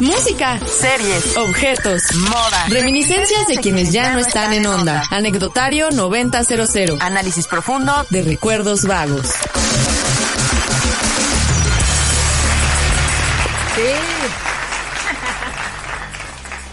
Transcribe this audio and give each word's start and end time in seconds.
Música, 0.00 0.60
series, 0.60 1.36
objetos, 1.36 2.02
moda, 2.14 2.68
reminiscencias 2.68 3.48
de 3.48 3.56
quienes 3.56 3.92
ya 3.92 4.12
no 4.12 4.20
están 4.20 4.52
en 4.52 4.64
onda. 4.64 5.02
Anecdotario 5.10 5.90
9000. 5.90 6.98
Análisis 7.00 7.48
profundo 7.48 8.06
de 8.08 8.22
recuerdos 8.22 8.84
vagos. 8.84 9.26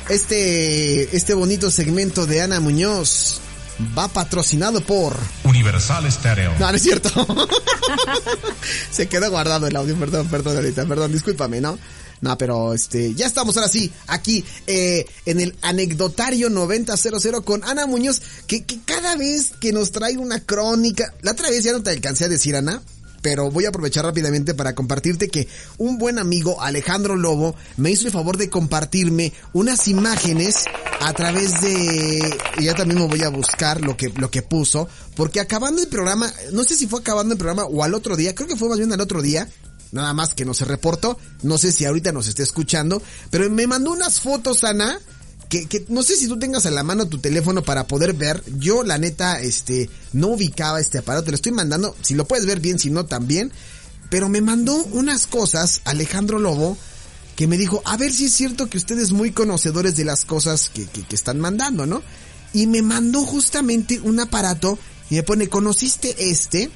Este, 0.10 1.16
este 1.18 1.34
bonito 1.34 1.72
segmento 1.72 2.28
de 2.28 2.44
Ana 2.44 2.60
Muñoz 2.60 3.42
va 3.98 4.08
patrocinado 4.08 4.82
por 4.82 5.18
Universal 5.44 6.12
Stereo. 6.12 6.54
No, 6.60 6.70
no 6.70 6.78
es 6.78 6.84
cierto. 6.84 7.10
Se 8.92 9.08
quedó 9.08 9.32
guardado 9.32 9.66
el 9.66 9.76
audio, 9.76 9.96
perdón, 9.96 10.28
perdón, 10.28 10.58
ahorita, 10.58 10.86
perdón, 10.86 11.12
discúlpame, 11.12 11.60
¿no? 11.60 11.80
No, 12.22 12.38
pero 12.38 12.74
este, 12.74 13.14
ya 13.14 13.26
estamos 13.26 13.58
ahora 13.58 13.70
sí, 13.70 13.92
aquí, 14.08 14.44
eh, 14.68 15.06
en 15.26 15.40
el 15.40 15.56
anecdotario 15.62 16.50
9000 16.50 17.44
con 17.44 17.64
Ana 17.64 17.86
Muñoz, 17.86 18.22
que, 18.48 18.64
que 18.64 18.80
cada 18.86 19.16
vez 19.16 19.52
que 19.60 19.72
nos 19.72 19.92
trae 19.92 20.18
una 20.18 20.40
crónica, 20.40 21.14
la 21.22 21.32
otra 21.32 21.50
vez 21.50 21.64
ya 21.64 21.74
no 21.74 21.84
te 21.84 21.92
alcancé 21.92 22.26
a 22.26 22.30
decir, 22.30 22.56
Ana, 22.56 22.82
pero 23.26 23.50
voy 23.50 23.66
a 23.66 23.70
aprovechar 23.70 24.06
rápidamente 24.06 24.54
para 24.54 24.76
compartirte 24.76 25.30
que 25.30 25.48
un 25.80 25.98
buen 25.98 26.20
amigo, 26.20 26.62
Alejandro 26.62 27.16
Lobo, 27.16 27.56
me 27.76 27.90
hizo 27.90 28.06
el 28.06 28.14
favor 28.14 28.38
de 28.38 28.52
compartirme 28.52 29.34
unas 29.52 29.88
imágenes 29.88 30.66
a 31.00 31.12
través 31.12 31.60
de, 31.60 32.38
ya 32.62 32.76
también 32.76 33.02
me 33.02 33.08
voy 33.08 33.24
a 33.24 33.30
buscar 33.30 33.82
lo 33.82 33.98
que, 33.98 34.10
lo 34.10 34.30
que 34.30 34.44
puso, 34.44 34.88
porque 35.16 35.40
acabando 35.40 35.82
el 35.82 35.88
programa, 35.88 36.32
no 36.52 36.64
sé 36.64 36.76
si 36.76 36.86
fue 36.86 37.00
acabando 37.00 37.34
el 37.34 37.40
programa 37.40 37.66
o 37.66 37.84
al 37.84 37.96
otro 37.96 38.16
día, 38.16 38.36
creo 38.36 38.48
que 38.48 38.58
fue 38.58 38.70
más 38.70 38.78
bien 38.78 38.94
al 38.94 39.02
otro 39.02 39.24
día, 39.24 39.50
nada 39.92 40.14
más 40.14 40.34
que 40.34 40.46
no 40.46 40.54
se 40.54 40.66
reportó, 40.66 41.18
no 41.44 41.58
sé 41.58 41.72
si 41.72 41.86
ahorita 41.86 42.12
nos 42.12 42.28
esté 42.28 42.44
escuchando, 42.44 43.02
pero 43.30 43.50
me 43.50 43.68
mandó 43.68 43.92
unas 43.92 44.20
fotos, 44.20 44.64
Ana, 44.64 45.00
que, 45.50 45.68
que, 45.68 45.86
no 45.90 46.04
sé 46.04 46.16
si 46.16 46.28
tú 46.28 46.38
tengas 46.40 46.66
a 46.66 46.72
la 46.72 46.84
mano 46.84 47.08
tu 47.08 47.20
teléfono 47.20 47.64
para 47.64 47.88
poder 47.88 48.14
ver. 48.14 48.44
Yo, 48.58 48.84
la 48.84 48.98
neta, 48.98 49.40
este, 49.40 49.90
no 50.14 50.30
ubicaba 50.30 50.80
este 50.80 50.98
aparato. 50.98 51.26
Te 51.26 51.32
lo 51.32 51.36
estoy 51.36 51.52
mandando. 51.52 51.96
Si 52.02 52.16
lo 52.16 52.26
puedes 52.28 52.46
ver 52.46 52.60
bien, 52.60 52.80
si 52.80 52.90
no, 52.90 53.06
también. 53.06 53.52
Pero 54.10 54.30
me 54.30 54.42
mandó 54.42 54.76
unas 54.86 55.28
cosas, 55.28 55.82
Alejandro 55.86 56.40
Lobo, 56.40 56.78
que 57.36 57.48
me 57.48 57.58
dijo, 57.58 57.82
a 57.86 57.98
ver 57.98 58.12
si 58.12 58.26
es 58.26 58.34
cierto 58.34 58.70
que 58.70 58.78
ustedes 58.78 59.12
muy 59.12 59.32
conocedores 59.32 59.96
de 59.96 60.06
las 60.06 60.26
cosas 60.26 60.70
que, 60.70 60.86
que, 60.88 61.04
que 61.04 61.16
están 61.16 61.40
mandando, 61.40 61.86
¿no? 61.86 62.02
Y 62.54 62.68
me 62.68 62.82
mandó 62.82 63.24
justamente 63.24 64.00
un 64.00 64.20
aparato 64.20 64.80
y 65.10 65.16
me 65.16 65.24
pone, 65.24 65.50
¿conociste 65.50 66.16
este? 66.32 66.72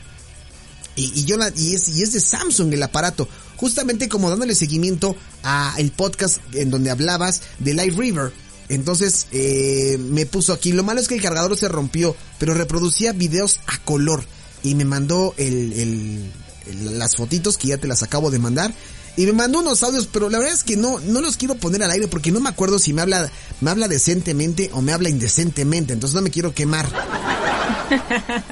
Y, 0.95 1.19
y 1.19 1.25
yo 1.25 1.37
la, 1.37 1.51
y 1.55 1.75
es, 1.75 1.89
y 1.89 2.03
es 2.03 2.13
de 2.13 2.19
Samsung 2.19 2.73
el 2.73 2.83
aparato. 2.83 3.27
Justamente 3.55 4.07
como 4.07 4.29
dándole 4.29 4.55
seguimiento 4.55 5.15
a 5.43 5.75
el 5.77 5.91
podcast 5.91 6.37
en 6.53 6.69
donde 6.69 6.89
hablabas 6.89 7.41
de 7.59 7.73
Live 7.73 7.95
River 7.97 8.31
entonces 8.69 9.25
eh, 9.31 9.97
me 9.99 10.25
puso 10.25 10.53
aquí. 10.53 10.71
Lo 10.71 10.83
malo 10.83 11.01
es 11.01 11.07
que 11.07 11.15
el 11.15 11.21
cargador 11.21 11.57
se 11.57 11.67
rompió, 11.67 12.15
pero 12.37 12.53
reproducía 12.53 13.11
videos 13.11 13.59
a 13.65 13.77
color. 13.79 14.23
Y 14.63 14.75
me 14.75 14.85
mandó 14.85 15.33
el, 15.37 15.73
el, 15.73 16.31
el, 16.67 16.99
las 16.99 17.15
fotitos 17.15 17.57
que 17.57 17.69
ya 17.69 17.77
te 17.77 17.87
las 17.87 18.03
acabo 18.03 18.29
de 18.29 18.39
mandar. 18.39 18.73
Y 19.17 19.25
me 19.25 19.33
mandó 19.33 19.59
unos 19.59 19.83
audios, 19.83 20.07
pero 20.07 20.29
la 20.29 20.37
verdad 20.37 20.53
es 20.53 20.63
que 20.63 20.77
no, 20.77 20.99
no 20.99 21.19
los 21.19 21.35
quiero 21.35 21.55
poner 21.55 21.83
al 21.83 21.91
aire 21.91 22.07
porque 22.07 22.31
no 22.31 22.39
me 22.39 22.47
acuerdo 22.47 22.79
si 22.79 22.93
me 22.93 23.01
habla, 23.01 23.29
me 23.59 23.71
habla 23.71 23.87
decentemente 23.87 24.69
o 24.71 24.81
me 24.81 24.93
habla 24.93 25.09
indecentemente. 25.09 25.93
Entonces 25.93 26.15
no 26.15 26.21
me 26.21 26.29
quiero 26.29 26.53
quemar. 26.53 26.87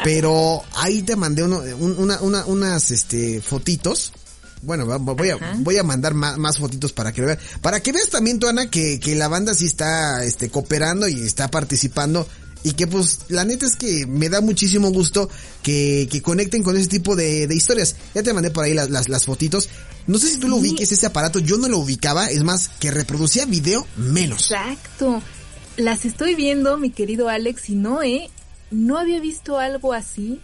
Pero 0.03 0.63
ahí 0.75 1.01
te 1.03 1.15
mandé 1.15 1.43
uno, 1.43 1.61
una, 1.79 2.21
una, 2.21 2.45
unas 2.45 2.91
este, 2.91 3.41
fotitos 3.41 4.13
bueno, 4.61 4.85
voy 4.99 5.29
a, 5.29 5.37
voy 5.59 5.77
a 5.77 5.83
mandar 5.83 6.13
más, 6.13 6.37
más, 6.37 6.57
fotitos 6.57 6.91
para 6.91 7.11
que 7.11 7.21
veas. 7.21 7.37
Para 7.61 7.81
que 7.81 7.91
veas 7.91 8.09
también, 8.09 8.39
tú, 8.39 8.47
Ana, 8.47 8.69
que, 8.69 8.99
que 8.99 9.15
la 9.15 9.27
banda 9.27 9.53
sí 9.53 9.65
está 9.65 10.23
este, 10.23 10.49
cooperando 10.49 11.07
y 11.07 11.21
está 11.21 11.49
participando. 11.49 12.27
Y 12.63 12.73
que 12.73 12.87
pues 12.87 13.19
la 13.29 13.45
neta 13.45 13.65
es 13.65 13.75
que 13.75 14.07
me 14.07 14.29
da 14.29 14.41
muchísimo 14.41 14.89
gusto 14.89 15.29
que, 15.61 16.07
que 16.11 16.21
conecten 16.21 16.63
con 16.63 16.75
ese 16.75 16.87
tipo 16.87 17.15
de, 17.15 17.47
de, 17.47 17.55
historias. 17.55 17.95
Ya 18.15 18.23
te 18.23 18.33
mandé 18.33 18.49
por 18.49 18.65
ahí 18.65 18.73
las, 18.73 18.89
las, 18.89 19.09
las 19.09 19.25
fotitos. 19.25 19.69
No 20.07 20.17
sé 20.17 20.29
si 20.29 20.39
tú 20.39 20.47
lo 20.47 20.57
ubiques, 20.57 20.91
ese 20.91 21.05
aparato, 21.05 21.39
yo 21.39 21.57
no 21.57 21.67
lo 21.67 21.77
ubicaba, 21.77 22.27
es 22.27 22.43
más, 22.43 22.69
que 22.79 22.91
reproducía 22.91 23.45
video 23.45 23.85
menos. 23.95 24.51
Exacto. 24.51 25.21
Las 25.75 26.05
estoy 26.05 26.33
viendo, 26.33 26.77
mi 26.77 26.89
querido 26.89 27.29
Alex, 27.29 27.69
y 27.69 27.75
no, 27.75 28.01
¿eh? 28.01 28.29
No 28.71 28.97
había 28.97 29.19
visto 29.19 29.59
algo 29.59 29.93
así 29.93 30.41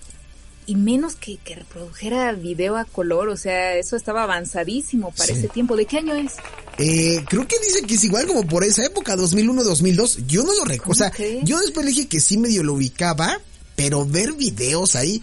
y 0.65 0.75
menos 0.75 1.15
que, 1.15 1.37
que, 1.37 1.55
reprodujera 1.55 2.31
video 2.33 2.77
a 2.77 2.85
color, 2.85 3.29
o 3.29 3.37
sea, 3.37 3.75
eso 3.75 3.95
estaba 3.95 4.23
avanzadísimo 4.23 5.11
para 5.11 5.33
sí. 5.33 5.39
ese 5.39 5.49
tiempo. 5.49 5.75
¿De 5.75 5.85
qué 5.85 5.97
año 5.97 6.13
es? 6.15 6.33
Eh, 6.77 7.23
creo 7.27 7.47
que 7.47 7.59
dice 7.59 7.81
que 7.83 7.95
es 7.95 8.03
igual 8.03 8.27
como 8.27 8.47
por 8.47 8.63
esa 8.63 8.85
época, 8.85 9.15
2001-2002. 9.15 10.25
Yo 10.25 10.43
no 10.43 10.53
lo 10.53 10.65
recuerdo, 10.65 10.91
o 10.91 10.95
sea, 10.95 11.11
yo 11.43 11.59
después 11.59 11.85
le 11.85 11.91
dije 11.91 12.07
que 12.07 12.19
sí 12.19 12.37
medio 12.37 12.63
lo 12.63 12.73
ubicaba, 12.73 13.39
pero 13.75 14.05
ver 14.05 14.33
videos 14.33 14.95
ahí, 14.95 15.21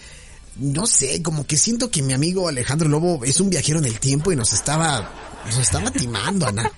no 0.56 0.86
sé, 0.86 1.22
como 1.22 1.46
que 1.46 1.56
siento 1.56 1.90
que 1.90 2.02
mi 2.02 2.12
amigo 2.12 2.48
Alejandro 2.48 2.88
Lobo 2.88 3.24
es 3.24 3.40
un 3.40 3.50
viajero 3.50 3.78
en 3.78 3.86
el 3.86 3.98
tiempo 3.98 4.32
y 4.32 4.36
nos 4.36 4.52
estaba, 4.52 5.10
nos 5.46 5.58
estaba 5.58 5.90
timando, 5.90 6.46
Ana. 6.46 6.70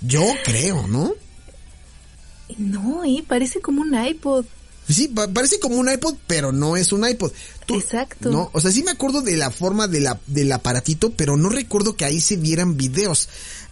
Yo 0.00 0.24
creo, 0.44 0.86
¿no? 0.88 1.14
No, 2.58 3.04
eh, 3.04 3.24
parece 3.26 3.60
como 3.60 3.82
un 3.82 3.94
iPod. 3.94 4.44
Sí, 4.88 5.08
parece 5.08 5.58
como 5.58 5.76
un 5.76 5.90
iPod, 5.90 6.14
pero 6.26 6.52
no 6.52 6.76
es 6.76 6.92
un 6.92 7.08
iPod. 7.08 7.32
Tú, 7.66 7.74
Exacto. 7.74 8.30
No, 8.30 8.50
o 8.52 8.60
sea, 8.60 8.70
sí 8.70 8.82
me 8.84 8.92
acuerdo 8.92 9.20
de 9.20 9.36
la 9.36 9.50
forma 9.50 9.88
de 9.88 10.00
la, 10.00 10.20
del 10.26 10.52
aparatito, 10.52 11.10
pero 11.10 11.36
no 11.36 11.48
recuerdo 11.48 11.96
que 11.96 12.04
ahí 12.04 12.20
se 12.20 12.36
vieran 12.36 12.76
videos. 12.76 13.28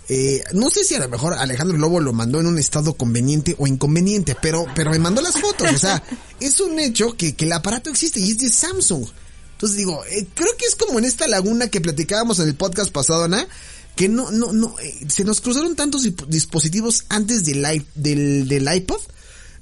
Eh, 0.08 0.42
no 0.52 0.68
sé 0.70 0.84
si 0.84 0.94
a 0.96 0.98
lo 0.98 1.08
mejor 1.08 1.32
Alejandro 1.34 1.78
Lobo 1.78 2.00
lo 2.00 2.12
mandó 2.12 2.40
en 2.40 2.46
un 2.46 2.58
estado 2.58 2.94
conveniente 2.94 3.54
o 3.58 3.66
inconveniente, 3.66 4.36
pero, 4.40 4.66
pero 4.74 4.90
me 4.90 4.98
mandó 4.98 5.22
las 5.22 5.40
fotos. 5.40 5.72
O 5.72 5.78
sea, 5.78 6.02
es 6.40 6.58
un 6.60 6.78
hecho 6.80 7.16
que, 7.16 7.34
que 7.34 7.44
el 7.44 7.52
aparato 7.52 7.90
existe 7.90 8.20
y 8.20 8.32
es 8.32 8.38
de 8.38 8.48
Samsung. 8.48 9.06
Entonces 9.52 9.78
digo, 9.78 10.04
eh, 10.06 10.26
creo 10.34 10.56
que 10.58 10.66
es 10.66 10.74
como 10.74 10.98
en 10.98 11.04
esta 11.04 11.28
laguna 11.28 11.68
que 11.68 11.80
platicábamos 11.80 12.40
en 12.40 12.48
el 12.48 12.56
podcast 12.56 12.90
pasado, 12.90 13.24
Ana, 13.24 13.46
que 13.94 14.08
no, 14.08 14.32
no, 14.32 14.52
no, 14.52 14.78
eh, 14.80 15.06
se 15.08 15.22
nos 15.22 15.40
cruzaron 15.40 15.76
tantos 15.76 16.02
dispositivos 16.26 17.04
antes 17.08 17.44
del, 17.44 17.86
del, 17.94 18.48
del 18.48 18.74
iPod 18.74 19.00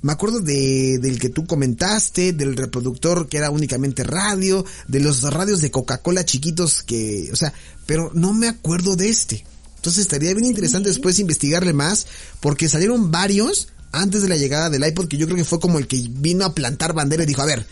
me 0.03 0.13
acuerdo 0.13 0.41
de, 0.41 0.99
del 1.01 1.19
que 1.19 1.29
tú 1.29 1.47
comentaste, 1.47 2.33
del 2.33 2.57
reproductor 2.57 3.29
que 3.29 3.39
era 3.39 3.51
únicamente 3.51 4.05
radio, 4.05 4.65
de 4.89 5.01
los 5.01 5.23
radios 5.23 5.61
de 5.61 5.71
Coca-Cola 5.71 6.25
chiquitos 6.25 6.83
que, 6.83 7.31
o 7.33 7.37
sea, 7.37 7.55
pero 7.87 8.11
no 8.15 8.33
me 8.33 8.49
acuerdo 8.49 8.97
de 8.97 9.09
este. 9.09 9.45
Entonces 9.77 10.03
estaría 10.03 10.35
bien 10.35 10.47
interesante 10.47 10.89
después 10.89 11.19
investigarle 11.19 11.73
más, 11.73 12.07
porque 12.41 12.69
salieron 12.69 13.11
varios 13.11 13.69
antes 13.93 14.23
de 14.23 14.29
la 14.29 14.37
llegada 14.37 14.71
del 14.71 14.87
iPod, 14.87 15.09
que 15.09 15.17
yo 15.17 15.27
creo 15.27 15.37
que 15.37 15.45
fue 15.45 15.61
como 15.61 15.79
el 15.79 15.87
que 15.87 16.05
vino 16.09 16.45
a 16.45 16.55
plantar 16.55 16.93
bandera 16.95 17.23
y 17.23 17.27
dijo, 17.27 17.43
a 17.43 17.47
ver, 17.47 17.67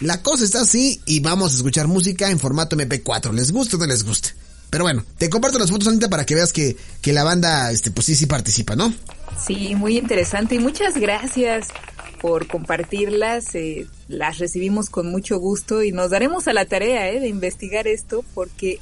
la 0.00 0.22
cosa 0.22 0.44
está 0.44 0.62
así 0.62 1.00
y 1.06 1.20
vamos 1.20 1.52
a 1.52 1.56
escuchar 1.56 1.88
música 1.88 2.30
en 2.30 2.38
formato 2.38 2.76
MP4, 2.76 3.32
¿les 3.32 3.52
gusta 3.52 3.76
o 3.76 3.80
no 3.80 3.86
les 3.86 4.04
gusta? 4.04 4.30
Pero 4.70 4.84
bueno, 4.84 5.04
te 5.18 5.28
comparto 5.28 5.58
las 5.58 5.70
fotos, 5.70 5.88
Anita, 5.88 6.08
para 6.08 6.24
que 6.24 6.34
veas 6.34 6.52
que, 6.52 6.76
que 7.00 7.12
la 7.12 7.24
banda, 7.24 7.70
este, 7.70 7.90
pues 7.90 8.06
sí, 8.06 8.16
sí 8.16 8.26
participa, 8.26 8.74
¿no? 8.74 8.92
Sí, 9.38 9.74
muy 9.74 9.98
interesante 9.98 10.54
y 10.54 10.58
muchas 10.58 10.96
gracias 10.96 11.68
por 12.20 12.46
compartirlas. 12.46 13.54
Eh, 13.54 13.86
las 14.08 14.38
recibimos 14.38 14.88
con 14.88 15.10
mucho 15.10 15.38
gusto 15.38 15.82
y 15.82 15.92
nos 15.92 16.10
daremos 16.10 16.48
a 16.48 16.52
la 16.52 16.64
tarea 16.64 17.10
eh, 17.10 17.20
de 17.20 17.28
investigar 17.28 17.88
esto 17.88 18.24
porque 18.34 18.78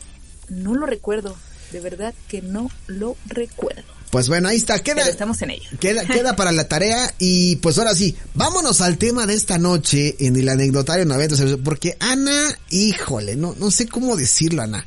no 0.48 0.74
lo 0.74 0.86
recuerdo. 0.86 1.36
De 1.72 1.80
verdad 1.80 2.14
que 2.28 2.42
no 2.42 2.70
lo 2.86 3.16
recuerdo. 3.26 3.84
Pues 4.10 4.28
bueno, 4.28 4.48
ahí 4.48 4.56
está, 4.56 4.80
queda. 4.80 4.96
Pero 4.96 5.10
estamos 5.10 5.40
en 5.42 5.50
ello. 5.50 5.70
Queda, 5.78 6.04
queda 6.04 6.34
para 6.34 6.50
la 6.50 6.66
tarea 6.66 7.14
y 7.18 7.56
pues 7.56 7.78
ahora 7.78 7.94
sí, 7.94 8.16
vámonos 8.34 8.80
al 8.80 8.98
tema 8.98 9.24
de 9.24 9.34
esta 9.34 9.56
noche 9.56 10.16
en 10.18 10.36
el 10.36 10.48
anecdotario 10.48 11.06
90, 11.06 11.58
porque 11.64 11.96
Ana, 12.00 12.58
híjole, 12.70 13.36
no, 13.36 13.54
no 13.58 13.70
sé 13.70 13.86
cómo 13.86 14.16
decirlo, 14.16 14.62
Ana. 14.62 14.84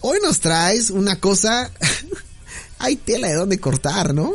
Hoy 0.00 0.18
nos 0.22 0.38
traes 0.38 0.90
una 0.90 1.18
cosa, 1.18 1.72
hay 2.78 2.94
tela 2.94 3.26
de 3.26 3.34
dónde 3.34 3.58
cortar, 3.58 4.14
¿no? 4.14 4.34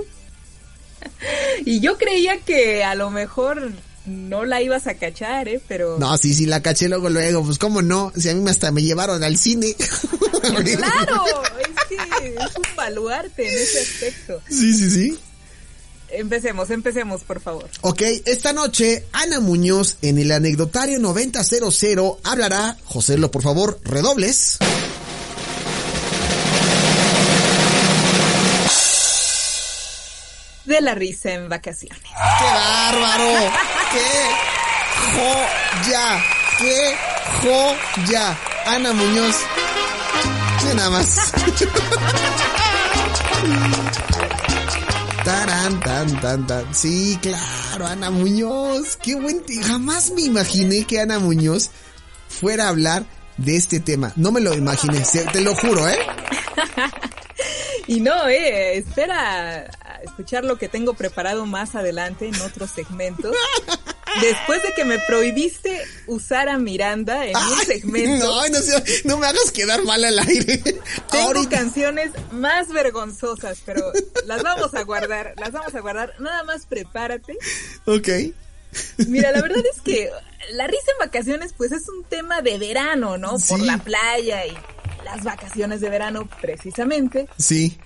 Y 1.66 1.80
yo 1.80 1.98
creía 1.98 2.40
que 2.40 2.84
a 2.84 2.96
lo 2.96 3.10
mejor 3.10 3.72
no 4.06 4.46
la 4.46 4.62
ibas 4.62 4.88
a 4.88 4.96
cachar, 4.96 5.48
¿eh? 5.48 5.62
Pero... 5.68 5.98
No, 6.00 6.18
sí, 6.18 6.34
sí, 6.34 6.46
la 6.46 6.62
caché 6.62 6.90
luego, 6.90 7.10
luego. 7.10 7.44
Pues, 7.44 7.57
¿cómo 7.57 7.81
no? 7.81 8.12
Si 8.16 8.30
a 8.30 8.36
mí 8.36 8.50
hasta 8.50 8.72
me 8.72 8.81
llevaron 8.81 9.24
al 9.24 9.38
cine. 9.38 9.75
claro, 10.42 11.24
es 11.60 11.88
que 11.88 11.96
es 11.96 12.56
un 12.56 12.75
baluarte 12.75 13.48
en 13.48 13.54
ese 13.54 13.81
aspecto. 13.81 14.42
Sí, 14.50 14.74
sí, 14.74 14.90
sí. 14.90 15.19
Empecemos, 16.12 16.72
empecemos, 16.72 17.24
por 17.24 17.40
favor. 17.40 17.69
Ok, 17.81 18.01
esta 18.25 18.51
noche, 18.51 19.06
Ana 19.12 19.40
Muñoz 19.40 19.98
en 20.01 20.18
el 20.18 20.31
anecdotario 20.31 20.98
9000 20.98 22.18
hablará, 22.24 22.78
José, 22.86 23.18
lo 23.18 23.30
por 23.30 23.44
favor, 23.44 23.80
redobles. 23.84 24.57
De 30.69 30.81
la 30.81 30.95
risa 30.95 31.33
en 31.33 31.50
vacaciones. 31.50 32.00
¡Qué 32.01 32.45
bárbaro! 32.45 33.30
¡Qué 33.92 34.07
joya! 35.16 36.24
¡Qué 36.60 36.95
joya! 37.42 38.38
Ana 38.68 38.94
Muñoz. 38.94 39.36
¿Qué 40.62 40.75
nada 40.75 40.89
más? 40.92 41.33
Tan, 45.24 46.19
tan, 46.21 46.48
tan. 46.48 46.74
Sí, 46.74 47.19
claro, 47.22 47.86
Ana 47.86 48.10
Muñoz. 48.10 48.98
Qué 48.98 49.15
buen. 49.15 49.44
Jamás 49.63 50.12
me 50.12 50.22
imaginé 50.22 50.86
que 50.86 51.00
Ana 51.00 51.19
Muñoz 51.19 51.69
fuera 52.27 52.65
a 52.65 52.69
hablar 52.69 53.06
de 53.38 53.56
este 53.56 53.80
tema. 53.80 54.12
No 54.15 54.31
me 54.31 54.42
lo 54.42 54.56
imaginé, 54.56 55.04
te 55.31 55.42
lo 55.42 55.56
juro, 55.56 55.88
¿eh? 55.88 56.00
y 57.88 58.00
no, 58.00 58.27
eh, 58.27 58.77
espera 58.77 59.69
escuchar 60.04 60.46
lo 60.46 60.57
que 60.57 60.69
tengo 60.69 60.94
preparado 60.94 61.46
más 61.46 61.75
adelante 61.75 62.28
en 62.28 62.36
otros 62.42 62.72
segmentos. 62.72 63.36
Después 64.22 64.63
de 64.63 64.74
que 64.74 64.86
me 64.86 64.98
prohibiste 65.00 65.80
usar 66.07 66.50
a 66.50 66.57
Miranda 66.57 67.25
en 67.25 67.38
un 67.38 67.57
segmento. 67.66 68.25
No, 68.25 68.48
no, 68.50 68.60
no, 69.06 69.18
me 69.18 69.28
hagas 69.28 69.51
quedar 69.51 69.84
mal 69.84 70.04
al 70.04 70.18
aire. 70.19 70.57
Tengo 71.12 71.48
canciones 71.50 72.12
más 72.31 72.69
vergonzosas, 72.69 73.60
pero 73.66 73.92
las 74.25 74.42
vamos 74.42 74.74
a 74.74 74.84
guardar, 74.84 75.36
las 75.38 75.51
vamos 75.51 75.75
a 75.75 75.80
guardar. 75.80 76.13
Nada 76.19 76.44
más 76.44 76.66
prepárate. 76.66 77.38
Ok. 77.86 78.10
Mira, 79.07 79.31
la 79.31 79.42
verdad 79.42 79.63
es 79.74 79.81
que 79.81 80.10
la 80.51 80.68
risa 80.68 80.92
en 80.94 81.07
vacaciones 81.07 81.54
pues 81.54 81.72
es 81.72 81.88
un 81.90 82.04
tema 82.04 82.42
de 82.42 82.57
verano, 82.57 83.18
¿no? 83.18 83.38
Por 83.48 83.60
la 83.60 83.78
playa 83.78 84.46
y 84.46 84.57
las 85.04 85.24
vacaciones 85.24 85.81
de 85.81 85.90
verano 85.90 86.28
precisamente. 86.42 87.28
Sí. 87.38 87.78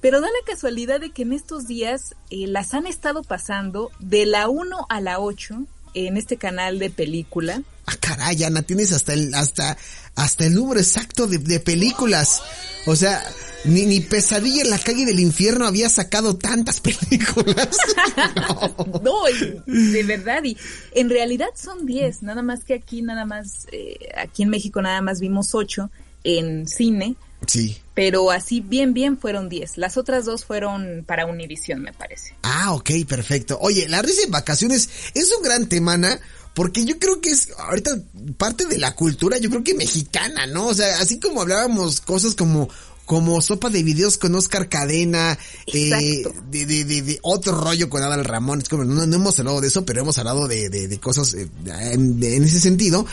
Pero 0.00 0.20
da 0.20 0.28
la 0.28 0.52
casualidad 0.52 1.00
de 1.00 1.10
que 1.10 1.22
en 1.22 1.32
estos 1.32 1.66
días 1.66 2.14
eh, 2.30 2.46
las 2.46 2.74
han 2.74 2.86
estado 2.86 3.22
pasando 3.22 3.90
de 3.98 4.26
la 4.26 4.48
1 4.48 4.86
a 4.88 5.00
la 5.00 5.20
8 5.20 5.66
en 5.94 6.16
este 6.16 6.36
canal 6.36 6.78
de 6.78 6.90
película. 6.90 7.62
Ah, 7.86 7.96
caray, 7.98 8.44
Ana, 8.44 8.62
tienes 8.62 8.92
hasta 8.92 9.14
el, 9.14 9.34
hasta, 9.34 9.76
hasta 10.14 10.46
el 10.46 10.54
número 10.54 10.80
exacto 10.80 11.26
de, 11.26 11.38
de 11.38 11.60
películas. 11.60 12.42
O 12.84 12.94
sea, 12.94 13.22
ni, 13.64 13.86
ni 13.86 14.00
Pesadilla 14.00 14.62
en 14.62 14.70
la 14.70 14.78
calle 14.78 15.06
del 15.06 15.20
infierno 15.20 15.66
había 15.66 15.88
sacado 15.88 16.36
tantas 16.36 16.80
películas. 16.82 17.76
no. 19.02 19.24
de 19.66 20.02
verdad. 20.02 20.44
Y 20.44 20.56
en 20.92 21.10
realidad 21.10 21.48
son 21.54 21.86
10, 21.86 22.22
nada 22.22 22.42
más 22.42 22.64
que 22.64 22.74
aquí, 22.74 23.02
nada 23.02 23.24
más, 23.24 23.66
eh, 23.72 24.10
aquí 24.16 24.42
en 24.42 24.50
México 24.50 24.82
nada 24.82 25.00
más 25.00 25.20
vimos 25.20 25.54
8 25.54 25.90
en 26.26 26.66
cine. 26.66 27.16
Sí. 27.46 27.78
Pero 27.94 28.30
así 28.30 28.60
bien, 28.60 28.92
bien 28.92 29.18
fueron 29.18 29.48
10. 29.48 29.78
Las 29.78 29.96
otras 29.96 30.24
dos 30.24 30.44
fueron 30.44 31.04
para 31.06 31.26
Univision, 31.26 31.80
me 31.80 31.92
parece. 31.92 32.34
Ah, 32.42 32.74
ok, 32.74 32.90
perfecto. 33.08 33.58
Oye, 33.60 33.88
la 33.88 34.02
risa 34.02 34.22
en 34.24 34.30
vacaciones 34.30 34.88
es 35.14 35.32
un 35.36 35.42
gran 35.42 35.68
tema, 35.68 35.94
Ana, 35.94 36.20
porque 36.54 36.84
yo 36.84 36.98
creo 36.98 37.20
que 37.20 37.30
es 37.30 37.48
ahorita 37.58 37.98
parte 38.36 38.66
de 38.66 38.78
la 38.78 38.94
cultura, 38.94 39.38
yo 39.38 39.48
creo 39.50 39.62
que 39.62 39.74
mexicana, 39.74 40.46
¿no? 40.46 40.66
O 40.66 40.74
sea, 40.74 41.00
así 41.00 41.20
como 41.20 41.42
hablábamos 41.42 42.00
cosas 42.00 42.34
como 42.34 42.68
como 43.06 43.40
sopa 43.40 43.70
de 43.70 43.84
videos 43.84 44.18
con 44.18 44.34
Oscar 44.34 44.68
Cadena, 44.68 45.38
eh, 45.66 46.24
de, 46.50 46.66
de, 46.66 46.84
de, 46.84 47.18
otro 47.22 47.52
rollo 47.52 47.88
con 47.88 48.02
Adal 48.02 48.24
Ramón. 48.24 48.60
Es 48.60 48.68
como, 48.68 48.84
no, 48.84 49.02
hemos 49.02 49.38
hablado 49.38 49.60
de 49.60 49.68
eso, 49.68 49.86
pero 49.86 50.00
hemos 50.00 50.18
hablado 50.18 50.48
de, 50.48 50.68
de, 50.68 50.98
cosas 50.98 51.32
eh, 51.34 51.48
en, 51.66 52.20
en, 52.20 52.42
ese 52.42 52.58
sentido. 52.58 53.06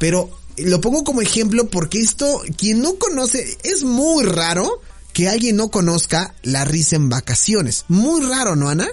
Pero 0.00 0.30
lo 0.58 0.80
pongo 0.80 1.04
como 1.04 1.22
ejemplo 1.22 1.68
porque 1.68 2.00
esto, 2.00 2.42
quien 2.56 2.82
no 2.82 2.96
conoce, 2.96 3.58
es 3.62 3.84
muy 3.84 4.24
raro 4.24 4.80
que 5.12 5.28
alguien 5.28 5.56
no 5.56 5.70
conozca 5.70 6.34
la 6.42 6.64
risa 6.64 6.96
en 6.96 7.08
vacaciones. 7.08 7.84
Muy 7.88 8.24
raro, 8.26 8.56
¿no, 8.56 8.68
Ana? 8.68 8.88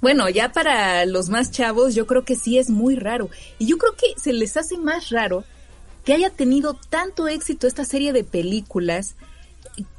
Bueno, 0.00 0.28
ya 0.28 0.52
para 0.52 1.06
los 1.06 1.28
más 1.28 1.50
chavos 1.50 1.94
yo 1.94 2.06
creo 2.06 2.24
que 2.24 2.36
sí 2.36 2.58
es 2.58 2.68
muy 2.68 2.96
raro. 2.96 3.30
Y 3.58 3.66
yo 3.66 3.78
creo 3.78 3.94
que 3.96 4.20
se 4.20 4.32
les 4.32 4.56
hace 4.56 4.76
más 4.76 5.10
raro 5.10 5.44
que 6.04 6.12
haya 6.12 6.30
tenido 6.30 6.74
tanto 6.74 7.28
éxito 7.28 7.66
esta 7.66 7.84
serie 7.84 8.12
de 8.12 8.24
películas 8.24 9.14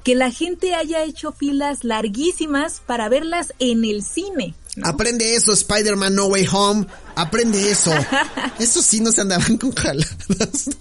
que 0.03 0.15
la 0.15 0.31
gente 0.31 0.75
haya 0.75 1.03
hecho 1.03 1.31
filas 1.31 1.83
larguísimas 1.83 2.81
para 2.85 3.09
verlas 3.09 3.53
en 3.59 3.85
el 3.85 4.03
cine. 4.03 4.53
Aprende 4.83 5.35
eso, 5.35 5.53
Spider-Man 5.53 6.15
No 6.15 6.27
Way 6.27 6.47
Home. 6.51 6.87
Aprende 7.15 7.71
eso. 7.71 7.91
eso 8.59 8.81
sí 8.81 8.99
no 8.99 9.11
se 9.11 9.21
andaban 9.21 9.57
con 9.57 9.73
jaladas. 9.73 10.69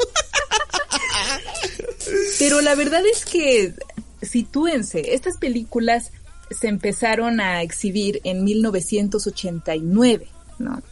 Pero 2.38 2.60
la 2.60 2.74
verdad 2.74 3.02
es 3.10 3.24
que, 3.24 3.74
sitúense, 4.22 5.14
estas 5.14 5.38
películas 5.38 6.10
se 6.50 6.68
empezaron 6.68 7.40
a 7.40 7.62
exhibir 7.62 8.20
en 8.24 8.44
1989, 8.44 10.28
¿no? 10.58 10.82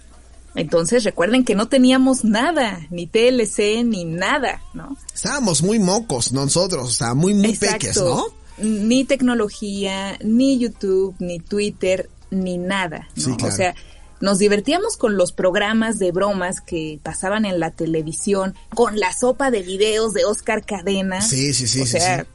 Entonces 0.54 1.04
recuerden 1.04 1.44
que 1.44 1.54
no 1.54 1.68
teníamos 1.68 2.24
nada, 2.24 2.86
ni 2.90 3.06
TLC, 3.06 3.84
ni 3.84 4.04
nada, 4.04 4.62
¿no? 4.74 4.96
Estábamos 5.14 5.62
muy 5.62 5.78
mocos 5.78 6.32
nosotros, 6.32 6.90
o 6.90 6.92
sea, 6.92 7.14
muy, 7.14 7.34
muy 7.34 7.56
peques, 7.56 7.96
¿no? 7.96 8.26
Ni 8.58 9.04
tecnología, 9.04 10.18
ni 10.22 10.58
YouTube, 10.58 11.14
ni 11.18 11.38
Twitter, 11.38 12.10
ni 12.30 12.58
nada, 12.58 13.08
¿no? 13.16 13.36
O 13.46 13.50
sea, 13.50 13.74
nos 14.20 14.38
divertíamos 14.38 14.96
con 14.96 15.16
los 15.16 15.32
programas 15.32 15.98
de 15.98 16.12
bromas 16.12 16.60
que 16.60 17.00
pasaban 17.02 17.44
en 17.44 17.58
la 17.58 17.70
televisión, 17.70 18.54
con 18.74 19.00
la 19.00 19.12
sopa 19.12 19.50
de 19.50 19.62
videos 19.62 20.12
de 20.12 20.24
Oscar 20.24 20.64
Cadena. 20.64 21.22
Sí, 21.22 21.52
sí, 21.54 21.66
sí. 21.66 21.80
O 21.80 21.86
sea, 21.86 22.26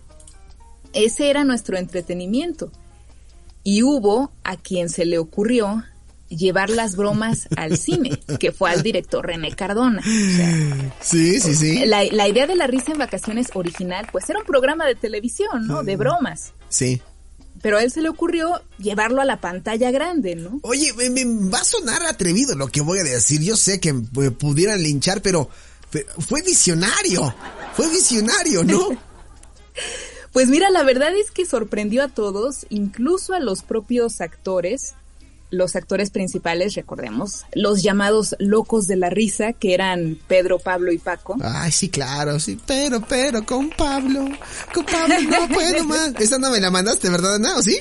ese 0.93 1.29
era 1.29 1.43
nuestro 1.43 1.77
entretenimiento. 1.77 2.71
Y 3.63 3.83
hubo 3.83 4.31
a 4.43 4.57
quien 4.57 4.89
se 4.89 5.05
le 5.05 5.17
ocurrió 5.17 5.83
llevar 6.29 6.69
las 6.69 6.95
bromas 6.95 7.47
al 7.55 7.77
cine, 7.77 8.19
que 8.39 8.51
fue 8.51 8.71
al 8.71 8.83
director 8.83 9.25
René 9.25 9.55
Cardona. 9.55 10.01
sí, 11.01 11.39
sí, 11.39 11.55
sí. 11.55 11.85
La, 11.85 12.03
la, 12.03 12.27
idea 12.27 12.47
de 12.47 12.55
la 12.55 12.67
risa 12.67 12.91
en 12.91 12.97
vacaciones 12.97 13.47
original, 13.53 14.07
pues 14.11 14.29
era 14.29 14.39
un 14.39 14.45
programa 14.45 14.85
de 14.85 14.95
televisión, 14.95 15.67
¿no? 15.67 15.83
De 15.83 15.95
mm. 15.95 15.99
bromas. 15.99 16.53
Sí. 16.69 17.01
Pero 17.61 17.77
a 17.77 17.83
él 17.83 17.91
se 17.91 18.01
le 18.01 18.09
ocurrió 18.09 18.61
llevarlo 18.77 19.21
a 19.21 19.25
la 19.25 19.41
pantalla 19.41 19.89
grande, 19.91 20.35
¿no? 20.35 20.59
Oye, 20.63 20.93
me, 20.93 21.25
va 21.49 21.59
a 21.59 21.63
sonar 21.63 22.03
atrevido 22.05 22.55
lo 22.55 22.67
que 22.67 22.81
voy 22.81 22.99
a 22.99 23.03
decir. 23.03 23.41
Yo 23.41 23.57
sé 23.57 23.79
que 23.79 23.93
me 23.93 24.31
pudieran 24.31 24.81
linchar, 24.83 25.21
pero, 25.21 25.49
pero 25.89 26.05
fue 26.19 26.41
visionario. 26.43 27.33
Fue 27.75 27.89
visionario, 27.89 28.63
¿no? 28.63 28.89
pues 30.33 30.49
mira, 30.49 30.69
la 30.69 30.83
verdad 30.83 31.15
es 31.15 31.31
que 31.31 31.45
sorprendió 31.45 32.03
a 32.03 32.09
todos, 32.09 32.67
incluso 32.69 33.33
a 33.33 33.39
los 33.39 33.63
propios 33.63 34.21
actores 34.21 34.93
los 35.49 35.75
actores 35.75 36.11
principales, 36.11 36.75
recordemos, 36.75 37.45
los 37.53 37.83
llamados 37.83 38.35
locos 38.39 38.87
de 38.87 38.97
la 38.97 39.09
risa, 39.09 39.53
que 39.53 39.73
eran 39.73 40.17
Pedro, 40.27 40.59
Pablo 40.59 40.91
y 40.91 40.97
Paco. 40.97 41.37
Ay, 41.41 41.71
sí, 41.71 41.89
claro, 41.89 42.39
sí, 42.39 42.59
pero, 42.65 43.01
pero, 43.01 43.45
con 43.45 43.69
Pablo, 43.69 44.25
con 44.73 44.85
Pablo 44.85 45.15
no 45.29 45.47
puedo 45.47 45.83
más. 45.85 46.13
Esa 46.19 46.37
no 46.37 46.51
me 46.51 46.59
la 46.59 46.71
mandaste, 46.71 47.09
¿verdad, 47.09 47.35
Ana? 47.35 47.61
sí? 47.61 47.77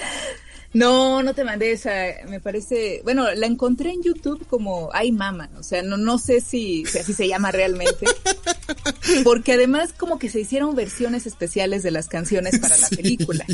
No, 0.77 1.23
no 1.23 1.33
te 1.33 1.43
mandé 1.43 1.73
esa, 1.73 1.91
me 2.29 2.39
parece, 2.39 3.01
bueno, 3.03 3.33
la 3.35 3.47
encontré 3.47 3.93
en 3.93 4.03
YouTube 4.03 4.47
como 4.47 4.91
Ay 4.93 5.11
Mama, 5.11 5.49
o 5.59 5.63
sea, 5.63 5.83
no, 5.83 5.97
no 5.97 6.19
sé 6.19 6.43
si, 6.43 6.85
si 6.85 6.99
así 6.99 7.15
se 7.15 7.27
llama 7.27 7.51
realmente, 7.51 8.05
porque 9.25 9.53
además 9.53 9.91
como 9.97 10.19
que 10.19 10.29
se 10.29 10.41
hicieron 10.41 10.75
versiones 10.75 11.27
especiales 11.27 11.83
de 11.83 11.91
las 11.91 12.09
canciones 12.09 12.59
para 12.59 12.77
la 12.77 12.89
película. 12.91 13.45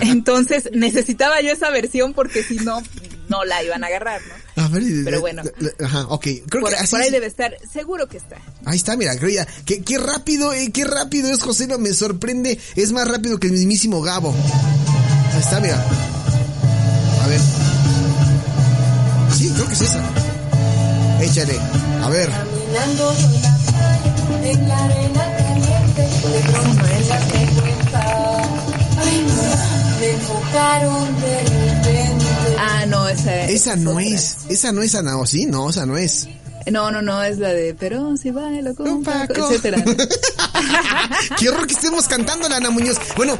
Entonces 0.00 0.70
necesitaba 0.72 1.40
yo 1.40 1.50
esa 1.50 1.70
versión 1.70 2.12
porque 2.12 2.42
si 2.42 2.56
no, 2.56 2.82
no 3.28 3.44
la 3.44 3.62
iban 3.62 3.84
a 3.84 3.88
agarrar, 3.88 4.20
¿no? 4.56 4.70
Pero 5.04 5.20
bueno. 5.20 5.42
Ajá, 5.84 6.06
ok. 6.08 6.26
Creo 6.48 6.62
por, 6.62 6.70
que 6.70 6.76
así 6.76 6.96
ahí 6.96 7.10
debe 7.10 7.26
estar, 7.26 7.56
seguro 7.70 8.08
que 8.08 8.18
está. 8.18 8.36
Ahí 8.64 8.76
está, 8.76 8.96
mira, 8.96 9.14
qué, 9.64 9.82
qué 9.82 9.98
rápido, 9.98 10.52
eh, 10.52 10.70
qué 10.72 10.84
rápido 10.84 11.30
es 11.30 11.42
José, 11.42 11.66
me 11.78 11.92
sorprende, 11.92 12.58
es 12.76 12.92
más 12.92 13.08
rápido 13.08 13.38
que 13.38 13.48
el 13.48 13.52
mismísimo 13.54 14.02
Gabo. 14.02 14.34
Ahí 15.32 15.40
está, 15.40 15.60
mira. 15.60 15.82
A 17.22 17.26
ver. 17.28 17.40
Sí, 19.36 19.50
creo 19.54 19.66
que 19.66 19.74
es 19.74 19.80
esa. 19.80 20.02
Échale. 21.22 21.58
A 22.02 22.08
ver. 22.08 22.28
Caminando 22.30 23.14
en 24.44 24.68
la 24.68 24.84
arena 24.84 25.36
caliente, 25.36 26.02
de 26.02 26.40
pronto 26.50 26.86
ella 26.86 27.20
se 27.20 27.60
cuenta. 27.60 28.42
Ay, 28.98 29.26
no, 29.26 30.00
me 30.00 30.10
enfocaron 30.10 31.20
de 31.20 31.38
repente. 31.40 32.26
Ah, 32.58 32.86
no, 32.86 33.08
esa, 33.08 33.44
esa 33.44 33.76
no 33.76 33.98
es. 34.00 34.36
Esa 34.48 34.72
no 34.72 34.82
es 34.82 34.94
Ana, 34.94 35.18
¿o 35.18 35.26
sí? 35.26 35.46
No, 35.46 35.70
esa 35.70 35.86
no 35.86 35.96
es. 35.96 36.28
No, 36.70 36.90
no, 36.92 37.02
no, 37.02 37.20
es 37.22 37.38
la 37.38 37.48
de 37.48 37.74
Pero 37.74 38.16
si 38.16 38.30
bailo 38.30 38.74
con 38.74 38.88
un 38.88 39.02
Paco, 39.02 39.50
etcétera. 39.50 39.82
Qué 41.38 41.48
horror 41.48 41.66
que 41.66 41.74
estemos 41.74 42.06
cantando, 42.06 42.46
Ana 42.46 42.70
Muñoz. 42.70 42.98
Bueno, 43.16 43.36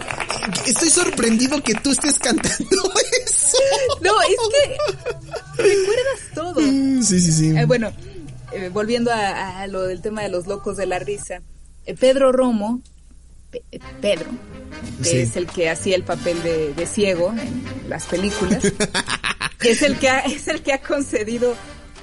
estoy 0.67 0.91
sorprendido 0.91 1.63
que 1.63 1.75
tú 1.77 1.93
estés 1.93 2.19
cantando 2.19 2.53
eso. 3.25 3.59
No, 4.01 4.11
es 4.23 4.37
que 5.57 5.63
recuerdas 5.63 6.35
todo. 6.35 6.61
Mm, 6.61 7.03
sí, 7.03 7.21
sí, 7.21 7.33
sí. 7.33 7.57
Eh, 7.57 7.65
bueno, 7.65 7.93
eh, 8.55 8.71
volviendo 8.73 9.11
a, 9.13 9.67
lo 9.67 9.83
del 9.83 10.01
tema 10.01 10.23
de 10.23 10.29
los 10.29 10.47
locos 10.47 10.77
de 10.77 10.87
la 10.87 10.99
risa. 10.99 11.43
Eh, 11.87 11.95
Pedro 11.95 12.33
Romo, 12.33 12.81
Pedro, 14.01 14.31
que 15.03 15.23
es 15.23 15.37
el 15.37 15.47
que 15.47 15.69
hacía 15.69 15.97
el 15.97 16.05
papel 16.05 16.43
de, 16.43 16.73
de 16.75 16.87
ciego 16.87 17.33
en 17.33 17.63
las 17.89 18.07
películas, 18.07 18.65
es 19.61 19.83
el 19.83 19.99
que 19.99 20.09
ha, 20.09 20.21
es 20.21 20.49
el 20.49 20.63
que 20.63 20.73
ha 20.73 20.81
concedido 20.81 21.55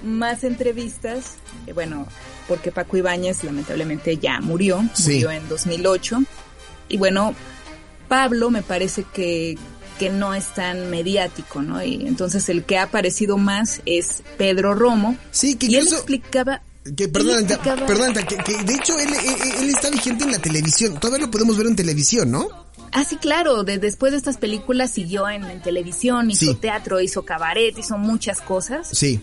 más 0.03 0.43
entrevistas, 0.43 1.35
eh, 1.67 1.73
bueno, 1.73 2.07
porque 2.47 2.71
Paco 2.71 2.97
Ibáñez 2.97 3.43
lamentablemente 3.43 4.17
ya 4.17 4.41
murió, 4.41 4.81
murió 4.81 5.31
en 5.31 5.47
2008. 5.47 6.19
Y 6.89 6.97
bueno, 6.97 7.35
Pablo 8.07 8.49
me 8.49 8.63
parece 8.63 9.03
que 9.13 9.57
que 9.99 10.09
no 10.09 10.33
es 10.33 10.47
tan 10.55 10.89
mediático, 10.89 11.61
¿no? 11.61 11.83
Y 11.83 12.07
entonces 12.07 12.49
el 12.49 12.63
que 12.63 12.77
ha 12.79 12.83
aparecido 12.83 13.37
más 13.37 13.81
es 13.85 14.23
Pedro 14.37 14.73
Romo. 14.73 15.15
Sí, 15.29 15.55
que 15.55 15.67
y 15.67 15.75
él 15.75 15.87
explicaba... 15.87 16.63
Que, 16.97 17.07
perdón, 17.07 17.45
perdón, 17.85 18.13
que, 18.13 18.35
que 18.37 18.63
de 18.63 18.73
hecho 18.73 18.97
él, 18.97 19.09
él- 19.09 19.51
él 19.63 19.69
está 19.69 19.91
vigente 19.91 20.23
en 20.23 20.31
la 20.31 20.39
televisión. 20.39 20.99
Todavía 20.99 21.25
lo 21.27 21.31
podemos 21.31 21.55
ver 21.57 21.67
en 21.67 21.75
televisión, 21.75 22.31
¿no? 22.31 22.47
Ah, 22.93 23.03
sí, 23.07 23.17
claro, 23.17 23.63
de- 23.63 23.77
después 23.77 24.13
de 24.13 24.17
estas 24.17 24.37
películas 24.37 24.89
siguió 24.89 25.29
en, 25.29 25.43
en 25.43 25.61
televisión, 25.61 26.31
hizo 26.31 26.45
Sí. 26.53 26.55
teatro, 26.55 26.99
hizo 27.01 27.23
cabaret, 27.23 27.77
hizo 27.77 27.97
muchas 27.99 28.41
cosas. 28.41 28.87
Sí. 28.91 29.21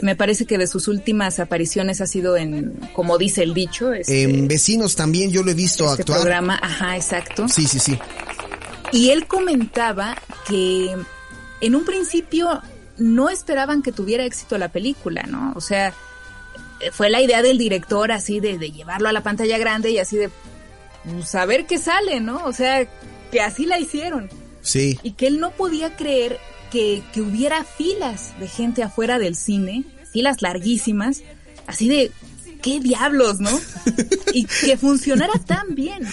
Me 0.00 0.14
parece 0.16 0.46
que 0.46 0.58
de 0.58 0.66
sus 0.66 0.86
últimas 0.88 1.40
apariciones 1.40 2.00
ha 2.00 2.06
sido 2.06 2.36
en, 2.36 2.72
como 2.94 3.18
dice 3.18 3.42
el 3.42 3.52
dicho, 3.54 3.92
este, 3.92 4.22
En 4.22 4.46
Vecinos 4.48 4.94
también 4.94 5.30
yo 5.32 5.42
lo 5.42 5.50
he 5.50 5.54
visto 5.54 5.84
este 5.90 6.02
actuar. 6.02 6.20
programa, 6.20 6.58
ajá, 6.62 6.96
exacto. 6.96 7.48
Sí, 7.48 7.66
sí, 7.66 7.78
sí. 7.80 7.98
Y 8.92 9.10
él 9.10 9.26
comentaba 9.26 10.16
que 10.46 10.96
en 11.60 11.74
un 11.74 11.84
principio 11.84 12.60
no 12.98 13.30
esperaban 13.30 13.82
que 13.82 13.90
tuviera 13.90 14.24
éxito 14.24 14.58
la 14.58 14.68
película, 14.68 15.22
¿no? 15.22 15.52
O 15.56 15.60
sea, 15.60 15.94
eh, 16.80 16.90
fue 16.92 17.08
la 17.08 17.20
idea 17.20 17.42
del 17.42 17.58
director 17.58 18.12
así 18.12 18.40
de, 18.40 18.58
de 18.58 18.70
llevarlo 18.70 19.08
a 19.08 19.12
la 19.12 19.22
pantalla 19.22 19.58
grande 19.58 19.90
y 19.90 19.98
así 19.98 20.16
de 20.16 20.30
pues, 21.04 21.28
saber 21.28 21.66
qué 21.66 21.78
sale, 21.78 22.20
¿no? 22.20 22.44
O 22.44 22.52
sea, 22.52 22.86
que 23.30 23.40
así 23.40 23.66
la 23.66 23.78
hicieron. 23.78 24.28
Sí. 24.60 24.98
Y 25.02 25.12
que 25.12 25.26
él 25.26 25.40
no 25.40 25.52
podía 25.52 25.96
creer 25.96 26.38
que, 26.70 27.02
que 27.12 27.22
hubiera 27.22 27.64
filas 27.64 28.38
de 28.38 28.48
gente 28.48 28.82
afuera 28.82 29.18
del 29.18 29.36
cine, 29.36 29.84
filas 30.12 30.42
larguísimas, 30.42 31.22
así 31.66 31.88
de, 31.88 32.12
¿qué 32.62 32.80
diablos, 32.80 33.40
no? 33.40 33.50
Y 34.32 34.46
que 34.46 34.76
funcionara 34.76 35.32
tan 35.46 35.74
bien, 35.74 36.02
¿no? 36.02 36.10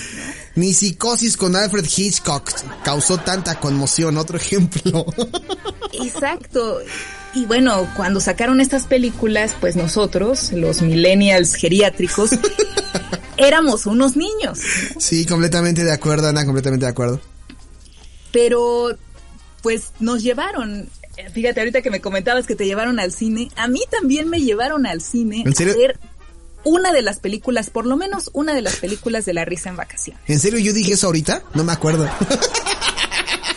Ni 0.56 0.74
Psicosis 0.74 1.38
con 1.38 1.56
Alfred 1.56 1.86
Hitchcock 1.86 2.52
causó 2.84 3.20
tanta 3.20 3.60
conmoción. 3.60 4.18
Otro 4.18 4.38
ejemplo. 4.38 5.06
Exacto. 5.94 6.80
Y 7.34 7.46
bueno, 7.46 7.88
cuando 7.96 8.20
sacaron 8.20 8.60
estas 8.60 8.88
películas, 8.88 9.56
pues 9.60 9.76
nosotros, 9.76 10.52
los 10.52 10.82
millennials 10.82 11.54
geriátricos, 11.54 12.32
éramos 13.38 13.86
unos 13.86 14.18
niños. 14.18 14.60
Sí, 14.98 15.26
completamente 15.26 15.84
de 15.84 15.92
acuerdo, 15.92 16.28
Ana, 16.28 16.46
completamente 16.46 16.86
de 16.86 16.92
acuerdo. 16.92 17.22
Pero, 18.32 18.98
pues 19.62 19.92
nos 20.00 20.24
llevaron. 20.24 20.90
Fíjate, 21.34 21.60
ahorita 21.60 21.82
que 21.82 21.92
me 21.92 22.02
comentabas 22.02 22.48
que 22.48 22.56
te 22.56 22.66
llevaron 22.66 23.00
al 23.00 23.12
cine, 23.12 23.50
a 23.56 23.68
mí 23.68 23.82
también 23.92 24.30
me 24.30 24.40
llevaron 24.40 24.86
al 24.86 25.02
cine 25.02 25.44
¿En 25.46 25.54
serio? 25.54 25.74
a 25.74 25.78
ver 25.78 26.00
una 26.64 26.92
de 26.92 27.02
las 27.02 27.20
películas, 27.20 27.70
por 27.70 27.86
lo 27.86 27.98
menos 27.98 28.30
una 28.34 28.54
de 28.54 28.62
las 28.62 28.78
películas 28.78 29.26
de 29.26 29.34
la 29.34 29.46
risa 29.46 29.70
en 29.70 29.78
vacaciones. 29.78 30.22
¿En 30.28 30.40
serio 30.40 30.60
yo 30.60 30.74
dije 30.74 30.94
eso 30.94 31.08
ahorita? 31.08 31.44
No 31.54 31.64
me 31.64 31.74
acuerdo. 31.74 32.10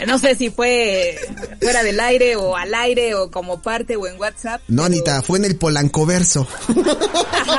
No 0.06 0.18
sé 0.18 0.35
si 0.35 0.50
fue 0.50 1.18
fuera 1.61 1.82
del 1.82 1.99
aire 2.00 2.37
o 2.37 2.56
al 2.56 2.75
aire 2.75 3.14
o 3.14 3.30
como 3.30 3.62
parte 3.62 3.97
o 3.97 4.06
en 4.06 4.18
WhatsApp. 4.18 4.61
No, 4.68 4.85
Anita, 4.85 5.23
fue 5.23 5.38
en 5.38 5.44
el 5.44 5.56
Polancoverso. 5.56 6.47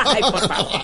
Ay, 0.06 0.22
por 0.22 0.48
favor. 0.48 0.82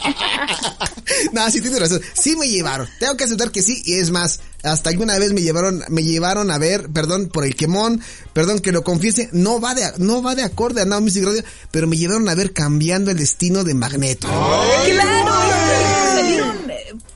no, 1.33 1.49
sí 1.51 1.61
tienes 1.61 1.79
razón. 1.79 2.01
Sí 2.13 2.35
me 2.35 2.47
llevaron. 2.47 2.87
Tengo 2.99 3.15
que 3.17 3.25
aceptar 3.25 3.51
que 3.51 3.61
sí. 3.61 3.81
Y 3.85 3.95
es 3.95 4.11
más, 4.11 4.39
hasta 4.63 4.89
alguna 4.89 5.17
vez 5.17 5.33
me 5.33 5.41
llevaron, 5.41 5.83
me 5.89 6.03
llevaron 6.03 6.51
a 6.51 6.57
ver, 6.57 6.89
perdón 6.89 7.29
por 7.29 7.45
el 7.45 7.55
quemón, 7.55 8.01
perdón 8.33 8.59
que 8.59 8.71
lo 8.71 8.83
confiese, 8.83 9.29
no 9.31 9.61
va 9.61 9.73
de, 9.73 9.89
no 9.97 10.21
va 10.21 10.35
de 10.35 10.43
acorde 10.43 10.81
a 10.81 10.85
Now 10.85 11.01
Music 11.01 11.23
Radio, 11.23 11.43
pero 11.71 11.87
me 11.87 11.97
llevaron 11.97 12.27
a 12.27 12.35
ver 12.35 12.51
cambiando 12.53 13.11
el 13.11 13.17
destino 13.17 13.63
de 13.63 13.73
Magneto. 13.73 14.27
Claro, 14.27 15.28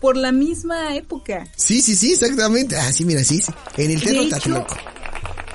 por 0.04 0.18
la 0.18 0.34
misma 0.34 0.98
época. 0.98 1.48
Sí, 1.56 1.82
sí, 1.82 1.96
sí, 1.96 2.12
exactamente. 2.12 2.76
Ah, 2.76 2.92
sí, 2.92 3.06
mira, 3.06 3.24
sí, 3.24 3.42
sí. 3.42 3.54
En 3.78 3.90
el 3.90 4.02
Teatro 4.02 4.28
Tlatelolco. 4.28 4.76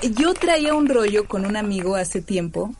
yo 0.01 0.33
traía 0.33 0.73
un 0.73 0.89
rollo 0.89 1.27
con 1.27 1.45
un 1.45 1.55
amigo 1.55 1.95
hace 1.95 2.19
tiempo, 2.19 2.73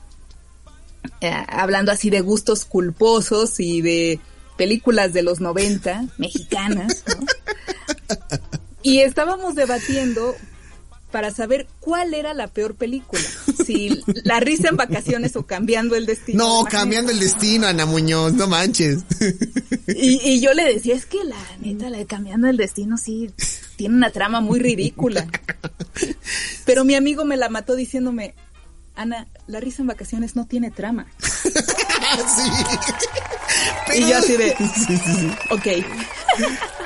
eh, 1.22 1.32
hablando 1.48 1.92
así 1.92 2.10
de 2.10 2.22
gustos 2.22 2.66
culposos 2.66 3.60
y 3.60 3.84
de 3.84 4.20
películas 4.58 5.14
de 5.14 5.22
los 5.22 5.42
90, 5.42 6.08
mexicanas, 6.18 7.04
¿no? 7.06 7.20
Y 8.82 9.02
estábamos 9.02 9.54
debatiendo 9.54 10.36
para 11.12 11.30
saber 11.30 11.68
cuál 11.80 12.16
era 12.16 12.34
la 12.34 12.48
peor 12.48 12.74
película, 12.74 13.22
si 13.70 14.02
La 14.24 14.40
risa 14.40 14.70
en 14.70 14.78
vacaciones 14.78 15.36
o 15.36 15.46
Cambiando 15.46 15.96
el 15.96 16.06
destino. 16.08 16.44
No, 16.44 16.64
cambiando 16.66 17.12
el 17.12 17.20
destino, 17.20 17.68
Ana 17.68 17.86
Muñoz, 17.86 18.34
no 18.34 18.48
manches. 18.48 19.04
Y, 19.88 20.20
y 20.24 20.40
yo 20.42 20.54
le 20.54 20.64
decía, 20.74 20.96
es 20.96 21.06
que 21.06 21.24
la 21.24 21.38
neta, 21.60 21.90
la 21.90 21.98
de 21.98 22.06
Cambiando 22.06 22.48
el 22.48 22.58
Destino 22.58 22.98
sí 22.98 23.32
tiene 23.76 23.96
una 23.96 24.10
trama 24.10 24.42
muy 24.42 24.60
ridícula. 24.60 25.28
Pero 26.66 26.84
mi 26.84 26.96
amigo 26.96 27.26
me 27.26 27.38
la 27.38 27.50
mató 27.50 27.76
diciéndome, 27.76 28.34
Ana, 28.96 29.28
la 29.48 29.60
risa 29.60 29.82
en 29.82 29.88
vacaciones 29.88 30.36
no 30.36 30.46
tiene 30.46 30.72
trama. 30.72 31.08
sí. 31.22 32.52
Y 33.98 34.10
yo 34.10 34.18
así 34.18 34.36
de, 34.36 34.56
Sí, 34.58 34.98
sí, 34.98 34.98
sí. 34.98 35.32
ok. 35.52 35.68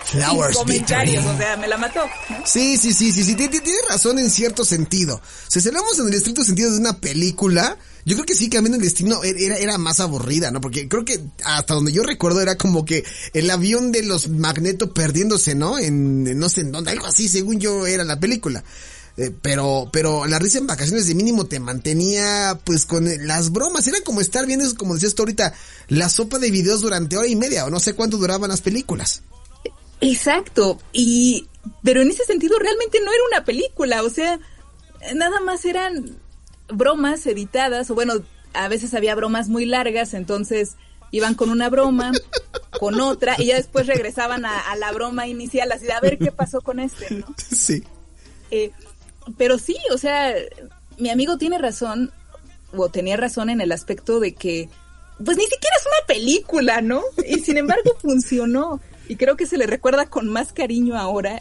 Flowers 0.05 0.57
comentarios, 0.57 1.25
o 1.25 1.38
sea, 1.38 1.57
me 1.57 1.67
la 1.67 1.77
mató. 1.77 2.01
Sí, 2.45 2.77
sí, 2.77 2.93
sí, 2.93 3.12
sí, 3.12 3.24
sí, 3.24 3.36
tiene, 3.36 3.60
tiene 3.60 3.79
razón 3.89 4.19
en 4.19 4.29
cierto 4.29 4.65
sentido. 4.65 5.22
Si 5.48 5.65
hablamos 5.67 5.98
en 6.00 6.07
el 6.07 6.13
estricto 6.13 6.43
sentido 6.43 6.72
de 6.72 6.77
una 6.77 7.00
película, 7.00 7.77
yo 8.05 8.15
creo 8.15 8.25
que 8.25 8.36
sí, 8.36 8.50
Cambiando 8.50 8.77
el 8.77 8.83
Destino 8.83 9.22
er- 9.24 9.39
era, 9.39 9.55
era 9.57 9.77
más 9.77 10.00
aburrida, 10.00 10.51
¿no? 10.51 10.60
Porque 10.62 10.88
creo 10.88 11.05
que 11.05 11.19
hasta 11.45 11.74
donde 11.74 11.91
yo 11.93 12.03
recuerdo 12.03 12.41
era 12.41 12.57
como 12.57 12.83
que 12.86 13.03
el 13.33 13.50
avión 13.50 13.91
de 13.91 14.03
los 14.03 14.27
Magneto 14.27 14.93
perdiéndose, 14.93 15.55
¿no? 15.55 15.77
En, 15.79 16.27
en 16.27 16.38
no 16.38 16.50
sé 16.50 16.62
en 16.62 16.72
dónde, 16.72 16.91
algo 16.91 17.05
así, 17.05 17.27
según 17.29 17.60
yo 17.60 17.88
era 17.88 18.03
la 18.03 18.19
película. 18.19 18.63
Eh, 19.15 19.31
pero, 19.43 19.89
pero 19.93 20.25
la 20.25 20.39
risa 20.39 20.57
en 20.57 20.65
vacaciones 20.65 21.05
de 21.05 21.13
mínimo 21.13 21.45
te 21.45 21.60
mantenía, 21.60 22.60
pues, 22.63 22.86
con 22.86 23.07
las 23.27 23.51
bromas. 23.51 23.86
Era 23.88 24.00
como 24.03 24.22
estar 24.22 24.45
viendo, 24.48 24.65
como 24.75 24.95
decías 24.95 25.13
tú 25.13 25.22
ahorita, 25.22 25.53
la 25.88 26.10
sopa 26.10 26.39
de 26.39 26.50
videos 26.50 26.81
durante 26.81 27.15
hora 27.15 27.27
y 27.27 27.36
media, 27.36 27.65
o 27.65 27.69
no 27.69 27.79
sé 27.79 27.93
cuánto 27.93 28.17
duraban 28.17 28.50
las 28.50 28.62
películas. 28.62 29.22
Exacto. 30.12 30.79
Y, 30.91 31.48
pero 31.83 32.01
en 32.01 32.10
ese 32.10 32.25
sentido 32.25 32.57
realmente 32.60 33.00
no 33.00 33.12
era 33.12 33.24
una 33.31 33.45
película, 33.45 34.03
o 34.03 34.10
sea, 34.10 34.39
nada 35.15 35.39
más 35.39 35.65
eran 35.65 36.17
bromas 36.67 37.25
editadas, 37.25 37.89
o 37.89 37.95
bueno, 37.95 38.15
a 38.53 38.67
veces 38.67 38.93
había 38.93 39.15
bromas 39.15 39.50
muy 39.50 39.65
largas, 39.65 40.13
entonces 40.13 40.75
iban 41.12 41.36
con 41.36 41.50
una 41.50 41.69
broma, 41.69 42.12
con 42.79 43.00
otra, 43.00 43.36
y 43.38 43.48
ya 43.48 43.55
después 43.55 43.88
regresaban 43.88 44.45
a, 44.45 44.60
a 44.60 44.75
la 44.75 44.91
broma 44.91 45.27
inicial, 45.27 45.72
así 45.72 45.86
de 45.86 45.93
a 45.93 46.00
ver 46.00 46.17
qué 46.17 46.31
pasó 46.31 46.62
con 46.62 46.79
este, 46.79 47.13
¿no? 47.15 47.27
Sí. 47.38 47.83
Eh, 48.51 48.72
pero 49.38 49.57
sí, 49.57 49.77
o 49.91 49.98
sea, 49.98 50.33
mi 50.98 51.10
amigo 51.10 51.38
tiene 51.38 51.57
razón, 51.57 52.12
o 52.75 52.89
tenía 52.89 53.17
razón 53.17 53.50
en 53.50 53.62
el 53.62 53.72
aspecto 53.72 54.19
de 54.19 54.33
que, 54.33 54.69
pues 55.24 55.38
ni 55.38 55.43
siquiera 55.43 55.75
es 55.79 55.86
una 55.86 56.07
película, 56.07 56.81
¿no? 56.81 57.03
Y 57.27 57.39
sin 57.39 57.57
embargo 57.57 57.95
funcionó. 58.01 58.81
Y 59.10 59.15
creo 59.17 59.36
que 59.36 59.45
se 59.45 59.57
le 59.57 59.67
recuerda 59.67 60.05
con 60.05 60.29
más 60.29 60.53
cariño 60.53 60.98
ahora 60.98 61.38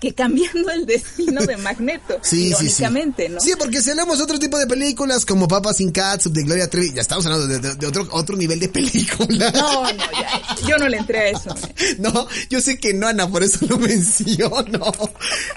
que 0.00 0.14
cambiando 0.14 0.70
el 0.70 0.86
destino 0.86 1.42
de 1.44 1.56
Magneto. 1.58 2.18
Sí, 2.22 2.52
sí, 2.58 2.68
sí. 2.70 2.82
¿no? 3.30 3.40
Sí, 3.40 3.52
porque 3.58 3.80
si 3.82 3.90
hablamos 3.90 4.18
de 4.18 4.24
otro 4.24 4.38
tipo 4.38 4.58
de 4.58 4.66
películas 4.66 5.24
como 5.26 5.46
Papas 5.48 5.76
sin 5.78 5.92
Cats 5.92 6.32
de 6.32 6.42
Gloria 6.42 6.68
Trevi, 6.68 6.92
ya 6.94 7.02
estamos 7.02 7.24
hablando 7.26 7.46
de, 7.46 7.58
de- 7.58 7.74
de 7.74 7.86
otro, 7.86 8.08
otro 8.10 8.36
nivel 8.36 8.58
de 8.60 8.68
película. 8.68 9.50
No, 9.52 9.82
no, 9.84 10.04
ya, 10.12 10.56
yo 10.66 10.76
no 10.78 10.88
le 10.88 10.96
entré 10.98 11.18
a 11.18 11.28
eso. 11.30 11.54
¿eh? 11.78 11.96
No, 11.98 12.26
yo 12.50 12.60
sé 12.60 12.78
que 12.78 12.94
no, 12.94 13.06
Ana, 13.06 13.28
por 13.30 13.42
eso 13.42 13.64
lo 13.66 13.78
menciono. 13.78 14.92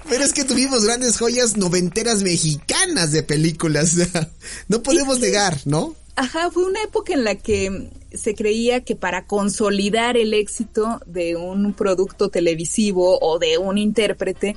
Pero 0.09 0.23
es 0.23 0.33
que 0.33 0.43
tuvimos 0.43 0.83
grandes 0.85 1.17
joyas 1.17 1.57
noventeras 1.57 2.23
mexicanas 2.23 3.11
de 3.11 3.23
películas. 3.23 3.93
No 4.67 4.83
podemos 4.83 5.19
negar, 5.19 5.59
¿no? 5.65 5.95
Ajá, 6.15 6.49
fue 6.51 6.63
una 6.65 6.81
época 6.83 7.13
en 7.13 7.23
la 7.23 7.35
que 7.35 7.89
se 8.13 8.35
creía 8.35 8.81
que 8.81 8.95
para 8.95 9.25
consolidar 9.25 10.17
el 10.17 10.33
éxito 10.33 11.01
de 11.05 11.35
un 11.35 11.73
producto 11.73 12.29
televisivo 12.29 13.19
o 13.21 13.39
de 13.39 13.57
un 13.57 13.77
intérprete, 13.77 14.55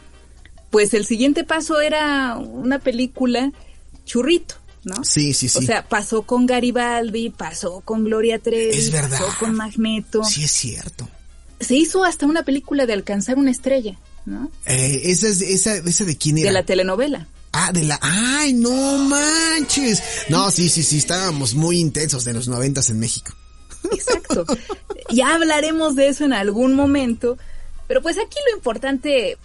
pues 0.70 0.94
el 0.94 1.04
siguiente 1.06 1.44
paso 1.44 1.80
era 1.80 2.36
una 2.38 2.78
película 2.78 3.52
churrito, 4.04 4.54
¿no? 4.84 5.02
Sí, 5.04 5.34
sí, 5.34 5.48
sí. 5.48 5.58
O 5.58 5.62
sea, 5.62 5.86
pasó 5.88 6.22
con 6.22 6.46
Garibaldi, 6.46 7.30
pasó 7.30 7.80
con 7.80 8.04
Gloria 8.04 8.38
Trevi, 8.38 8.76
Es 8.76 8.90
verdad. 8.92 9.18
pasó 9.20 9.38
con 9.38 9.54
Magneto. 9.54 10.22
Sí, 10.24 10.44
es 10.44 10.52
cierto. 10.52 11.08
Se 11.58 11.74
hizo 11.74 12.04
hasta 12.04 12.26
una 12.26 12.44
película 12.44 12.86
de 12.86 12.92
alcanzar 12.94 13.36
una 13.36 13.50
estrella, 13.50 13.98
¿no? 14.26 14.50
Eh, 14.66 15.02
esa, 15.04 15.28
es- 15.28 15.42
esa, 15.42 15.76
esa 15.76 16.04
de 16.04 16.16
quién 16.16 16.38
era. 16.38 16.46
De 16.48 16.52
la 16.54 16.64
telenovela. 16.64 17.26
Ah, 17.52 17.72
de 17.72 17.84
la... 17.84 17.98
¡Ay, 18.00 18.52
no 18.52 18.98
manches! 18.98 20.02
No, 20.28 20.50
sí, 20.50 20.68
sí, 20.68 20.82
sí, 20.82 20.98
estábamos 20.98 21.54
muy 21.54 21.78
intensos 21.78 22.24
de 22.24 22.32
los 22.32 22.48
noventas 22.48 22.90
en 22.90 23.00
México. 23.00 23.32
Exacto. 23.92 24.44
ya 25.10 25.34
hablaremos 25.34 25.96
de 25.96 26.08
eso 26.08 26.24
en 26.24 26.32
algún 26.32 26.74
momento, 26.74 27.38
pero 27.88 28.02
pues 28.02 28.18
aquí 28.18 28.36
lo 28.50 28.56
importante 28.56 29.36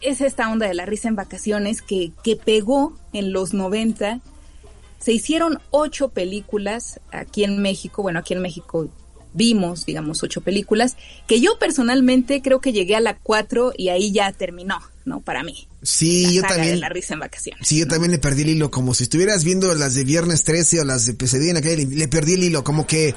es 0.00 0.20
esta 0.20 0.50
onda 0.50 0.68
de 0.68 0.74
la 0.74 0.86
risa 0.86 1.08
en 1.08 1.16
vacaciones 1.16 1.82
que, 1.82 2.12
que 2.22 2.36
pegó 2.36 2.96
en 3.12 3.32
los 3.32 3.54
90. 3.54 4.20
Se 5.00 5.12
hicieron 5.12 5.60
ocho 5.70 6.10
películas 6.10 7.00
aquí 7.10 7.44
en 7.44 7.60
México, 7.60 8.02
bueno, 8.02 8.20
aquí 8.20 8.34
en 8.34 8.42
México 8.42 8.88
vimos, 9.34 9.86
digamos, 9.86 10.22
ocho 10.22 10.40
películas, 10.40 10.96
que 11.26 11.40
yo 11.40 11.58
personalmente 11.58 12.42
creo 12.42 12.60
que 12.60 12.72
llegué 12.72 12.96
a 12.96 13.00
la 13.00 13.16
cuatro 13.16 13.72
y 13.76 13.88
ahí 13.88 14.12
ya 14.12 14.32
terminó, 14.32 14.80
¿no? 15.04 15.20
Para 15.20 15.42
mí. 15.42 15.67
Sí, 15.82 16.34
yo 16.34 16.42
también. 16.42 16.80
la 16.80 16.88
risa 16.88 17.14
en 17.14 17.20
vacaciones. 17.20 17.66
Sí, 17.66 17.78
yo 17.78 17.86
también 17.86 18.10
le 18.10 18.18
perdí 18.18 18.42
el 18.42 18.50
hilo, 18.50 18.70
como 18.70 18.94
si 18.94 19.04
estuvieras 19.04 19.44
viendo 19.44 19.72
las 19.74 19.94
de 19.94 20.04
Viernes 20.04 20.44
13 20.44 20.80
o 20.80 20.84
las 20.84 21.06
de 21.06 21.14
Pesadilla 21.14 21.50
en 21.50 21.54
la 21.56 21.62
calle, 21.62 21.86
le 21.86 22.08
perdí 22.08 22.34
el 22.34 22.44
hilo, 22.44 22.64
como 22.64 22.86
que, 22.86 23.14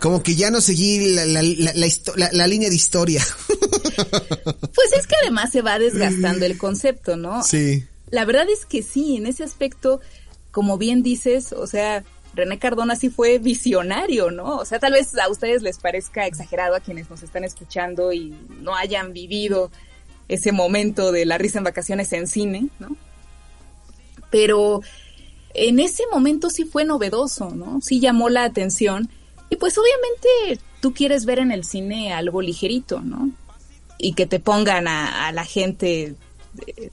como 0.00 0.22
que 0.22 0.34
ya 0.34 0.50
no 0.50 0.60
seguí 0.60 1.14
la, 1.14 1.24
la 1.24 2.46
línea 2.46 2.68
de 2.68 2.74
historia. 2.74 3.24
Pues 4.74 4.92
es 4.98 5.06
que 5.06 5.14
además 5.22 5.50
se 5.50 5.62
va 5.62 5.78
desgastando 5.78 6.46
el 6.46 6.56
concepto, 6.56 7.16
¿no? 7.16 7.42
Sí. 7.42 7.84
La 8.10 8.24
verdad 8.24 8.46
es 8.50 8.64
que 8.64 8.82
sí, 8.82 9.16
en 9.16 9.26
ese 9.26 9.44
aspecto, 9.44 10.00
como 10.50 10.78
bien 10.78 11.02
dices, 11.02 11.52
o 11.52 11.66
sea, 11.66 12.04
René 12.34 12.58
Cardona 12.58 12.96
sí 12.96 13.10
fue 13.10 13.38
visionario, 13.38 14.30
¿no? 14.30 14.56
O 14.56 14.64
sea, 14.64 14.78
tal 14.78 14.92
vez 14.92 15.16
a 15.18 15.28
ustedes 15.28 15.62
les 15.62 15.78
parezca 15.78 16.26
exagerado 16.26 16.74
a 16.74 16.80
quienes 16.80 17.10
nos 17.10 17.22
están 17.22 17.44
escuchando 17.44 18.12
y 18.12 18.34
no 18.60 18.74
hayan 18.74 19.12
vivido 19.12 19.70
ese 20.28 20.52
momento 20.52 21.12
de 21.12 21.26
la 21.26 21.38
risa 21.38 21.58
en 21.58 21.64
vacaciones 21.64 22.12
en 22.12 22.26
cine, 22.26 22.68
¿no? 22.78 22.96
Pero 24.30 24.82
en 25.54 25.78
ese 25.78 26.04
momento 26.10 26.50
sí 26.50 26.64
fue 26.64 26.84
novedoso, 26.84 27.50
¿no? 27.50 27.80
Sí 27.80 28.00
llamó 28.00 28.28
la 28.28 28.44
atención. 28.44 29.10
Y 29.50 29.56
pues 29.56 29.76
obviamente 29.76 30.64
tú 30.80 30.94
quieres 30.94 31.26
ver 31.26 31.38
en 31.38 31.52
el 31.52 31.64
cine 31.64 32.12
algo 32.12 32.40
ligerito, 32.40 33.00
¿no? 33.00 33.30
Y 33.98 34.14
que 34.14 34.26
te 34.26 34.40
pongan 34.40 34.88
a, 34.88 35.30
la 35.32 35.44
gente, 35.44 36.14
eh, 36.66 36.90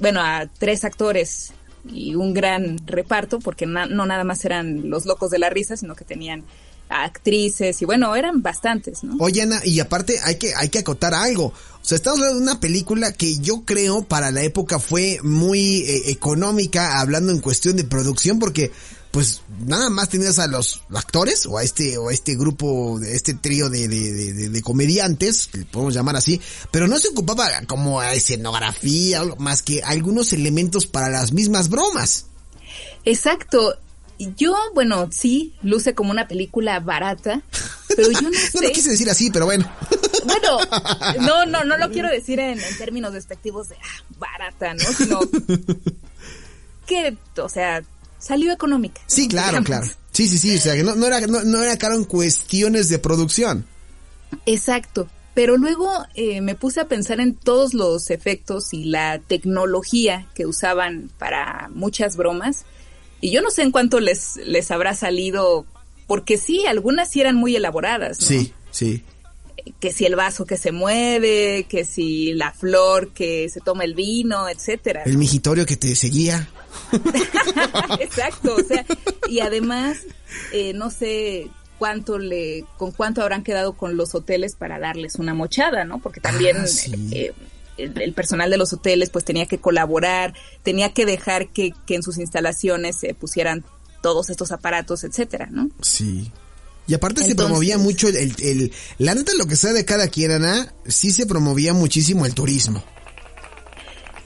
bueno, 0.00 0.20
a 0.20 0.46
tres 0.58 0.84
actores 0.84 1.52
y 1.90 2.14
un 2.14 2.32
gran 2.32 2.78
reparto, 2.86 3.38
porque 3.38 3.66
no 3.66 3.86
nada 3.86 4.24
más 4.24 4.44
eran 4.44 4.88
los 4.88 5.04
locos 5.04 5.30
de 5.30 5.38
la 5.38 5.50
risa, 5.50 5.76
sino 5.76 5.94
que 5.94 6.04
tenían 6.04 6.44
actrices 6.92 7.80
y 7.82 7.84
bueno, 7.84 8.14
eran 8.14 8.42
bastantes, 8.42 9.02
¿no? 9.02 9.16
Oye, 9.18 9.42
Ana, 9.42 9.60
y 9.64 9.80
aparte 9.80 10.18
hay 10.24 10.36
que, 10.36 10.54
hay 10.54 10.68
que 10.68 10.80
acotar 10.80 11.14
algo. 11.14 11.52
O 11.82 11.84
sea, 11.84 11.96
estamos 11.96 12.20
hablando 12.20 12.38
de 12.38 12.44
una 12.44 12.60
película 12.60 13.12
que 13.12 13.38
yo 13.38 13.64
creo 13.64 14.04
para 14.04 14.30
la 14.30 14.42
época 14.42 14.78
fue 14.78 15.18
muy 15.24 15.82
eh, 15.82 16.10
económica, 16.10 17.00
hablando 17.00 17.32
en 17.32 17.40
cuestión 17.40 17.76
de 17.76 17.82
producción, 17.82 18.38
porque 18.38 18.70
pues 19.10 19.42
nada 19.66 19.90
más 19.90 20.08
tenías 20.08 20.38
a 20.38 20.46
los 20.46 20.82
actores 20.94 21.44
o 21.44 21.58
a 21.58 21.62
este 21.62 21.98
o 21.98 22.08
a 22.08 22.12
este 22.12 22.34
grupo, 22.34 22.98
este 23.00 23.34
trío 23.34 23.68
de, 23.68 23.86
de, 23.86 24.48
de, 24.48 24.62
comediantes, 24.62 25.48
que 25.48 25.64
podemos 25.66 25.92
llamar 25.92 26.16
así, 26.16 26.40
pero 26.70 26.86
no 26.88 26.98
se 26.98 27.08
ocupaba 27.08 27.46
como 27.66 28.02
escenografía, 28.02 29.22
más 29.38 29.62
que 29.62 29.82
algunos 29.82 30.32
elementos 30.32 30.86
para 30.86 31.10
las 31.10 31.32
mismas 31.32 31.68
bromas. 31.68 32.26
Exacto. 33.04 33.76
Yo, 34.36 34.56
bueno, 34.74 35.08
sí, 35.10 35.54
luce 35.62 35.94
como 35.94 36.10
una 36.10 36.28
película 36.28 36.80
barata, 36.80 37.42
pero 37.88 38.10
yo 38.10 38.22
no 38.22 38.32
sé. 38.32 38.50
no 38.54 38.62
lo 38.62 38.70
quise 38.70 38.90
decir 38.90 39.10
así, 39.10 39.30
pero 39.30 39.46
bueno. 39.46 39.70
bueno, 40.24 40.58
no, 41.20 41.46
no, 41.46 41.64
no 41.64 41.76
lo 41.76 41.90
quiero 41.90 42.08
decir 42.08 42.40
en, 42.40 42.58
términos 42.78 43.12
despectivos 43.12 43.68
de 43.68 43.76
ah, 43.76 44.04
barata, 44.18 44.74
¿no? 44.74 44.84
Sino 44.92 45.20
que, 46.86 47.16
o 47.38 47.48
sea, 47.48 47.82
salió 48.18 48.52
económica. 48.52 49.00
Sí, 49.06 49.28
claro, 49.28 49.62
claro. 49.62 49.86
Sí, 50.12 50.28
sí, 50.28 50.38
sí, 50.38 50.56
o 50.56 50.60
sea, 50.60 50.74
que 50.74 50.82
no, 50.82 51.06
era, 51.06 51.20
no, 51.26 51.62
era 51.62 51.76
caro 51.78 51.94
en 51.94 52.04
cuestiones 52.04 52.88
de 52.88 52.98
producción. 52.98 53.66
Exacto. 54.46 55.08
Pero 55.34 55.56
luego 55.56 55.90
eh, 56.14 56.42
me 56.42 56.54
puse 56.54 56.80
a 56.80 56.88
pensar 56.88 57.18
en 57.18 57.34
todos 57.34 57.72
los 57.72 58.10
efectos 58.10 58.74
y 58.74 58.84
la 58.84 59.18
tecnología 59.18 60.28
que 60.34 60.44
usaban 60.44 61.10
para 61.18 61.70
muchas 61.74 62.16
bromas. 62.16 62.66
Y 63.22 63.30
yo 63.30 63.40
no 63.40 63.50
sé 63.50 63.62
en 63.62 63.70
cuánto 63.70 64.00
les, 64.00 64.36
les 64.44 64.70
habrá 64.72 64.94
salido, 64.94 65.64
porque 66.08 66.36
sí, 66.36 66.66
algunas 66.66 67.08
sí 67.08 67.20
eran 67.20 67.36
muy 67.36 67.54
elaboradas. 67.54 68.20
¿no? 68.20 68.26
Sí, 68.26 68.52
sí. 68.72 69.04
Que 69.78 69.92
si 69.92 70.04
el 70.04 70.16
vaso 70.16 70.44
que 70.44 70.56
se 70.56 70.72
mueve, 70.72 71.66
que 71.68 71.84
si 71.84 72.32
la 72.34 72.52
flor 72.52 73.12
que 73.12 73.48
se 73.48 73.60
toma 73.60 73.84
el 73.84 73.94
vino, 73.94 74.48
etcétera. 74.48 75.04
El 75.06 75.18
mijitorio 75.18 75.64
que 75.64 75.76
te 75.76 75.94
seguía. 75.94 76.48
Exacto, 78.00 78.56
o 78.56 78.62
sea, 78.64 78.84
y 79.28 79.38
además, 79.38 79.98
eh, 80.52 80.72
no 80.72 80.90
sé 80.90 81.48
cuánto 81.78 82.18
le, 82.18 82.64
con 82.76 82.90
cuánto 82.90 83.22
habrán 83.22 83.44
quedado 83.44 83.74
con 83.74 83.96
los 83.96 84.16
hoteles 84.16 84.56
para 84.56 84.80
darles 84.80 85.14
una 85.14 85.32
mochada, 85.32 85.84
¿no? 85.84 86.00
Porque 86.00 86.20
también 86.20 86.56
ah, 86.56 86.66
eh, 87.12 87.32
el, 87.76 88.12
personal 88.12 88.50
de 88.50 88.58
los 88.58 88.72
hoteles 88.72 89.10
pues 89.10 89.24
tenía 89.24 89.46
que 89.46 89.58
colaborar, 89.58 90.34
tenía 90.62 90.92
que 90.92 91.06
dejar 91.06 91.48
que, 91.48 91.72
en 91.88 92.02
sus 92.02 92.18
instalaciones 92.18 92.96
se 92.96 93.14
pusieran 93.14 93.64
todos 94.02 94.30
estos 94.30 94.52
aparatos, 94.52 95.04
etcétera, 95.04 95.48
¿no? 95.50 95.70
Sí. 95.80 96.30
Y 96.86 96.94
aparte 96.94 97.22
se 97.22 97.34
promovía 97.34 97.78
mucho 97.78 98.08
el, 98.08 98.16
el, 98.16 98.72
la 98.98 99.14
neta 99.14 99.32
lo 99.34 99.46
que 99.46 99.56
sea 99.56 99.72
de 99.72 99.84
cada 99.84 100.08
quien, 100.08 100.32
Ana, 100.32 100.74
sí 100.86 101.12
se 101.12 101.26
promovía 101.26 101.72
muchísimo 101.74 102.26
el 102.26 102.34
turismo. 102.34 102.82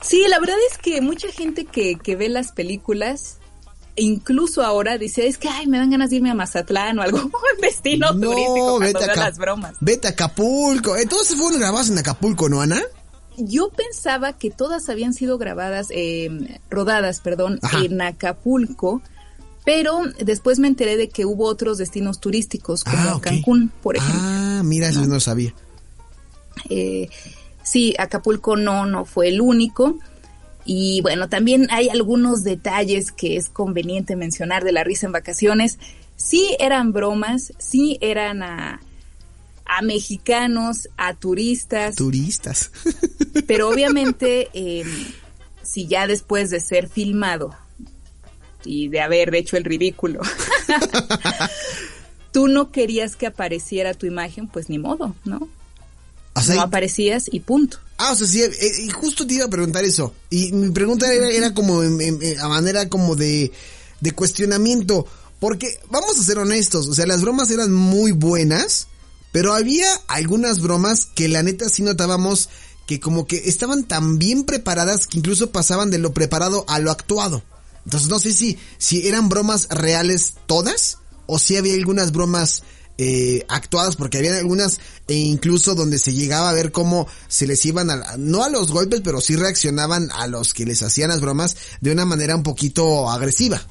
Sí, 0.01 0.25
la 0.27 0.39
verdad 0.39 0.55
es 0.71 0.77
que 0.77 1.01
mucha 1.01 1.31
gente 1.31 1.65
que, 1.65 1.97
que 2.01 2.15
ve 2.15 2.29
las 2.29 2.51
películas 2.51 3.37
incluso 3.97 4.63
ahora 4.63 4.97
dice, 4.97 5.27
es 5.27 5.37
que 5.37 5.49
ay, 5.49 5.67
me 5.67 5.77
dan 5.77 5.89
ganas 5.89 6.09
de 6.09 6.17
irme 6.17 6.31
a 6.31 6.35
Mazatlán 6.35 6.99
o 6.99 7.01
algo, 7.01 7.29
destino 7.61 8.07
turístico 8.13 8.79
vete 8.79 9.03
a 9.03 9.15
las 9.15 9.37
bromas. 9.37 9.75
Vete 9.81 10.07
a 10.07 10.11
Acapulco. 10.11 10.95
Entonces 10.95 11.33
eh, 11.33 11.37
fueron 11.37 11.59
grabadas 11.59 11.89
en 11.89 11.97
Acapulco, 11.97 12.47
¿no, 12.47 12.61
Ana? 12.61 12.81
Yo 13.37 13.69
pensaba 13.69 14.33
que 14.33 14.49
todas 14.49 14.89
habían 14.89 15.13
sido 15.13 15.37
grabadas, 15.37 15.87
eh, 15.91 16.59
rodadas, 16.69 17.21
perdón, 17.21 17.59
en 17.83 18.01
Acapulco, 18.01 19.01
pero 19.63 20.01
después 20.19 20.59
me 20.59 20.67
enteré 20.67 20.97
de 20.97 21.09
que 21.09 21.25
hubo 21.25 21.45
otros 21.45 21.77
destinos 21.77 22.19
turísticos, 22.19 22.83
como 22.83 22.97
ah, 22.97 23.19
Cancún, 23.21 23.71
por 23.81 23.97
ejemplo. 23.97 24.21
Ah, 24.23 24.61
mira, 24.63 24.89
eso 24.89 25.05
no, 25.05 25.19
sabía. 25.19 25.53
Eh, 26.69 27.09
sí, 27.63 27.93
Acapulco 27.99 28.55
no, 28.55 28.85
no 28.85 29.05
fue 29.05 29.27
el 29.27 29.41
único. 29.41 29.97
Y 30.65 31.01
bueno, 31.01 31.29
también 31.29 31.67
hay 31.69 31.89
algunos 31.89 32.43
detalles 32.43 33.11
que 33.11 33.37
es 33.37 33.49
conveniente 33.49 34.15
mencionar 34.15 34.63
de 34.63 34.71
la 34.71 34.83
risa 34.83 35.05
en 35.05 35.11
vacaciones. 35.11 35.79
Sí 36.15 36.55
eran 36.59 36.91
bromas, 36.91 37.53
sí 37.57 37.97
eran 38.01 38.43
a, 38.43 38.81
a 39.67 39.81
mexicanos, 39.81 40.89
a 40.97 41.13
turistas. 41.13 41.95
Turistas. 41.95 42.71
pero 43.47 43.69
obviamente, 43.69 44.49
em, 44.53 44.87
si 45.61 45.87
ya 45.87 46.07
después 46.07 46.49
de 46.49 46.59
ser 46.59 46.89
filmado 46.89 47.55
y 48.63 48.87
de 48.87 49.01
haber 49.01 49.33
hecho 49.35 49.57
el 49.57 49.63
ridículo, 49.63 50.21
tú 52.31 52.47
no 52.47 52.71
querías 52.71 53.15
que 53.15 53.27
apareciera 53.27 53.93
tu 53.93 54.05
imagen, 54.05 54.47
pues 54.47 54.69
ni 54.69 54.79
modo, 54.79 55.15
¿no? 55.25 55.49
no 56.47 56.61
aparecías 56.61 57.25
y 57.31 57.39
punto. 57.39 57.79
Ah, 57.97 58.11
o 58.11 58.15
sea, 58.15 58.27
sí, 58.27 58.43
eh, 58.43 58.71
y 58.83 58.89
justo 58.89 59.25
te 59.25 59.35
iba 59.35 59.45
a 59.45 59.49
preguntar 59.49 59.83
eso. 59.83 60.13
Y 60.29 60.51
mi 60.51 60.69
pregunta 60.69 61.11
era, 61.11 61.53
como 61.53 61.81
a 61.81 62.47
manera 62.47 62.89
como 62.89 63.15
de, 63.15 63.51
de 64.01 64.11
cuestionamiento. 64.11 65.07
Porque, 65.39 65.79
vamos 65.89 66.19
a 66.19 66.23
ser 66.23 66.39
honestos, 66.39 66.87
o 66.87 66.93
sea, 66.95 67.05
las 67.05 67.21
bromas 67.21 67.51
eran 67.51 67.71
muy 67.71 68.11
buenas, 68.11 68.87
pero 69.37 69.53
había 69.53 69.87
algunas 70.07 70.61
bromas 70.61 71.09
que 71.13 71.27
la 71.27 71.43
neta 71.43 71.69
sí 71.69 71.83
notábamos 71.83 72.49
que 72.87 72.99
como 72.99 73.27
que 73.27 73.37
estaban 73.47 73.83
tan 73.83 74.17
bien 74.17 74.45
preparadas 74.45 75.05
que 75.05 75.19
incluso 75.19 75.51
pasaban 75.51 75.91
de 75.91 75.99
lo 75.99 76.11
preparado 76.11 76.65
a 76.67 76.79
lo 76.79 76.89
actuado. 76.89 77.43
Entonces 77.85 78.09
no 78.09 78.17
sé 78.17 78.33
si, 78.33 78.57
si 78.79 79.07
eran 79.07 79.29
bromas 79.29 79.67
reales 79.69 80.33
todas 80.47 80.97
o 81.27 81.37
si 81.37 81.55
había 81.55 81.75
algunas 81.75 82.13
bromas 82.13 82.63
eh, 82.97 83.45
actuadas 83.47 83.95
porque 83.95 84.17
había 84.17 84.35
algunas 84.35 84.79
e 85.07 85.13
incluso 85.13 85.75
donde 85.75 85.99
se 85.99 86.15
llegaba 86.15 86.49
a 86.49 86.53
ver 86.53 86.71
cómo 86.71 87.07
se 87.27 87.45
les 87.45 87.63
iban 87.63 87.91
a, 87.91 88.17
no 88.17 88.43
a 88.43 88.49
los 88.49 88.71
golpes 88.71 89.01
pero 89.03 89.21
sí 89.21 89.35
reaccionaban 89.35 90.09
a 90.15 90.25
los 90.25 90.55
que 90.55 90.65
les 90.65 90.81
hacían 90.81 91.09
las 91.09 91.21
bromas 91.21 91.57
de 91.79 91.91
una 91.91 92.05
manera 92.05 92.35
un 92.35 92.41
poquito 92.41 93.07
agresiva. 93.07 93.61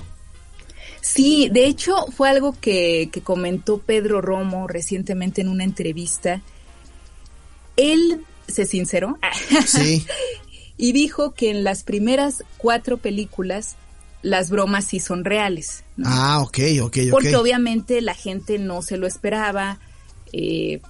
Sí, 1.06 1.48
de 1.52 1.66
hecho 1.66 2.06
fue 2.08 2.28
algo 2.28 2.56
que, 2.60 3.10
que 3.12 3.20
comentó 3.20 3.78
Pedro 3.78 4.20
Romo 4.20 4.66
recientemente 4.66 5.40
en 5.40 5.48
una 5.48 5.62
entrevista. 5.62 6.42
Él 7.76 8.24
se 8.48 8.66
sinceró 8.66 9.16
sí. 9.64 10.04
y 10.76 10.90
dijo 10.90 11.32
que 11.32 11.50
en 11.50 11.62
las 11.62 11.84
primeras 11.84 12.42
cuatro 12.58 12.98
películas 12.98 13.76
las 14.22 14.50
bromas 14.50 14.86
sí 14.86 14.98
son 14.98 15.24
reales. 15.24 15.84
Ah, 16.04 16.40
ok, 16.40 16.58
ok, 16.82 16.96
ok. 17.04 17.10
Porque 17.12 17.36
obviamente 17.36 18.00
la 18.00 18.14
gente 18.14 18.58
no 18.58 18.82
se 18.82 18.96
lo 18.96 19.06
esperaba. 19.06 19.78
Eh, 20.32 20.80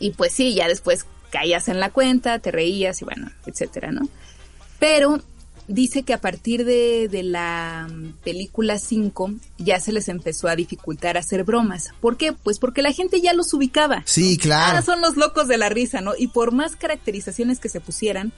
y 0.00 0.10
pues 0.10 0.32
sí, 0.32 0.54
ya 0.54 0.66
después 0.66 1.06
caías 1.30 1.68
en 1.68 1.78
la 1.78 1.90
cuenta, 1.90 2.40
te 2.40 2.50
reías 2.50 3.00
y 3.00 3.04
bueno, 3.04 3.30
etcétera, 3.46 3.92
¿no? 3.92 4.08
Pero 4.80 5.22
dice 5.68 6.02
que 6.02 6.12
a 6.12 6.20
partir 6.20 6.64
de, 6.64 7.08
de 7.08 7.22
la 7.22 7.88
película 8.22 8.78
5 8.78 9.32
ya 9.58 9.80
se 9.80 9.92
les 9.92 10.08
empezó 10.08 10.48
a 10.48 10.56
dificultar 10.56 11.16
hacer 11.16 11.44
bromas. 11.44 11.90
¿Por 12.00 12.16
qué? 12.16 12.32
Pues 12.32 12.58
porque 12.58 12.82
la 12.82 12.92
gente 12.92 13.20
ya 13.20 13.32
los 13.32 13.52
ubicaba. 13.54 14.02
Sí, 14.04 14.36
claro. 14.36 14.78
Ah, 14.78 14.82
son 14.82 15.00
los 15.00 15.16
locos 15.16 15.48
de 15.48 15.58
la 15.58 15.68
risa, 15.68 16.00
¿no? 16.00 16.12
Y 16.16 16.28
por 16.28 16.52
más 16.52 16.76
caracterizaciones 16.76 17.60
que 17.60 17.68
se 17.68 17.80
pusieran, 17.80 18.32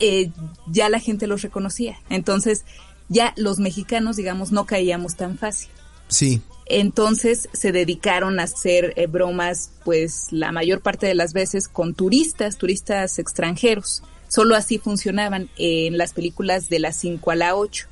eh, 0.00 0.30
ya 0.66 0.88
la 0.88 1.00
gente 1.00 1.26
los 1.26 1.42
reconocía. 1.42 1.98
Entonces, 2.08 2.64
ya 3.08 3.34
los 3.36 3.58
mexicanos, 3.58 4.16
digamos, 4.16 4.52
no 4.52 4.66
caíamos 4.66 5.16
tan 5.16 5.38
fácil. 5.38 5.70
Sí. 6.08 6.42
Entonces 6.66 7.48
se 7.52 7.72
dedicaron 7.72 8.38
a 8.38 8.44
hacer 8.44 8.94
eh, 8.96 9.06
bromas, 9.06 9.72
pues 9.84 10.28
la 10.30 10.52
mayor 10.52 10.80
parte 10.80 11.06
de 11.06 11.14
las 11.14 11.32
veces 11.32 11.68
con 11.68 11.94
turistas, 11.94 12.56
turistas 12.56 13.18
extranjeros 13.18 14.02
Solo 14.32 14.56
así 14.56 14.78
funcionaban 14.78 15.50
en 15.58 15.98
las 15.98 16.14
películas 16.14 16.70
de 16.70 16.78
las 16.78 16.96
5 16.96 17.32
a 17.32 17.34
la 17.34 17.54
8. 17.54 17.86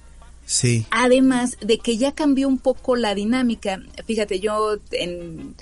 Sí. 0.46 0.86
Además 0.90 1.58
de 1.60 1.76
que 1.76 1.98
ya 1.98 2.12
cambió 2.12 2.48
un 2.48 2.56
poco 2.56 2.96
la 2.96 3.14
dinámica. 3.14 3.82
Fíjate, 4.06 4.40
yo 4.40 4.78
en, 4.92 5.54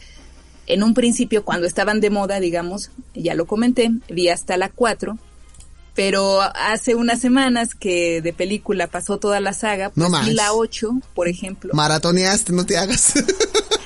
en 0.69 0.83
un 0.85 0.95
principio, 0.95 1.45
cuando 1.45 1.67
estaban 1.67 1.99
de 2.01 2.11
moda, 2.11 2.39
digamos, 2.39 2.93
ya 3.13 3.35
lo 3.35 3.49
comenté, 3.49 3.91
vi 4.09 4.29
hasta 4.29 4.57
la 4.57 4.69
4 4.69 5.19
pero 5.97 6.43
hace 6.43 6.95
unas 6.95 7.21
semanas 7.21 7.75
que 7.75 8.23
de 8.23 8.33
película 8.33 8.87
pasó 8.87 9.19
toda 9.19 9.41
la 9.41 9.53
saga, 9.53 9.91
pues 9.91 10.09
No 10.09 10.21
vi 10.21 10.31
la 10.33 10.53
8, 10.53 10.93
por 11.13 11.27
ejemplo. 11.27 11.75
Maratoneaste, 11.75 12.53
no 12.53 12.65
te 12.65 12.79
hagas. 12.79 13.15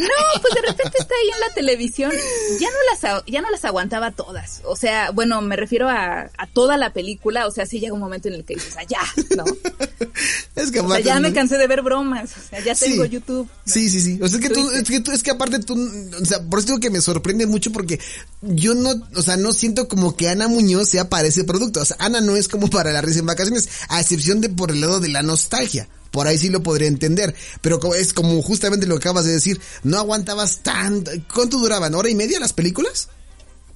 No, 0.00 0.40
pues 0.42 0.54
de 0.54 0.60
repente 0.62 0.98
está 0.98 1.14
ahí 1.14 1.30
en 1.32 1.40
la 1.40 1.54
televisión. 1.54 2.12
Ya 2.60 2.68
no 2.68 2.76
las, 2.92 3.24
ya 3.26 3.40
no 3.42 3.50
las 3.50 3.64
aguantaba 3.64 4.10
todas. 4.12 4.60
O 4.64 4.76
sea, 4.76 5.10
bueno, 5.12 5.40
me 5.42 5.56
refiero 5.56 5.88
a, 5.88 6.30
a 6.36 6.46
toda 6.52 6.76
la 6.76 6.92
película. 6.92 7.46
O 7.46 7.50
sea, 7.50 7.66
sí 7.66 7.80
llega 7.80 7.94
un 7.94 8.00
momento 8.00 8.28
en 8.28 8.34
el 8.34 8.44
que 8.44 8.54
dices, 8.54 8.74
ah, 8.78 8.84
ya, 8.88 9.00
¿no? 9.36 9.44
es 10.56 10.70
que 10.70 10.80
O 10.80 10.88
sea, 10.88 11.00
ya 11.00 11.20
me 11.20 11.32
cansé 11.32 11.58
de 11.58 11.66
ver 11.66 11.82
bromas. 11.82 12.30
O 12.36 12.48
sea, 12.50 12.60
ya 12.60 12.74
Sí. 12.74 12.86
tengo 12.86 13.04
YouTube. 13.04 13.48
Sí, 13.64 13.88
sí, 13.88 14.00
sí. 14.00 14.18
O 14.22 14.28
sea, 14.28 14.38
es 14.38 14.46
que 14.48 14.52
tú, 14.52 14.70
es 14.70 14.88
que 14.88 15.00
tú, 15.00 15.12
es 15.12 15.22
que 15.22 15.30
aparte 15.30 15.58
tú, 15.60 15.74
o 16.20 16.24
sea, 16.24 16.42
por 16.42 16.58
eso 16.58 16.66
digo 16.68 16.80
que 16.80 16.90
me 16.90 17.00
sorprende 17.00 17.46
mucho 17.46 17.70
porque 17.72 18.00
yo 18.42 18.74
no, 18.74 18.90
o 19.16 19.22
sea, 19.22 19.36
no 19.36 19.52
siento 19.52 19.88
como 19.88 20.16
que 20.16 20.28
Ana 20.28 20.48
Muñoz 20.48 20.88
sea 20.88 21.08
para 21.08 21.28
ese 21.28 21.44
producto. 21.44 21.80
O 21.80 21.84
sea, 21.84 21.96
Ana 22.00 22.20
no 22.20 22.36
es 22.36 22.48
como 22.48 22.68
para 22.68 22.92
la 22.92 23.00
risa 23.00 23.20
en 23.20 23.26
vacaciones, 23.26 23.68
a 23.88 24.00
excepción 24.00 24.40
de 24.40 24.48
por 24.48 24.70
el 24.70 24.80
lado 24.80 25.00
de 25.00 25.08
la 25.08 25.22
nostalgia. 25.22 25.88
Por 26.14 26.28
ahí 26.28 26.38
sí 26.38 26.48
lo 26.48 26.62
podría 26.62 26.86
entender. 26.86 27.34
Pero 27.60 27.80
es 27.96 28.12
como 28.12 28.40
justamente 28.40 28.86
lo 28.86 28.94
que 29.00 29.08
acabas 29.08 29.24
de 29.24 29.32
decir, 29.32 29.60
no 29.82 29.98
aguantabas 29.98 30.60
tanto. 30.60 31.10
¿Cuánto 31.34 31.58
duraban? 31.58 31.92
¿Hora 31.96 32.08
y 32.08 32.14
media 32.14 32.38
las 32.38 32.52
películas? 32.52 33.08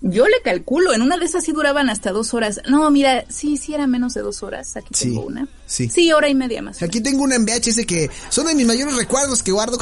Yo 0.01 0.25
le 0.29 0.41
calculo, 0.45 0.95
en 0.95 1.03
una 1.03 1.17
de 1.17 1.25
esas 1.25 1.43
sí 1.43 1.51
duraban 1.51 1.91
hasta 1.91 2.13
dos 2.13 2.33
horas. 2.33 2.61
No, 2.69 2.89
mira, 2.93 3.25
sí, 3.29 3.57
sí 3.57 3.75
era 3.75 3.89
menos 3.89 4.15
de 4.15 4.21
dos 4.21 4.45
horas. 4.45 4.77
Aquí 4.77 4.87
Sí, 4.95 5.07
tengo 5.09 5.23
una. 5.23 5.49
sí. 5.67 5.89
Sí, 5.89 6.13
hora 6.13 6.29
y 6.29 6.37
media 6.37 6.63
más. 6.63 6.81
Aquí 6.81 7.01
tengo 7.01 7.25
una 7.25 7.35
en 7.35 7.45
VHS 7.45 7.85
que 7.85 8.09
son 8.29 8.47
de 8.47 8.55
mis 8.55 8.65
mayores 8.69 8.95
recuerdos 8.95 9.43
que 9.43 9.51
guardo. 9.51 9.77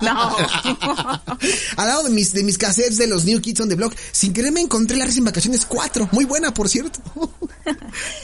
No. 0.00 0.36
Al 1.76 1.86
lado 1.86 2.04
de 2.04 2.10
mis, 2.10 2.32
de 2.32 2.42
mis 2.44 2.56
cassettes 2.56 2.96
de 2.96 3.06
los 3.06 3.26
New 3.26 3.42
Kids 3.42 3.60
on 3.60 3.68
the 3.68 3.74
Block, 3.74 3.94
sin 4.12 4.32
querer 4.32 4.52
me 4.52 4.62
encontré 4.62 4.96
la 4.96 5.04
en 5.04 5.24
Vacaciones 5.24 5.66
4. 5.66 6.08
Muy 6.12 6.24
buena, 6.24 6.54
por 6.54 6.70
cierto. 6.70 7.00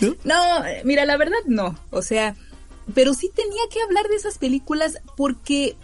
¿No? 0.00 0.16
No, 0.24 0.62
mira, 0.84 1.04
la 1.04 1.18
verdad 1.18 1.38
no. 1.46 1.78
O 1.90 2.00
sea, 2.00 2.34
pero 2.94 3.14
sí 3.14 3.30
tenía 3.34 3.62
que 3.72 3.82
hablar 3.82 4.08
de 4.08 4.16
esas 4.16 4.38
películas 4.38 4.98
porque 5.16 5.76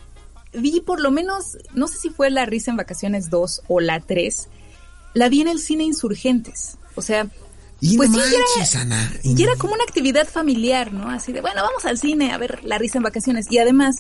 vi 0.53 0.81
por 0.81 1.01
lo 1.01 1.11
menos, 1.11 1.59
no 1.75 1.87
sé 1.88 1.99
si 1.99 2.11
fue 2.11 2.31
La 2.31 2.47
Risa 2.47 2.71
en 2.71 2.77
Vacaciones 2.77 3.31
2 3.31 3.62
o 3.69 3.81
la 3.81 4.01
3, 4.01 4.49
la 5.14 5.29
vi 5.29 5.40
en 5.42 5.49
el 5.49 5.59
cine 5.61 5.85
Insurgentes. 5.85 6.79
O 6.95 7.03
sea, 7.03 7.29
Y 7.81 7.97
pues 7.97 8.11
no 8.11 8.19
sí, 8.23 8.31
ya 8.33 8.38
manches, 8.38 8.75
era, 8.75 8.83
Ana. 8.83 9.12
ya 9.23 9.45
era 9.45 9.57
como 9.57 9.75
una 9.75 9.85
actividad 9.85 10.27
familiar, 10.27 10.92
¿no? 10.92 11.11
Así 11.11 11.33
de, 11.33 11.40
bueno, 11.40 11.62
vamos 11.62 11.85
al 11.85 11.99
cine 11.99 12.33
a 12.33 12.38
ver 12.38 12.64
La 12.64 12.79
Risa 12.79 12.99
en 12.99 13.05
Vacaciones. 13.05 13.47
Y 13.51 13.59
además, 13.59 13.97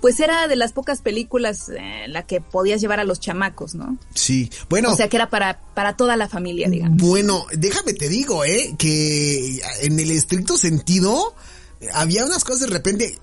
pues 0.00 0.18
era 0.20 0.46
de 0.48 0.56
las 0.56 0.72
pocas 0.72 1.00
películas 1.00 1.68
eh, 1.68 2.04
en 2.04 2.12
la 2.12 2.24
que 2.24 2.40
podías 2.40 2.80
llevar 2.80 3.00
a 3.00 3.04
los 3.04 3.18
chamacos, 3.20 3.74
¿no? 3.74 3.98
Sí, 4.14 4.50
bueno. 4.68 4.92
O 4.92 4.96
sea, 4.96 5.08
que 5.08 5.16
era 5.16 5.30
para, 5.30 5.60
para 5.74 5.96
toda 5.96 6.16
la 6.16 6.28
familia, 6.28 6.68
digamos. 6.68 6.96
Bueno, 7.00 7.44
déjame 7.52 7.92
te 7.94 8.08
digo, 8.08 8.44
eh, 8.44 8.74
que 8.78 9.60
en 9.82 9.98
el 9.98 10.10
estricto 10.12 10.56
sentido, 10.56 11.34
había 11.92 12.24
unas 12.24 12.44
cosas 12.44 12.60
de 12.60 12.66
repente, 12.68 13.18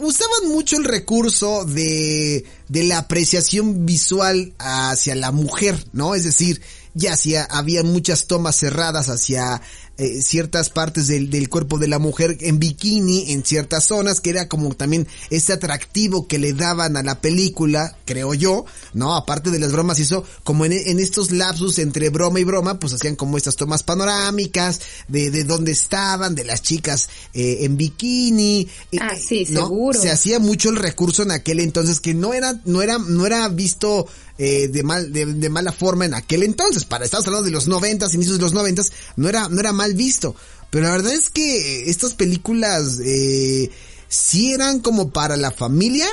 usaban 0.00 0.48
mucho 0.48 0.76
el 0.76 0.84
recurso 0.84 1.64
de, 1.64 2.44
de 2.68 2.84
la 2.84 2.98
apreciación 2.98 3.84
visual 3.86 4.54
hacia 4.58 5.14
la 5.14 5.32
mujer, 5.32 5.84
¿no? 5.92 6.14
Es 6.14 6.24
decir, 6.24 6.60
ya 6.94 7.12
hacía, 7.12 7.44
había 7.44 7.82
muchas 7.82 8.26
tomas 8.26 8.56
cerradas 8.56 9.08
hacia 9.08 9.60
eh, 10.00 10.22
ciertas 10.22 10.70
partes 10.70 11.08
del, 11.08 11.28
del 11.28 11.50
cuerpo 11.50 11.78
de 11.78 11.86
la 11.86 11.98
mujer 11.98 12.38
en 12.40 12.58
bikini 12.58 13.32
en 13.32 13.44
ciertas 13.44 13.84
zonas, 13.84 14.22
que 14.22 14.30
era 14.30 14.48
como 14.48 14.74
también 14.74 15.06
ese 15.28 15.52
atractivo 15.52 16.26
que 16.26 16.38
le 16.38 16.54
daban 16.54 16.96
a 16.96 17.02
la 17.02 17.20
película, 17.20 17.98
creo 18.06 18.32
yo, 18.32 18.64
¿no? 18.94 19.14
Aparte 19.14 19.50
de 19.50 19.58
las 19.58 19.72
bromas 19.72 19.98
y 19.98 20.02
eso, 20.02 20.24
como 20.42 20.64
en, 20.64 20.72
en 20.72 20.98
estos 21.00 21.32
lapsus 21.32 21.78
entre 21.78 22.08
broma 22.08 22.40
y 22.40 22.44
broma, 22.44 22.78
pues 22.78 22.94
hacían 22.94 23.14
como 23.14 23.36
estas 23.36 23.56
tomas 23.56 23.82
panorámicas 23.82 24.80
de, 25.08 25.30
de 25.30 25.44
dónde 25.44 25.72
estaban, 25.72 26.34
de 26.34 26.44
las 26.44 26.62
chicas 26.62 27.10
eh, 27.34 27.58
en 27.60 27.76
bikini. 27.76 28.66
Ah, 29.02 29.14
sí, 29.16 29.46
¿no? 29.50 29.66
seguro. 29.66 30.00
Se 30.00 30.10
hacía 30.10 30.38
mucho 30.38 30.70
el 30.70 30.76
recurso 30.76 31.24
en 31.24 31.32
aquel 31.32 31.60
entonces 31.60 32.00
que 32.00 32.14
no 32.14 32.32
era, 32.32 32.58
no 32.64 32.80
era, 32.80 32.96
no 32.96 33.26
era 33.26 33.46
visto 33.48 34.06
eh, 34.42 34.68
de 34.68 34.82
mal, 34.82 35.12
de, 35.12 35.26
de 35.26 35.50
mala 35.50 35.70
forma 35.70 36.06
en 36.06 36.14
aquel 36.14 36.42
entonces. 36.42 36.86
Para 36.86 37.04
estamos 37.04 37.26
hablando 37.26 37.44
de 37.44 37.50
los 37.50 37.68
noventas, 37.68 38.14
inicios 38.14 38.38
de 38.38 38.42
los 38.42 38.54
noventas, 38.54 38.90
no 39.16 39.28
era, 39.28 39.48
no 39.50 39.60
era 39.60 39.74
mal 39.74 39.92
visto. 39.92 40.34
Pero 40.70 40.86
la 40.86 40.92
verdad 40.92 41.12
es 41.12 41.28
que 41.28 41.90
estas 41.90 42.14
películas 42.14 43.00
eh, 43.04 43.70
sí 44.08 44.54
eran 44.54 44.80
como 44.80 45.10
para 45.10 45.36
la 45.36 45.50
familia, 45.50 46.08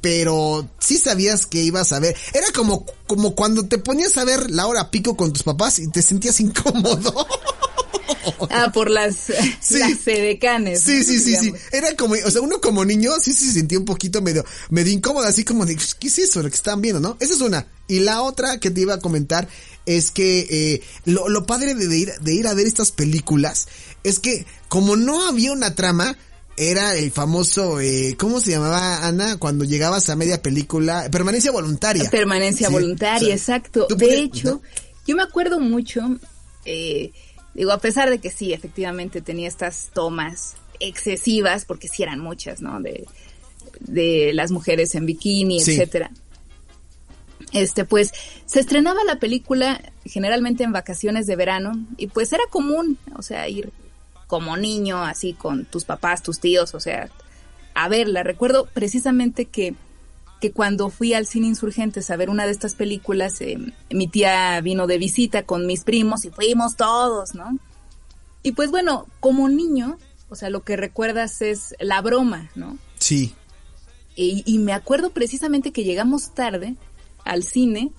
pero 0.00 0.70
sí 0.78 0.96
sabías 0.96 1.44
que 1.44 1.62
ibas 1.62 1.92
a 1.92 2.00
ver. 2.00 2.16
Era 2.32 2.50
como, 2.54 2.86
como 3.06 3.34
cuando 3.34 3.66
te 3.66 3.76
ponías 3.76 4.16
a 4.16 4.24
ver 4.24 4.50
la 4.50 4.66
hora 4.66 4.90
pico 4.90 5.14
con 5.14 5.34
tus 5.34 5.42
papás 5.42 5.80
y 5.80 5.90
te 5.90 6.00
sentías 6.00 6.40
incómodo. 6.40 7.26
Ah, 8.50 8.70
por 8.72 8.90
las, 8.90 9.16
Sí. 9.60 9.78
las 9.78 9.98
sedecanes. 10.00 10.80
Sí, 10.82 11.04
sí, 11.04 11.18
sí, 11.18 11.36
sí. 11.36 11.52
Era 11.72 11.94
como, 11.96 12.14
o 12.24 12.30
sea, 12.30 12.40
uno 12.42 12.60
como 12.60 12.84
niño 12.84 13.12
sí 13.20 13.32
se 13.32 13.52
sentía 13.52 13.78
un 13.78 13.84
poquito 13.84 14.20
medio, 14.22 14.44
medio 14.70 14.92
incómodo, 14.92 15.26
así 15.26 15.44
como 15.44 15.64
de, 15.66 15.76
¿qué 15.98 16.08
es 16.08 16.18
eso? 16.18 16.42
Lo 16.42 16.48
que 16.50 16.56
están 16.56 16.80
viendo, 16.80 17.00
¿no? 17.00 17.16
Esa 17.20 17.34
es 17.34 17.40
una. 17.40 17.66
Y 17.88 18.00
la 18.00 18.22
otra 18.22 18.58
que 18.58 18.70
te 18.70 18.80
iba 18.82 18.94
a 18.94 18.98
comentar 19.00 19.48
es 19.86 20.10
que 20.10 20.46
eh, 20.50 20.82
lo, 21.04 21.28
lo 21.28 21.46
padre 21.46 21.74
de, 21.74 21.86
de 21.88 21.96
ir, 21.98 22.12
de 22.20 22.34
ir 22.34 22.46
a 22.46 22.54
ver 22.54 22.66
estas 22.66 22.92
películas 22.92 23.68
es 24.04 24.18
que 24.18 24.46
como 24.68 24.96
no 24.96 25.26
había 25.28 25.52
una 25.52 25.74
trama, 25.74 26.16
era 26.56 26.94
el 26.96 27.10
famoso, 27.10 27.80
eh, 27.80 28.16
¿cómo 28.18 28.40
se 28.40 28.50
llamaba, 28.50 29.06
Ana? 29.06 29.38
Cuando 29.38 29.64
llegabas 29.64 30.10
a 30.10 30.16
media 30.16 30.42
película, 30.42 31.08
permanencia 31.10 31.50
voluntaria. 31.52 32.08
Permanencia 32.10 32.66
Sí, 32.68 32.72
voluntaria, 32.72 33.34
exacto. 33.34 33.86
De 33.96 34.18
hecho, 34.18 34.50
¿no? 34.50 34.62
yo 35.06 35.16
me 35.16 35.22
acuerdo 35.22 35.58
mucho, 35.58 36.02
eh, 36.66 37.12
digo, 37.54 37.72
a 37.72 37.78
pesar 37.78 38.10
de 38.10 38.18
que 38.18 38.30
sí, 38.30 38.52
efectivamente 38.52 39.20
tenía 39.20 39.48
estas 39.48 39.90
tomas 39.92 40.56
excesivas, 40.78 41.64
porque 41.64 41.88
sí 41.88 42.02
eran 42.02 42.20
muchas, 42.20 42.60
¿no? 42.62 42.80
De, 42.80 43.06
de 43.80 44.32
las 44.34 44.50
mujeres 44.50 44.94
en 44.94 45.06
bikini, 45.06 45.60
Sí. 45.60 45.72
etcétera. 45.72 46.10
Este, 47.52 47.84
pues, 47.84 48.12
se 48.46 48.60
estrenaba 48.60 49.02
la 49.04 49.16
película 49.18 49.80
generalmente 50.04 50.62
en 50.62 50.72
vacaciones 50.72 51.26
de 51.26 51.36
verano 51.36 51.72
y 51.96 52.06
pues 52.06 52.32
era 52.32 52.44
común, 52.50 52.96
o 53.16 53.22
sea, 53.22 53.48
ir 53.48 53.72
como 54.28 54.56
niño, 54.56 55.02
así 55.02 55.32
con 55.32 55.64
tus 55.64 55.84
papás, 55.84 56.22
tus 56.22 56.38
tíos, 56.38 56.74
o 56.74 56.80
sea, 56.80 57.08
a 57.74 57.88
verla. 57.88 58.22
Recuerdo 58.22 58.66
precisamente 58.72 59.46
que, 59.46 59.74
que 60.40 60.52
cuando 60.52 60.88
fui 60.88 61.14
al 61.14 61.26
cine 61.26 61.46
Insurgentes 61.46 62.10
a 62.10 62.16
ver 62.16 62.30
una 62.30 62.46
de 62.46 62.52
estas 62.52 62.74
películas, 62.74 63.40
eh, 63.40 63.58
mi 63.90 64.08
tía 64.08 64.60
vino 64.62 64.86
de 64.86 64.98
visita 64.98 65.44
con 65.44 65.66
mis 65.66 65.84
primos 65.84 66.24
y 66.24 66.30
fuimos 66.30 66.76
todos, 66.76 67.34
¿no? 67.34 67.58
Y 68.42 68.52
pues 68.52 68.70
bueno, 68.70 69.06
como 69.20 69.48
niño, 69.48 69.98
o 70.30 70.34
sea, 70.34 70.48
lo 70.48 70.62
que 70.62 70.76
recuerdas 70.76 71.42
es 71.42 71.74
la 71.78 72.00
broma, 72.00 72.50
¿no? 72.54 72.78
Sí. 72.98 73.34
Y, 74.16 74.42
y 74.46 74.58
me 74.58 74.72
acuerdo 74.72 75.10
precisamente 75.10 75.72
que 75.72 75.84
llegamos 75.84 76.34
tarde 76.34 76.76
al 77.24 77.42
cine. 77.42 77.92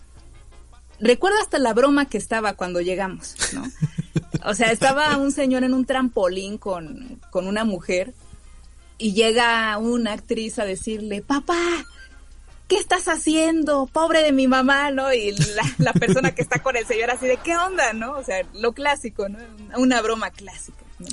Recuerdo 0.99 1.37
hasta 1.39 1.59
la 1.59 1.73
broma 1.73 2.05
que 2.05 2.17
estaba 2.17 2.53
cuando 2.53 2.81
llegamos, 2.81 3.35
¿no? 3.53 3.63
O 4.43 4.55
sea, 4.55 4.71
estaba 4.71 5.17
un 5.17 5.31
señor 5.31 5.63
en 5.63 5.73
un 5.75 5.85
trampolín 5.85 6.57
con, 6.57 7.19
con 7.29 7.47
una 7.47 7.63
mujer 7.63 8.13
y 8.97 9.13
llega 9.13 9.77
una 9.77 10.13
actriz 10.13 10.57
a 10.57 10.65
decirle, 10.65 11.21
papá, 11.21 11.85
¿qué 12.71 12.77
estás 12.77 13.09
haciendo? 13.09 13.85
Pobre 13.91 14.23
de 14.23 14.31
mi 14.31 14.47
mamá, 14.47 14.91
¿no? 14.91 15.13
Y 15.13 15.35
la, 15.77 15.91
persona 15.91 16.33
que 16.33 16.41
está 16.41 16.63
con 16.63 16.77
el 16.77 16.87
señor 16.87 17.11
así 17.11 17.27
de, 17.27 17.35
¿qué 17.35 17.57
onda, 17.57 17.91
no? 17.91 18.13
O 18.13 18.23
sea, 18.23 18.45
lo 18.53 18.71
clásico, 18.71 19.27
¿no? 19.27 19.39
Una 19.75 20.01
broma 20.01 20.31
clásica. 20.31 20.77
¿no? 20.99 21.07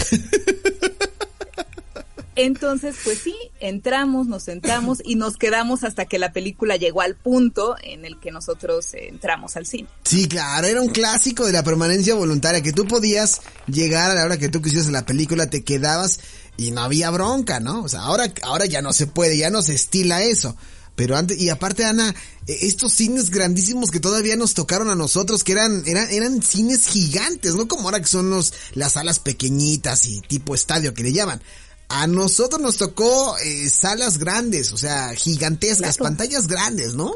Entonces, 2.37 2.95
pues 3.03 3.19
sí, 3.19 3.35
entramos, 3.59 4.29
nos 4.29 4.45
sentamos 4.45 5.03
y 5.05 5.17
nos 5.17 5.37
quedamos 5.37 5.83
hasta 5.83 6.05
que 6.05 6.21
la 6.21 6.33
película 6.33 6.77
llegó 6.77 7.01
al 7.01 7.17
punto 7.17 7.75
en 7.83 8.05
el 8.05 8.21
que 8.21 8.31
nosotros 8.31 8.91
entramos 8.93 9.57
al 9.57 9.67
cine. 9.67 9.89
Sí, 10.05 10.29
claro, 10.29 10.69
era 10.69 10.81
un 10.81 10.91
clásico 10.91 11.45
de 11.45 11.53
la 11.53 11.65
permanencia 11.65 12.15
voluntaria, 12.15 12.63
que 12.63 12.73
tú 12.73 12.87
podías 12.87 13.41
llegar 13.67 14.13
a 14.13 14.15
la 14.15 14.25
hora 14.25 14.39
que 14.39 14.49
tú 14.49 14.63
quisieras 14.63 14.87
la 14.93 15.05
película, 15.05 15.51
te 15.51 15.65
quedabas 15.65 16.21
y 16.57 16.71
no 16.71 16.83
había 16.83 17.11
bronca, 17.11 17.59
¿no? 17.59 17.83
O 17.83 17.89
sea, 17.89 18.03
ahora, 18.03 18.33
ahora 18.43 18.67
ya 18.67 18.81
no 18.81 18.93
se 18.93 19.09
puede, 19.09 19.37
ya 19.37 19.51
no 19.51 19.61
se 19.61 19.75
estila 19.75 20.23
eso. 20.23 20.57
Pero 20.99 21.17
antes, 21.17 21.39
y 21.39 21.49
aparte, 21.49 21.85
Ana, 21.85 22.13
eh, 22.49 22.59
estos 22.63 22.93
cines 22.93 23.31
grandísimos 23.31 23.93
que 23.93 24.01
todavía 24.01 24.35
nos 24.35 24.55
tocaron 24.55 24.91
a 24.91 24.97
nosotros, 24.97 25.45
que 25.45 25.53
eran, 25.53 25.85
eran, 25.87 26.11
eran 26.11 26.43
cines 26.43 26.89
gigantes, 26.89 27.55
no 27.55 27.69
como 27.69 27.85
ahora 27.85 28.01
que 28.01 28.09
son 28.09 28.31
los, 28.31 28.53
las 28.75 28.95
salas 28.95 29.21
pequeñitas 29.21 30.07
y 30.07 30.21
tipo 30.23 30.57
estadio 30.57 30.95
que 30.95 31.05
le 31.05 31.13
llaman. 31.13 31.41
A 31.89 32.09
nosotros 32.09 32.61
nos 32.61 32.79
tocó 32.79 33.39
eh, 33.39 33.71
salas 33.71 34.19
grandes, 34.19 34.73
o 34.73 34.77
sea, 34.77 35.15
gigantescas, 35.15 35.99
Claro. 35.99 36.17
pantallas 36.17 36.49
grandes, 36.49 36.95
¿no? 36.95 37.15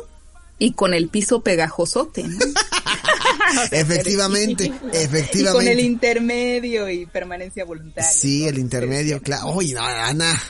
Y 0.61 0.75
con 0.75 0.95
el 0.95 1.09
piso 1.09 1.43
pegajosote, 1.43 2.23
¿no? 2.23 2.39
efectivamente, 3.73 4.73
efectivamente. 4.93 5.39
Y 5.41 5.45
con 5.45 5.67
el 5.67 5.81
intermedio 5.81 6.89
y 6.89 7.07
permanencia 7.07 7.65
voluntaria. 7.65 8.09
Sí, 8.09 8.47
el 8.47 8.59
intermedio, 8.59 9.21
claro. 9.21 9.49
Oye, 9.49 9.77
Ana, 9.77 10.41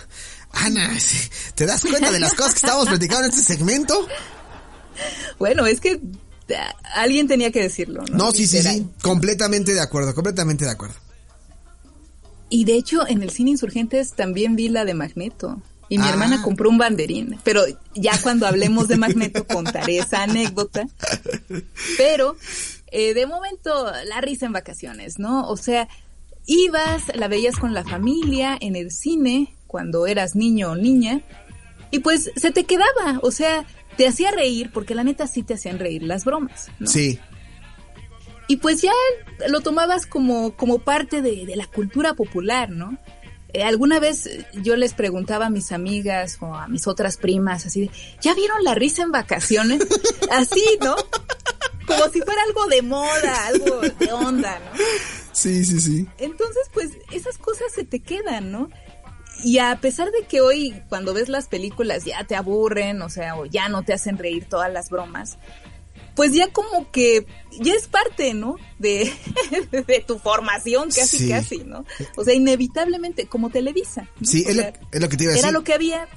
Ana, 0.53 0.91
¿te 1.55 1.67
das 1.67 1.83
cuenta 1.83 2.11
de 2.11 2.21
las 2.21 2.35
cosas 2.35 2.55
que 2.55 2.59
estábamos 2.59 2.89
platicando 2.89 3.27
en 3.27 3.31
este 3.31 3.43
segmento? 3.43 4.07
Bueno, 5.39 5.67
es 5.67 5.81
que 5.81 6.01
alguien 6.95 7.29
tenía 7.29 7.51
que 7.51 7.63
decirlo, 7.63 8.05
¿no? 8.11 8.17
No, 8.17 8.33
sí, 8.33 8.47
sí, 8.47 8.63
sí, 8.63 8.87
completamente 9.03 9.73
de 9.73 9.81
acuerdo, 9.81 10.15
completamente 10.15 10.65
de 10.65 10.71
acuerdo. 10.71 10.97
Y 12.49 12.65
de 12.65 12.75
hecho, 12.75 13.09
en 13.09 13.23
el 13.23 13.31
cine 13.31 13.53
Insurgentes 13.53 14.13
también 14.13 14.57
vi 14.57 14.69
la 14.69 14.85
de 14.85 14.93
Magneto. 14.93 15.63
Y 15.89 15.99
mi 15.99 16.09
hermana 16.09 16.39
ah. 16.41 16.43
compró 16.43 16.71
un 16.71 16.79
banderín. 16.79 17.39
Pero 17.45 17.63
ya 17.95 18.13
cuando 18.23 18.47
hablemos 18.47 18.89
de 18.89 18.97
Magneto 18.97 19.47
contaré 19.49 19.99
esa 19.99 20.23
anécdota. 20.23 20.87
Pero 21.97 22.37
eh, 22.89 23.15
de 23.15 23.27
momento, 23.27 23.91
la 24.07 24.21
risa 24.21 24.47
en 24.47 24.53
vacaciones, 24.53 25.19
¿no? 25.19 25.49
O 25.49 25.57
sea, 25.57 25.89
ibas, 26.47 27.03
la 27.15 27.29
veías 27.29 27.57
con 27.57 27.73
la 27.75 27.85
familia 27.85 28.57
en 28.61 28.77
el 28.77 28.91
cine 28.91 29.55
cuando 29.73 30.07
eras 30.07 30.37
niño 30.37 30.71
o 30.71 30.77
niña. 30.77 31.23
Y 31.91 31.99
pues 31.99 32.31
se 32.37 32.53
te 32.53 32.65
quedaba. 32.65 33.19
O 33.23 33.33
sea, 33.33 33.65
te 33.97 34.07
hacía 34.07 34.31
reír, 34.31 34.71
porque 34.73 34.95
la 34.95 35.03
neta 35.03 35.27
sí 35.27 35.43
te 35.43 35.55
hacían 35.55 35.81
reír 35.81 36.03
las 36.05 36.25
bromas. 36.25 36.71
¿no? 36.79 36.87
Sí. 36.87 37.19
Y 38.49 38.57
pues 38.57 38.83
ya 38.83 38.93
lo 39.49 39.61
tomabas 39.61 40.07
como, 40.07 40.55
como 40.55 40.79
parte 40.79 41.23
de, 41.23 41.47
de 41.47 41.57
la 41.57 41.67
cultura 41.67 42.15
popular, 42.15 42.71
¿no? 42.71 42.99
Eh, 43.55 43.63
alguna 43.63 44.01
vez 44.01 44.29
yo 44.63 44.77
les 44.77 44.95
preguntaba 44.95 45.47
a 45.47 45.51
mis 45.51 45.73
amigas 45.73 46.39
o 46.41 46.55
a 46.55 46.69
mis 46.69 46.87
otras 46.87 47.19
primas, 47.19 47.67
así 47.67 47.83
de, 47.83 47.91
¿ya 48.21 48.35
vieron 48.35 48.65
la 48.65 48.75
risa 48.75 49.03
en 49.03 49.13
vacaciones? 49.13 49.81
así, 50.31 50.65
¿no? 50.81 50.97
Como 51.87 52.09
si 52.11 52.21
fuera 52.23 52.41
algo 52.47 52.67
de 52.69 52.83
moda, 52.83 53.47
algo 53.47 53.81
de 53.81 54.13
onda, 54.13 54.59
¿no? 54.59 54.79
Sí, 55.33 55.65
sí, 55.65 55.81
sí. 55.81 56.07
Entonces, 56.19 56.69
pues 56.73 56.91
esas 57.11 57.37
cosas 57.39 57.73
se 57.75 57.85
te 57.85 58.01
quedan, 58.01 58.53
¿no? 58.53 58.71
Y 59.43 59.59
a 59.59 59.81
pesar 59.81 60.11
de 60.11 60.27
que 60.27 60.41
hoy 60.41 60.75
cuando 60.89 61.15
ves 61.15 61.29
las 61.29 61.47
películas 61.47 62.05
ya 62.05 62.25
te 62.25 62.37
aburren, 62.37 63.03
o 63.03 63.09
sea, 63.09 63.37
o 63.37 63.47
ya 63.47 63.69
no 63.69 63.83
te 63.83 63.93
hacen 63.93 64.19
reír 64.19 64.47
todas 64.49 64.73
las 64.73 64.91
bromas, 64.91 65.39
pues 66.15 66.33
ya 66.33 66.53
como 66.53 66.91
que 66.91 67.27
ya 67.61 67.75
es 67.75 67.87
parte, 67.87 68.35
¿no? 68.35 68.57
De, 68.79 69.13
de 69.71 70.05
tu 70.07 70.19
formación, 70.19 70.91
casi, 70.91 71.29
casi, 71.29 71.59
¿no? 71.59 71.85
O 72.17 72.25
sea, 72.25 72.35
inevitablemente, 72.35 73.27
como 73.27 73.51
Televisa. 73.51 74.09
Sí, 74.23 74.45
es, 74.47 74.57
lo, 74.57 75.09
que 75.09 75.17
te 75.17 75.25
iba 75.25 75.33
a 75.33 75.35
decir. 75.35 75.49
Era 75.49 75.51
lo 75.51 75.65
que 75.65 75.73
había, 75.73 76.09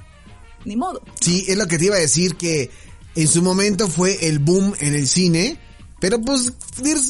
ni 0.64 0.76
modo. 0.76 1.02
Sí, 1.20 1.44
es 1.48 1.56
lo 1.56 1.66
que 1.66 1.78
te 1.78 1.86
iba 1.86 1.96
a 1.96 2.00
decir 2.00 2.36
que 2.36 2.70
en 3.14 3.28
su 3.28 3.42
momento 3.42 3.88
fue 3.88 4.28
el 4.28 4.38
boom 4.38 4.74
en 4.80 4.94
el 4.94 5.08
cine, 5.08 5.58
pero 6.00 6.20
pues 6.20 6.52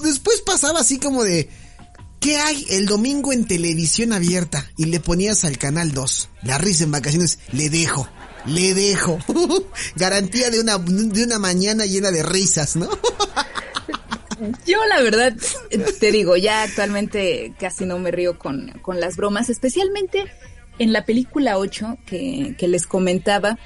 después 0.02 0.40
pasaba 0.42 0.80
así 0.80 0.98
como 0.98 1.24
de 1.24 1.50
¿Qué 2.26 2.38
hay 2.38 2.66
el 2.70 2.86
domingo 2.86 3.32
en 3.32 3.46
televisión 3.46 4.12
abierta? 4.12 4.68
Y 4.76 4.86
le 4.86 4.98
ponías 4.98 5.44
al 5.44 5.58
canal 5.58 5.92
2. 5.92 6.28
La 6.42 6.58
risa 6.58 6.82
en 6.82 6.90
vacaciones, 6.90 7.38
le 7.52 7.70
dejo. 7.70 8.08
Le 8.46 8.74
dejo. 8.74 9.20
Garantía 9.94 10.50
de 10.50 10.58
una, 10.58 10.76
de 10.76 11.22
una 11.22 11.38
mañana 11.38 11.86
llena 11.86 12.10
de 12.10 12.24
risas, 12.24 12.74
¿no? 12.74 12.88
Yo 14.66 14.84
la 14.86 15.02
verdad, 15.02 15.36
te 16.00 16.10
digo, 16.10 16.36
ya 16.36 16.64
actualmente 16.64 17.54
casi 17.60 17.86
no 17.86 18.00
me 18.00 18.10
río 18.10 18.36
con, 18.40 18.72
con 18.82 18.98
las 18.98 19.14
bromas, 19.14 19.48
especialmente 19.48 20.24
en 20.80 20.92
la 20.92 21.04
película 21.04 21.58
8 21.58 21.96
que, 22.06 22.56
que 22.58 22.66
les 22.66 22.88
comentaba, 22.88 23.56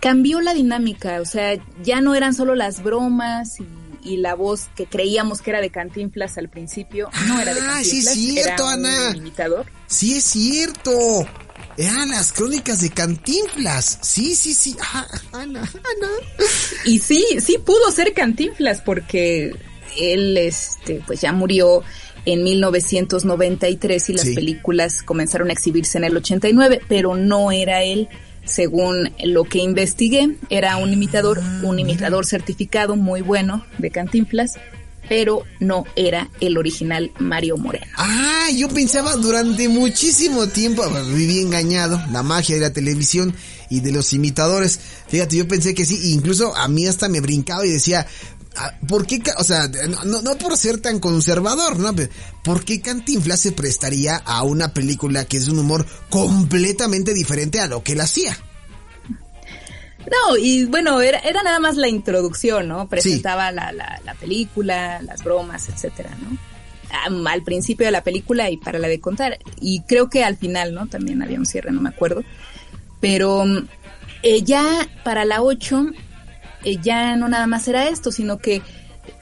cambió 0.00 0.40
la 0.40 0.52
dinámica, 0.52 1.20
o 1.20 1.24
sea, 1.24 1.54
ya 1.84 2.00
no 2.00 2.16
eran 2.16 2.34
solo 2.34 2.56
las 2.56 2.82
bromas 2.82 3.60
y 3.60 3.68
y 4.02 4.18
la 4.18 4.34
voz 4.34 4.68
que 4.74 4.86
creíamos 4.86 5.42
que 5.42 5.50
era 5.50 5.60
de 5.60 5.70
Cantinflas 5.70 6.38
al 6.38 6.48
principio 6.48 7.10
no 7.26 7.40
era 7.40 7.54
de 7.54 7.60
Cantinflas. 7.60 7.80
Ah, 7.80 7.84
sí 7.84 7.98
es 7.98 8.10
cierto, 8.12 8.66
Ana. 8.66 9.16
imitador. 9.16 9.66
Sí 9.86 10.16
es 10.16 10.24
cierto. 10.24 10.92
Eran 11.76 12.10
las 12.10 12.32
crónicas 12.32 12.80
de 12.80 12.90
Cantinflas. 12.90 13.98
Sí, 14.02 14.34
sí, 14.34 14.54
sí. 14.54 14.76
Ah, 14.80 15.06
Ana, 15.32 15.60
Ana. 15.62 16.08
Y 16.84 16.98
sí, 16.98 17.24
sí 17.40 17.58
pudo 17.58 17.90
ser 17.90 18.12
Cantinflas 18.12 18.80
porque 18.80 19.54
él, 19.98 20.36
este, 20.36 21.02
pues 21.06 21.20
ya 21.20 21.32
murió 21.32 21.82
en 22.26 22.42
1993 22.42 24.10
y 24.10 24.12
las 24.12 24.26
películas 24.26 25.02
comenzaron 25.02 25.48
a 25.50 25.52
exhibirse 25.52 25.98
en 25.98 26.04
el 26.04 26.16
89, 26.16 26.82
pero 26.88 27.14
no 27.14 27.50
era 27.50 27.82
él 27.82 28.08
según 28.50 29.12
lo 29.24 29.44
que 29.44 29.58
investigué, 29.58 30.36
era 30.50 30.76
un 30.76 30.92
imitador, 30.92 31.40
un 31.62 31.78
imitador 31.78 32.26
certificado 32.26 32.96
muy 32.96 33.22
bueno 33.22 33.64
de 33.78 33.90
Cantinflas, 33.90 34.58
pero 35.08 35.44
no 35.60 35.84
era 35.96 36.28
el 36.40 36.58
original 36.58 37.10
Mario 37.18 37.56
Moreno. 37.56 37.86
Ah, 37.96 38.48
yo 38.54 38.68
pensaba 38.68 39.16
durante 39.16 39.68
muchísimo 39.68 40.48
tiempo, 40.48 40.82
viví 41.14 41.40
engañado, 41.40 42.00
la 42.12 42.22
magia 42.22 42.56
de 42.56 42.60
la 42.60 42.72
televisión 42.72 43.34
y 43.70 43.80
de 43.80 43.92
los 43.92 44.12
imitadores. 44.12 44.78
Fíjate, 45.08 45.36
yo 45.36 45.48
pensé 45.48 45.74
que 45.74 45.84
sí, 45.84 46.12
incluso 46.12 46.54
a 46.56 46.68
mí 46.68 46.86
hasta 46.86 47.08
me 47.08 47.20
brincaba 47.20 47.64
y 47.66 47.70
decía, 47.70 48.06
¿por 48.88 49.06
qué, 49.06 49.22
o 49.38 49.44
sea, 49.44 49.68
no, 50.04 50.22
no 50.22 50.38
por 50.38 50.56
ser 50.56 50.80
tan 50.80 50.98
conservador, 51.00 51.78
¿no? 51.78 51.94
¿Por 52.42 52.64
qué 52.64 52.80
Cantinflas 52.80 53.40
se 53.40 53.52
prestaría 53.52 54.16
a 54.16 54.42
una 54.42 54.74
película 54.74 55.24
que 55.24 55.36
es 55.36 55.48
un 55.48 55.58
humor 55.58 55.86
completamente 56.08 57.14
diferente 57.14 57.60
a 57.60 57.66
lo 57.66 57.82
que 57.82 57.92
él 57.92 58.00
hacía? 58.00 58.36
No, 60.00 60.36
y 60.36 60.64
bueno, 60.64 61.00
era, 61.00 61.18
era 61.18 61.42
nada 61.42 61.60
más 61.60 61.76
la 61.76 61.88
introducción, 61.88 62.68
¿no? 62.68 62.88
Presentaba 62.88 63.52
la, 63.52 63.70
la, 63.72 64.00
la, 64.04 64.14
película, 64.14 65.00
las 65.02 65.22
bromas, 65.22 65.68
etcétera, 65.68 66.10
¿no? 66.20 66.36
al 67.28 67.42
principio 67.42 67.86
de 67.86 67.92
la 67.92 68.02
película 68.02 68.50
y 68.50 68.56
para 68.56 68.78
la 68.78 68.88
de 68.88 69.00
contar. 69.00 69.38
Y 69.60 69.82
creo 69.82 70.10
que 70.10 70.24
al 70.24 70.36
final, 70.36 70.74
¿no? 70.74 70.88
También 70.88 71.22
había 71.22 71.38
un 71.38 71.46
cierre, 71.46 71.70
no 71.70 71.80
me 71.80 71.90
acuerdo. 71.90 72.24
Pero 73.00 73.44
eh, 74.22 74.42
ya 74.42 74.88
para 75.04 75.24
la 75.24 75.42
8, 75.42 75.86
eh, 76.64 76.78
ya 76.82 77.16
no 77.16 77.28
nada 77.28 77.46
más 77.46 77.66
era 77.68 77.88
esto, 77.88 78.12
sino 78.12 78.38
que 78.38 78.62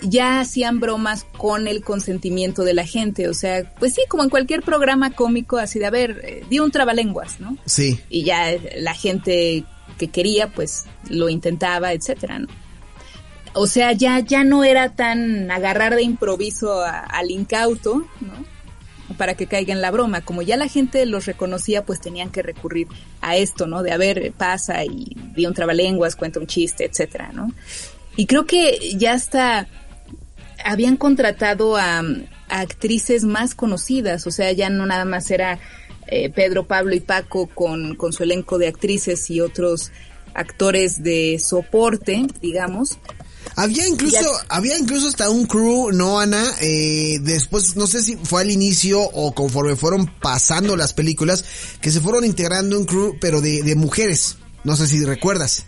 ya 0.02 0.40
hacían 0.40 0.80
bromas 0.80 1.24
con 1.36 1.66
el 1.66 1.82
consentimiento 1.82 2.62
de 2.62 2.74
la 2.74 2.84
gente, 2.84 3.28
o 3.28 3.34
sea, 3.34 3.72
pues 3.78 3.94
sí, 3.94 4.02
como 4.08 4.22
en 4.22 4.30
cualquier 4.30 4.62
programa 4.62 5.10
cómico, 5.10 5.56
así 5.56 5.78
de, 5.78 5.86
a 5.86 5.90
ver, 5.90 6.20
eh, 6.24 6.44
di 6.48 6.58
un 6.58 6.70
trabalenguas, 6.70 7.40
¿no? 7.40 7.56
Sí. 7.64 8.00
Y 8.08 8.24
ya 8.24 8.50
la 8.76 8.94
gente 8.94 9.64
que 9.98 10.08
quería, 10.08 10.48
pues 10.48 10.84
lo 11.08 11.28
intentaba, 11.28 11.92
etcétera, 11.92 12.38
¿no? 12.38 12.48
O 13.54 13.66
sea, 13.66 13.92
ya, 13.92 14.20
ya 14.20 14.44
no 14.44 14.62
era 14.62 14.94
tan 14.94 15.50
agarrar 15.50 15.96
de 15.96 16.02
improviso 16.02 16.82
al 16.84 17.30
incauto, 17.30 18.06
¿no? 18.20 18.57
Para 19.16 19.34
que 19.34 19.46
caiga 19.46 19.72
en 19.72 19.80
la 19.80 19.90
broma. 19.90 20.20
Como 20.20 20.42
ya 20.42 20.56
la 20.56 20.68
gente 20.68 21.04
los 21.06 21.26
reconocía, 21.26 21.84
pues 21.84 22.00
tenían 22.00 22.30
que 22.30 22.42
recurrir 22.42 22.88
a 23.20 23.36
esto, 23.36 23.66
¿no? 23.66 23.82
De 23.82 23.92
a 23.92 23.96
ver, 23.96 24.32
pasa 24.36 24.84
y 24.84 25.16
di 25.34 25.46
un 25.46 25.54
trabalenguas, 25.54 26.16
cuenta 26.16 26.40
un 26.40 26.46
chiste, 26.46 26.84
etcétera, 26.84 27.30
¿no? 27.32 27.52
Y 28.16 28.26
creo 28.26 28.46
que 28.46 28.96
ya 28.96 29.12
hasta 29.14 29.68
habían 30.64 30.96
contratado 30.96 31.76
a, 31.76 32.00
a 32.00 32.60
actrices 32.60 33.24
más 33.24 33.54
conocidas, 33.54 34.26
o 34.26 34.30
sea, 34.30 34.52
ya 34.52 34.68
no 34.70 34.86
nada 34.86 35.04
más 35.04 35.30
era 35.30 35.58
eh, 36.08 36.30
Pedro, 36.30 36.66
Pablo 36.66 36.94
y 36.94 37.00
Paco 37.00 37.46
con, 37.46 37.94
con 37.94 38.12
su 38.12 38.22
elenco 38.22 38.58
de 38.58 38.68
actrices 38.68 39.30
y 39.30 39.40
otros 39.40 39.92
actores 40.34 41.02
de 41.02 41.38
soporte, 41.38 42.26
digamos. 42.40 42.98
Había 43.58 43.88
incluso, 43.88 44.24
había 44.48 44.78
incluso 44.78 45.08
hasta 45.08 45.28
un 45.30 45.44
crew, 45.46 45.90
¿no, 45.90 46.20
Ana? 46.20 46.44
Eh, 46.60 47.18
después, 47.22 47.74
no 47.74 47.88
sé 47.88 48.02
si 48.02 48.14
fue 48.14 48.42
al 48.42 48.52
inicio 48.52 49.00
o 49.00 49.34
conforme 49.34 49.74
fueron 49.74 50.06
pasando 50.06 50.76
las 50.76 50.92
películas, 50.92 51.44
que 51.80 51.90
se 51.90 52.00
fueron 52.00 52.24
integrando 52.24 52.78
un 52.78 52.84
crew, 52.84 53.16
pero 53.20 53.40
de, 53.40 53.64
de 53.64 53.74
mujeres. 53.74 54.36
No 54.62 54.76
sé 54.76 54.86
si 54.86 55.04
recuerdas. 55.04 55.64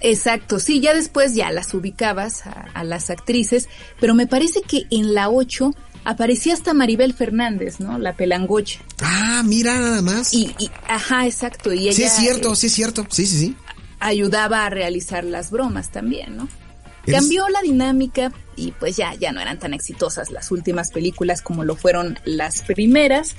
Exacto, 0.00 0.60
sí, 0.60 0.78
ya 0.78 0.94
después 0.94 1.34
ya 1.34 1.50
las 1.50 1.74
ubicabas 1.74 2.46
a, 2.46 2.68
a 2.74 2.84
las 2.84 3.10
actrices, 3.10 3.68
pero 4.00 4.14
me 4.14 4.28
parece 4.28 4.62
que 4.62 4.84
en 4.92 5.12
la 5.12 5.28
8 5.28 5.74
aparecía 6.04 6.54
hasta 6.54 6.74
Maribel 6.74 7.12
Fernández, 7.12 7.80
¿no? 7.80 7.98
La 7.98 8.14
pelangocha. 8.14 8.80
Ah, 9.00 9.42
mira 9.44 9.80
nada 9.80 10.00
más. 10.00 10.32
Y, 10.32 10.54
ajá, 10.88 11.26
exacto. 11.26 11.72
Y 11.72 11.88
ella, 11.88 11.92
sí, 11.92 12.04
es 12.04 12.12
cierto, 12.12 12.54
sí, 12.54 12.68
es 12.68 12.72
cierto. 12.72 13.04
Sí, 13.10 13.26
sí, 13.26 13.38
sí. 13.38 13.56
Ayudaba 13.98 14.64
a 14.64 14.70
realizar 14.70 15.24
las 15.24 15.50
bromas 15.50 15.90
también, 15.90 16.36
¿no? 16.36 16.48
Cambió 17.06 17.48
la 17.48 17.62
dinámica 17.62 18.32
y 18.56 18.72
pues 18.72 18.96
ya, 18.96 19.14
ya 19.14 19.32
no 19.32 19.40
eran 19.40 19.58
tan 19.58 19.74
exitosas 19.74 20.30
las 20.30 20.50
últimas 20.50 20.90
películas 20.90 21.42
como 21.42 21.64
lo 21.64 21.74
fueron 21.76 22.18
las 22.24 22.62
primeras. 22.62 23.34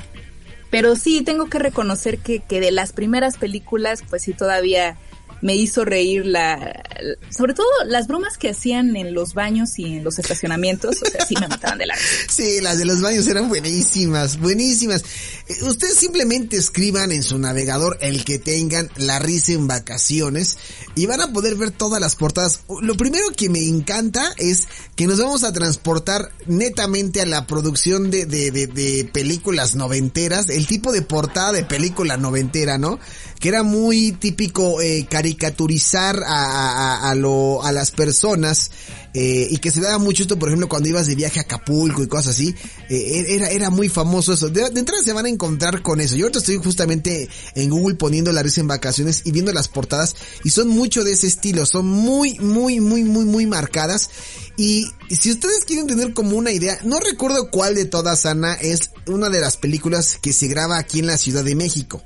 Pero 0.70 0.96
sí, 0.96 1.22
tengo 1.24 1.50
que 1.50 1.60
reconocer 1.60 2.18
que, 2.18 2.40
que 2.40 2.60
de 2.60 2.72
las 2.72 2.94
primeras 2.94 3.38
películas, 3.38 4.04
pues 4.10 4.24
sí, 4.24 4.34
todavía 4.34 4.98
me 5.44 5.58
hizo 5.58 5.84
reír 5.84 6.26
la, 6.26 6.84
sobre 7.30 7.54
todo 7.54 7.68
las 7.86 8.08
bromas 8.08 8.38
que 8.38 8.50
hacían 8.50 8.96
en 8.96 9.14
los 9.14 9.34
baños 9.34 9.78
y 9.78 9.98
en 9.98 10.04
los 10.04 10.18
estacionamientos, 10.18 11.02
o 11.02 11.06
sea, 11.06 11.26
sí 11.26 11.36
me 11.38 11.50
mataban 11.50 11.78
de 11.78 11.86
la 11.86 11.96
Sí, 12.30 12.62
las 12.62 12.78
de 12.78 12.86
los 12.86 13.02
baños 13.02 13.28
eran 13.28 13.50
buenísimas, 13.50 14.40
buenísimas. 14.40 15.04
Eh, 15.50 15.64
ustedes 15.64 15.96
simplemente 15.96 16.56
escriban 16.56 17.12
en 17.12 17.24
su 17.24 17.38
navegador 17.40 17.98
el 18.00 18.24
que 18.24 18.40
tengan 18.40 18.90
la 18.96 19.20
risa 19.20 19.52
en 19.52 19.68
vacaciones 19.68 20.58
y 20.96 21.08
van 21.08 21.20
a 21.20 21.34
poder 21.34 21.56
ver 21.56 21.72
todas 21.72 22.00
las 22.00 22.16
portadas. 22.16 22.62
Lo 22.82 22.96
primero 22.96 23.26
que 23.36 23.50
me 23.50 23.68
encanta 23.68 24.34
es 24.38 24.70
que 24.96 25.08
nos 25.08 25.20
vamos 25.20 25.44
a 25.44 25.52
transportar 25.52 26.32
netamente 26.46 27.20
a 27.20 27.26
la 27.26 27.48
producción 27.48 28.12
de, 28.12 28.26
de, 28.26 28.52
de, 28.52 28.68
de 28.68 29.10
películas 29.12 29.76
noventeras, 29.76 30.50
el 30.50 30.68
tipo 30.68 30.94
de 30.94 31.02
portada 31.02 31.52
de 31.52 31.66
película 31.66 32.16
noventera, 32.16 32.78
¿no? 32.78 32.98
Que 33.44 33.50
era 33.50 33.62
muy 33.64 34.14
típico 34.14 34.80
eh, 34.80 35.06
caricaturizar 35.10 36.24
a, 36.24 37.02
a, 37.02 37.10
a, 37.10 37.16
lo, 37.16 37.62
a 37.62 37.74
las 37.74 37.92
personas 37.92 38.72
eh, 39.14 39.48
y 39.52 39.58
que 39.58 39.70
se 39.70 39.80
daba 39.80 40.00
mucho 40.00 40.24
esto, 40.24 40.40
por 40.40 40.50
ejemplo, 40.50 40.68
cuando 40.68 40.90
ibas 40.90 41.06
de 41.06 41.14
viaje 41.14 41.40
a 41.40 41.44
Acapulco 41.44 42.02
y 42.02 42.08
cosas 42.08 42.36
así, 42.36 42.56
eh, 42.90 43.26
era, 43.30 43.50
era 43.50 43.70
muy 43.70 43.88
famoso 43.88 44.34
eso. 44.34 44.50
De, 44.50 44.70
de, 44.72 44.80
entrada 44.80 45.04
se 45.04 45.14
van 45.14 45.28
a 45.28 45.30
encontrar 45.30 45.84
con 45.84 46.02
eso. 46.02 46.16
Yo 46.16 46.26
ahorita 46.26 46.40
estoy 46.40 46.56
justamente 46.58 47.30
en 47.54 47.70
Google 47.70 47.96
poniendo 47.96 48.32
la 48.32 48.42
risa 48.42 48.62
en 48.62 48.68
vacaciones 48.68 49.22
y 49.26 49.32
viendo 49.32 49.54
las 49.54 49.68
portadas 49.68 50.16
y 50.44 50.50
son 50.50 50.70
mucho 50.70 51.04
de 51.04 51.12
ese 51.12 51.28
estilo, 51.28 51.66
son 51.66 51.86
muy, 51.86 52.40
muy, 52.40 52.80
muy, 52.80 53.04
muy, 53.04 53.26
muy 53.26 53.46
marcadas. 53.46 54.10
Y 54.58 54.88
si 55.10 55.32
ustedes 55.32 55.66
quieren 55.66 55.86
tener 55.86 56.14
como 56.14 56.36
una 56.36 56.52
idea, 56.52 56.80
no 56.84 57.00
recuerdo 57.00 57.52
cuál 57.52 57.76
de 57.76 57.86
todas, 57.86 58.26
Ana, 58.26 58.54
es 58.54 58.92
una 59.06 59.30
de 59.30 59.40
las 59.40 59.58
películas 59.58 60.18
que 60.22 60.34
se 60.34 60.48
graba 60.48 60.78
aquí 60.78 61.00
en 61.00 61.08
la 61.08 61.18
Ciudad 61.18 61.44
de 61.44 61.56
México. 61.56 62.02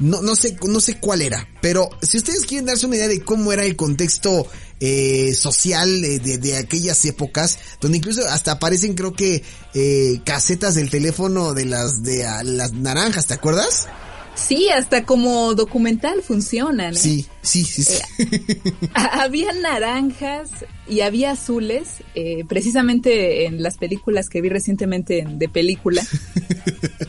No, 0.00 0.22
no 0.22 0.34
sé, 0.34 0.56
no 0.66 0.80
sé 0.80 0.98
cuál 0.98 1.22
era, 1.22 1.48
pero 1.60 1.88
si 2.02 2.18
ustedes 2.18 2.46
quieren 2.46 2.66
darse 2.66 2.86
una 2.86 2.96
idea 2.96 3.08
de 3.08 3.22
cómo 3.22 3.52
era 3.52 3.64
el 3.64 3.76
contexto 3.76 4.46
eh, 4.80 5.34
social 5.34 6.02
de, 6.02 6.18
de, 6.18 6.56
aquellas 6.56 7.04
épocas, 7.04 7.58
donde 7.80 7.98
incluso 7.98 8.26
hasta 8.28 8.52
aparecen 8.52 8.94
creo 8.94 9.14
que 9.14 9.42
eh, 9.72 10.20
casetas 10.24 10.74
del 10.74 10.90
teléfono 10.90 11.54
de 11.54 11.64
las 11.66 12.02
de 12.02 12.24
las 12.44 12.72
naranjas, 12.72 13.26
¿te 13.26 13.34
acuerdas? 13.34 13.86
Sí, 14.34 14.68
hasta 14.68 15.04
como 15.04 15.54
documental 15.54 16.22
funcionan. 16.22 16.94
¿eh? 16.94 16.98
Sí, 16.98 17.26
sí, 17.42 17.64
sí. 17.64 17.82
sí. 17.82 18.02
Eh, 18.18 18.72
había 18.94 19.52
naranjas 19.52 20.50
y 20.88 21.00
había 21.00 21.32
azules, 21.32 22.02
eh, 22.14 22.44
precisamente 22.48 23.46
en 23.46 23.62
las 23.62 23.78
películas 23.78 24.28
que 24.28 24.40
vi 24.40 24.48
recientemente 24.48 25.20
en, 25.20 25.38
de 25.38 25.48
película. 25.48 26.02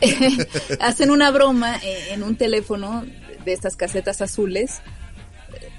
hacen 0.80 1.10
una 1.10 1.30
broma 1.30 1.80
en 2.10 2.22
un 2.22 2.36
teléfono 2.36 3.04
de 3.44 3.52
estas 3.52 3.76
casetas 3.76 4.20
azules 4.22 4.80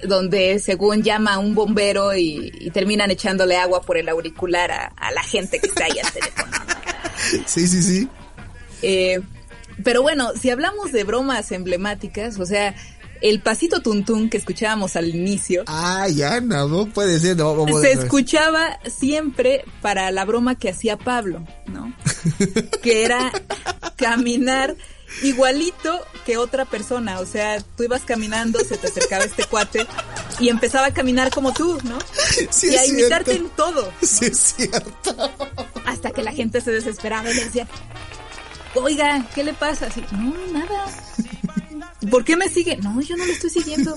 donde 0.04 0.60
según 0.60 1.04
llama 1.04 1.34
a 1.34 1.40
un 1.40 1.56
bombero 1.56 2.16
y, 2.16 2.52
y, 2.60 2.70
terminan 2.72 3.10
echándole 3.10 3.58
agua 3.58 3.82
por 3.82 3.98
el 3.98 4.10
auricular 4.10 4.72
a, 4.72 4.88
a 4.96 5.12
la 5.12 5.24
gente 5.24 5.60
que 5.60 5.68
está 5.68 5.86
ahí 5.86 6.00
al 6.04 6.12
teléfono. 6.12 6.58
Sí, 7.46 7.68
sí, 7.68 7.82
sí. 7.82 8.08
Eh, 8.82 9.20
pero 9.84 10.02
bueno, 10.02 10.32
si 10.40 10.50
hablamos 10.50 10.92
de 10.92 11.04
bromas 11.04 11.52
emblemáticas, 11.52 12.40
o 12.40 12.46
sea, 12.46 12.76
el 13.22 13.42
pasito 13.42 13.82
tuntún 13.82 14.30
que 14.30 14.38
escuchábamos 14.38 14.96
al 14.96 15.08
inicio. 15.08 15.64
Ah, 15.68 16.08
ya, 16.10 16.42
no, 16.42 16.68
no 16.68 16.86
puede 16.88 17.20
ser, 17.20 17.38
no. 17.38 17.66
se 17.82 17.94
escuchaba 17.94 18.80
siempre 18.86 19.64
para 19.82 20.12
la 20.12 20.26
broma 20.26 20.58
que 20.58 20.70
hacía 20.70 20.98
Pablo, 20.98 21.44
¿no? 21.68 21.94
que 22.82 23.06
era 23.06 23.32
caminar 23.96 24.76
igualito 25.24 26.00
que 26.26 26.38
otra 26.38 26.66
persona, 26.66 27.20
o 27.20 27.26
sea, 27.26 27.62
tú 27.76 27.84
ibas 27.84 28.04
caminando, 28.04 28.60
se 28.60 28.78
te 28.78 28.88
acercaba 28.88 29.24
este 29.24 29.46
cuate 29.46 29.88
y 30.40 30.50
empezaba 30.50 30.88
a 30.88 30.94
caminar 30.94 31.32
como 31.32 31.54
tú, 31.54 31.78
¿no? 31.84 31.98
Sí 32.52 32.70
y 32.72 32.76
a 32.76 32.86
imitarte 32.86 33.36
en 33.36 33.50
todo. 33.50 33.92
Sí, 34.02 34.26
es 34.26 34.56
cierto. 34.56 35.16
Hasta 35.86 36.12
que 36.12 36.22
la 36.22 36.34
gente 36.34 36.62
se 36.62 36.72
desesperaba 36.72 37.32
y 37.32 37.36
le 37.36 37.46
decía, 37.46 37.68
oiga, 38.84 39.26
¿qué 39.34 39.44
le 39.44 39.54
pasa? 39.54 39.88
Así, 39.88 40.04
no, 40.12 40.34
nada. 40.52 40.86
¿Por 42.10 42.24
qué 42.24 42.36
me 42.36 42.50
sigue? 42.50 42.78
No, 42.78 43.00
yo 43.02 43.18
no 43.18 43.26
lo 43.26 43.32
estoy 43.32 43.50
siguiendo. 43.50 43.94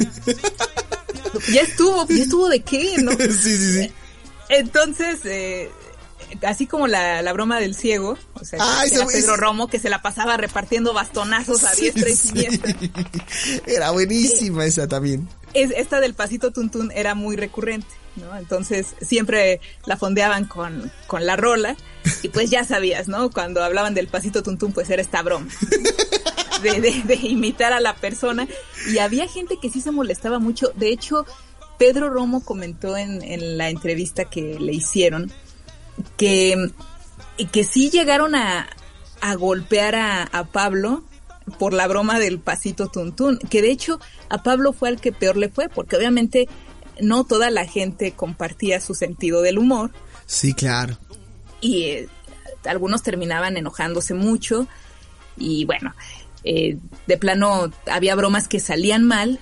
Ya 1.53 1.62
estuvo, 1.62 2.07
ya 2.09 2.23
estuvo 2.23 2.49
de 2.49 2.61
qué, 2.61 2.97
¿no? 2.99 3.12
Sí, 3.19 3.57
sí, 3.57 3.73
sí. 3.83 3.93
Entonces, 4.49 5.21
eh, 5.25 5.71
así 6.43 6.66
como 6.66 6.87
la, 6.87 7.23
la, 7.23 7.33
broma 7.33 7.61
del 7.61 7.75
ciego, 7.75 8.19
o 8.35 8.45
sea, 8.45 8.59
ah, 8.61 8.83
era 8.90 9.07
Pedro 9.07 9.37
Romo 9.37 9.69
que 9.69 9.79
se 9.79 9.90
la 9.90 10.03
pasaba 10.03 10.37
repartiendo 10.37 10.93
bastonazos 10.93 11.64
a 11.64 11.73
diestra 11.75 12.07
sí, 12.07 12.12
y 12.12 12.16
siniestra. 12.16 12.75
Sí. 13.29 13.61
Era 13.66 13.90
buenísima 13.90 14.64
eh, 14.64 14.69
esa 14.69 14.88
también. 14.88 15.29
Es, 15.55 15.71
esta 15.77 16.01
del 16.01 16.14
pasito 16.14 16.51
tuntún 16.53 16.90
era 16.93 17.14
muy 17.14 17.37
recurrente, 17.37 17.88
¿no? 18.16 18.37
Entonces 18.37 18.94
siempre 19.01 19.61
la 19.87 19.96
fondeaban 19.96 20.44
con, 20.44 20.90
con 21.07 21.27
la 21.27 21.37
rola 21.37 21.77
y 22.23 22.29
pues 22.29 22.51
ya 22.51 22.64
sabías, 22.64 23.09
¿no? 23.09 23.31
Cuando 23.31 23.62
hablaban 23.62 23.94
del 23.94 24.09
pasito 24.09 24.42
tuntún 24.42 24.73
pues 24.73 24.90
era 24.90 25.03
esta 25.03 25.23
broma. 25.23 25.49
De, 26.61 26.79
de, 26.79 27.14
imitar 27.14 27.73
a 27.73 27.81
la 27.81 27.96
persona 27.96 28.46
y 28.92 28.99
había 28.99 29.27
gente 29.27 29.57
que 29.62 29.70
sí 29.70 29.81
se 29.81 29.92
molestaba 29.92 30.38
mucho. 30.38 30.73
De 30.77 30.90
hecho, 30.90 31.25
Pedro 31.79 32.11
Romo 32.11 32.44
comentó 32.44 32.99
en, 32.99 33.23
en 33.23 33.57
la 33.57 33.70
entrevista 33.70 34.27
que 34.27 34.59
le 34.61 34.75
hicieron 34.75 35.33
que, 36.18 36.70
que 37.51 37.64
sí 37.64 37.88
llegaron 37.88 38.35
a, 38.35 38.68
a 39.23 39.35
golpear 39.37 39.94
a, 39.94 40.23
a, 40.25 40.44
Pablo 40.44 41.03
por 41.59 41.73
la 41.73 41.88
broma 41.88 42.18
del 42.18 42.38
pasito 42.38 42.88
tuntún, 42.88 43.38
que 43.38 43.62
de 43.62 43.70
hecho 43.70 43.99
a 44.29 44.42
Pablo 44.42 44.73
fue 44.73 44.90
al 44.90 45.01
que 45.01 45.12
peor 45.12 45.37
le 45.37 45.49
fue, 45.49 45.68
porque 45.68 45.96
obviamente 45.96 46.49
no 47.02 47.24
toda 47.24 47.50
la 47.50 47.66
gente 47.66 48.12
compartía 48.12 48.80
su 48.80 48.94
sentido 48.94 49.42
del 49.42 49.58
humor. 49.58 49.90
Sí, 50.26 50.54
claro. 50.54 50.96
Y 51.60 51.84
eh, 51.84 52.08
algunos 52.64 53.02
terminaban 53.02 53.56
enojándose 53.56 54.14
mucho 54.14 54.66
y 55.36 55.64
bueno, 55.64 55.94
eh, 56.44 56.78
de 57.06 57.16
plano 57.16 57.70
había 57.90 58.14
bromas 58.14 58.48
que 58.48 58.60
salían 58.60 59.04
mal 59.04 59.40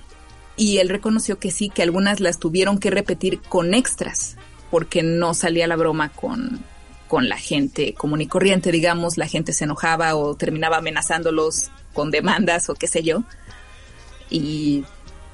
y 0.57 0.79
él 0.79 0.89
reconoció 0.89 1.39
que 1.39 1.51
sí, 1.51 1.71
que 1.71 1.83
algunas 1.83 2.21
las 2.21 2.39
tuvieron 2.39 2.79
que 2.79 2.91
repetir 2.91 3.41
con 3.41 3.75
extras 3.75 4.37
porque 4.71 5.03
no 5.03 5.35
salía 5.35 5.67
la 5.67 5.77
broma 5.77 6.11
con, 6.11 6.65
con 7.07 7.29
la 7.29 7.39
gente 7.39 7.95
común 7.95 8.21
y 8.21 8.27
corriente, 8.27 8.71
digamos, 8.71 9.17
la 9.17 9.27
gente 9.27 9.53
se 9.53 9.65
enojaba 9.65 10.15
o 10.15 10.37
terminaba 10.37 10.79
amenazándolos 10.79 11.71
con 11.95 12.11
demandas 12.11 12.69
o 12.69 12.75
qué 12.75 12.87
sé 12.87 13.03
yo. 13.03 13.25
Y, 14.31 14.85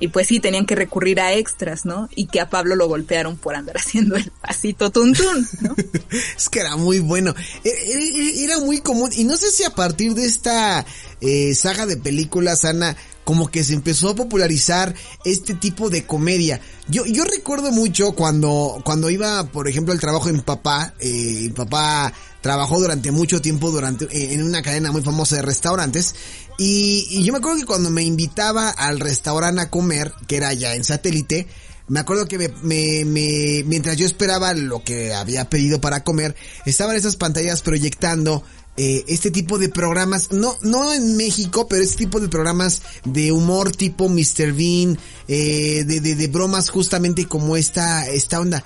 y 0.04 0.08
pues 0.08 0.26
sí, 0.26 0.38
tenían 0.38 0.66
que 0.66 0.74
recurrir 0.74 1.18
a 1.18 1.32
extras, 1.32 1.86
¿no? 1.86 2.10
Y 2.14 2.26
que 2.26 2.38
a 2.38 2.50
Pablo 2.50 2.76
lo 2.76 2.88
golpearon 2.88 3.38
por 3.38 3.54
andar 3.54 3.76
haciendo 3.78 4.16
el 4.16 4.30
pasito 4.32 4.90
tuntún, 4.90 5.48
¿no? 5.62 5.74
es 6.36 6.50
que 6.50 6.60
era 6.60 6.76
muy 6.76 6.98
bueno. 6.98 7.34
E, 7.64 7.70
e, 7.70 8.44
Era 8.44 8.58
muy 8.58 8.80
común. 8.80 9.10
Y 9.16 9.24
no 9.24 9.34
sé 9.38 9.50
si 9.50 9.64
a 9.64 9.70
partir 9.70 10.12
de 10.12 10.26
esta 10.26 10.84
eh, 11.22 11.54
saga 11.54 11.86
de 11.86 11.96
películas, 11.96 12.66
Ana, 12.66 12.94
como 13.24 13.50
que 13.50 13.64
se 13.64 13.72
empezó 13.72 14.10
a 14.10 14.14
popularizar 14.14 14.94
este 15.24 15.54
tipo 15.54 15.88
de 15.88 16.04
comedia. 16.04 16.60
Yo, 16.86 17.06
yo 17.06 17.24
recuerdo 17.24 17.72
mucho 17.72 18.12
cuando, 18.12 18.82
cuando 18.84 19.08
iba, 19.08 19.44
por 19.44 19.68
ejemplo, 19.68 19.94
al 19.94 20.00
trabajo 20.00 20.28
mi 20.28 20.40
papá, 20.40 20.92
eh, 21.00 21.50
papá 21.56 22.12
trabajó 22.44 22.78
durante 22.78 23.10
mucho 23.10 23.40
tiempo 23.40 23.70
durante, 23.70 24.06
en 24.34 24.42
una 24.42 24.60
cadena 24.60 24.92
muy 24.92 25.00
famosa 25.00 25.36
de 25.36 25.40
restaurantes, 25.40 26.14
y, 26.58 27.06
y 27.08 27.24
yo 27.24 27.32
me 27.32 27.38
acuerdo 27.38 27.58
que 27.58 27.64
cuando 27.64 27.88
me 27.88 28.02
invitaba 28.02 28.68
al 28.68 29.00
restaurante 29.00 29.62
a 29.62 29.70
comer, 29.70 30.12
que 30.26 30.36
era 30.36 30.52
ya 30.52 30.74
en 30.74 30.84
satélite, 30.84 31.46
me 31.88 32.00
acuerdo 32.00 32.26
que 32.26 32.36
me, 32.36 32.48
me, 32.62 33.06
me, 33.06 33.64
mientras 33.64 33.96
yo 33.96 34.04
esperaba 34.04 34.52
lo 34.52 34.84
que 34.84 35.14
había 35.14 35.48
pedido 35.48 35.80
para 35.80 36.04
comer, 36.04 36.36
estaban 36.66 36.96
esas 36.96 37.16
pantallas 37.16 37.62
proyectando 37.62 38.44
eh, 38.76 39.04
este 39.08 39.30
tipo 39.30 39.56
de 39.58 39.70
programas, 39.70 40.30
no, 40.30 40.54
no 40.60 40.92
en 40.92 41.16
México, 41.16 41.66
pero 41.66 41.82
este 41.82 41.96
tipo 41.96 42.20
de 42.20 42.28
programas 42.28 42.82
de 43.06 43.32
humor 43.32 43.72
tipo 43.72 44.10
Mr. 44.10 44.52
Bean, 44.52 44.98
eh, 45.28 45.84
de, 45.86 46.00
de, 46.00 46.14
de, 46.14 46.26
bromas 46.28 46.68
justamente 46.68 47.24
como 47.24 47.56
esta, 47.56 48.06
esta 48.06 48.38
onda. 48.38 48.62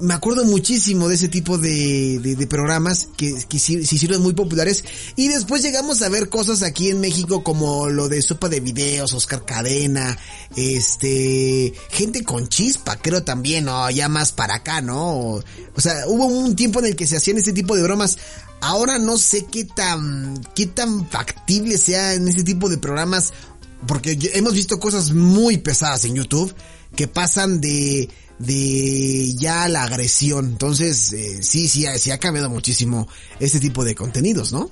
Me 0.00 0.14
acuerdo 0.14 0.44
muchísimo 0.44 1.08
de 1.08 1.16
ese 1.16 1.28
tipo 1.28 1.58
de, 1.58 2.20
de, 2.20 2.36
de 2.36 2.46
programas 2.46 3.08
que, 3.16 3.34
que 3.48 3.58
se 3.58 3.74
hicieron 3.74 4.22
muy 4.22 4.32
populares 4.32 4.84
y 5.16 5.28
después 5.28 5.62
llegamos 5.62 6.02
a 6.02 6.08
ver 6.08 6.28
cosas 6.28 6.62
aquí 6.62 6.88
en 6.88 7.00
México 7.00 7.42
como 7.42 7.88
lo 7.88 8.08
de 8.08 8.22
Sopa 8.22 8.48
de 8.48 8.60
Videos, 8.60 9.12
Oscar 9.12 9.44
Cadena, 9.44 10.16
este, 10.54 11.72
gente 11.90 12.22
con 12.22 12.48
chispa, 12.48 12.96
creo 12.96 13.24
también, 13.24 13.64
¿no? 13.64 13.90
Ya 13.90 14.08
más 14.08 14.32
para 14.32 14.56
acá, 14.56 14.80
¿no? 14.80 15.40
O, 15.74 15.80
sea, 15.80 16.06
hubo 16.06 16.26
un 16.26 16.54
tiempo 16.54 16.78
en 16.78 16.86
el 16.86 16.96
que 16.96 17.06
se 17.06 17.16
hacían 17.16 17.38
este 17.38 17.52
tipo 17.52 17.74
de 17.74 17.82
bromas 17.82 18.18
Ahora 18.60 18.98
no 18.98 19.18
sé 19.18 19.46
qué 19.46 19.64
tan, 19.64 20.40
qué 20.54 20.66
tan 20.66 21.08
factible 21.08 21.78
sea 21.78 22.14
en 22.14 22.26
ese 22.26 22.42
tipo 22.42 22.68
de 22.68 22.78
programas, 22.78 23.32
porque 23.86 24.18
hemos 24.34 24.54
visto 24.54 24.80
cosas 24.80 25.12
muy 25.12 25.58
pesadas 25.58 26.04
en 26.04 26.16
YouTube 26.16 26.52
que 26.96 27.06
pasan 27.06 27.60
de, 27.60 28.08
de 28.38 29.34
ya 29.34 29.68
la 29.68 29.84
agresión. 29.84 30.46
Entonces, 30.46 31.12
eh, 31.12 31.42
sí, 31.42 31.68
sí, 31.68 31.86
sí 31.98 32.10
ha 32.10 32.18
cambiado 32.18 32.50
muchísimo 32.50 33.08
este 33.40 33.60
tipo 33.60 33.84
de 33.84 33.94
contenidos, 33.94 34.52
¿no? 34.52 34.70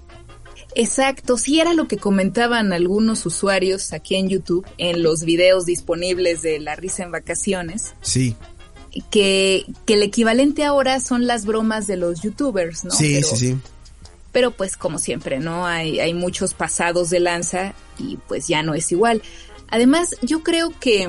Exacto, 0.78 1.38
sí 1.38 1.58
era 1.58 1.72
lo 1.72 1.88
que 1.88 1.96
comentaban 1.96 2.74
algunos 2.74 3.24
usuarios 3.24 3.94
aquí 3.94 4.14
en 4.16 4.28
YouTube, 4.28 4.66
en 4.76 5.02
los 5.02 5.24
videos 5.24 5.64
disponibles 5.64 6.42
de 6.42 6.60
La 6.60 6.76
Risa 6.76 7.02
en 7.02 7.12
Vacaciones. 7.12 7.94
Sí. 8.02 8.36
Que, 9.10 9.64
que 9.86 9.94
el 9.94 10.02
equivalente 10.02 10.64
ahora 10.64 11.00
son 11.00 11.26
las 11.26 11.46
bromas 11.46 11.86
de 11.86 11.96
los 11.96 12.20
youtubers, 12.20 12.84
¿no? 12.84 12.90
Sí, 12.90 13.22
sí, 13.22 13.36
sí. 13.36 13.56
Pero 14.32 14.50
pues 14.50 14.76
como 14.76 14.98
siempre, 14.98 15.38
¿no? 15.38 15.66
Hay, 15.66 15.98
hay 15.98 16.12
muchos 16.12 16.52
pasados 16.52 17.08
de 17.08 17.20
lanza 17.20 17.74
y 17.98 18.18
pues 18.28 18.46
ya 18.46 18.62
no 18.62 18.74
es 18.74 18.92
igual. 18.92 19.22
Además, 19.68 20.14
yo 20.20 20.42
creo 20.42 20.78
que, 20.78 21.08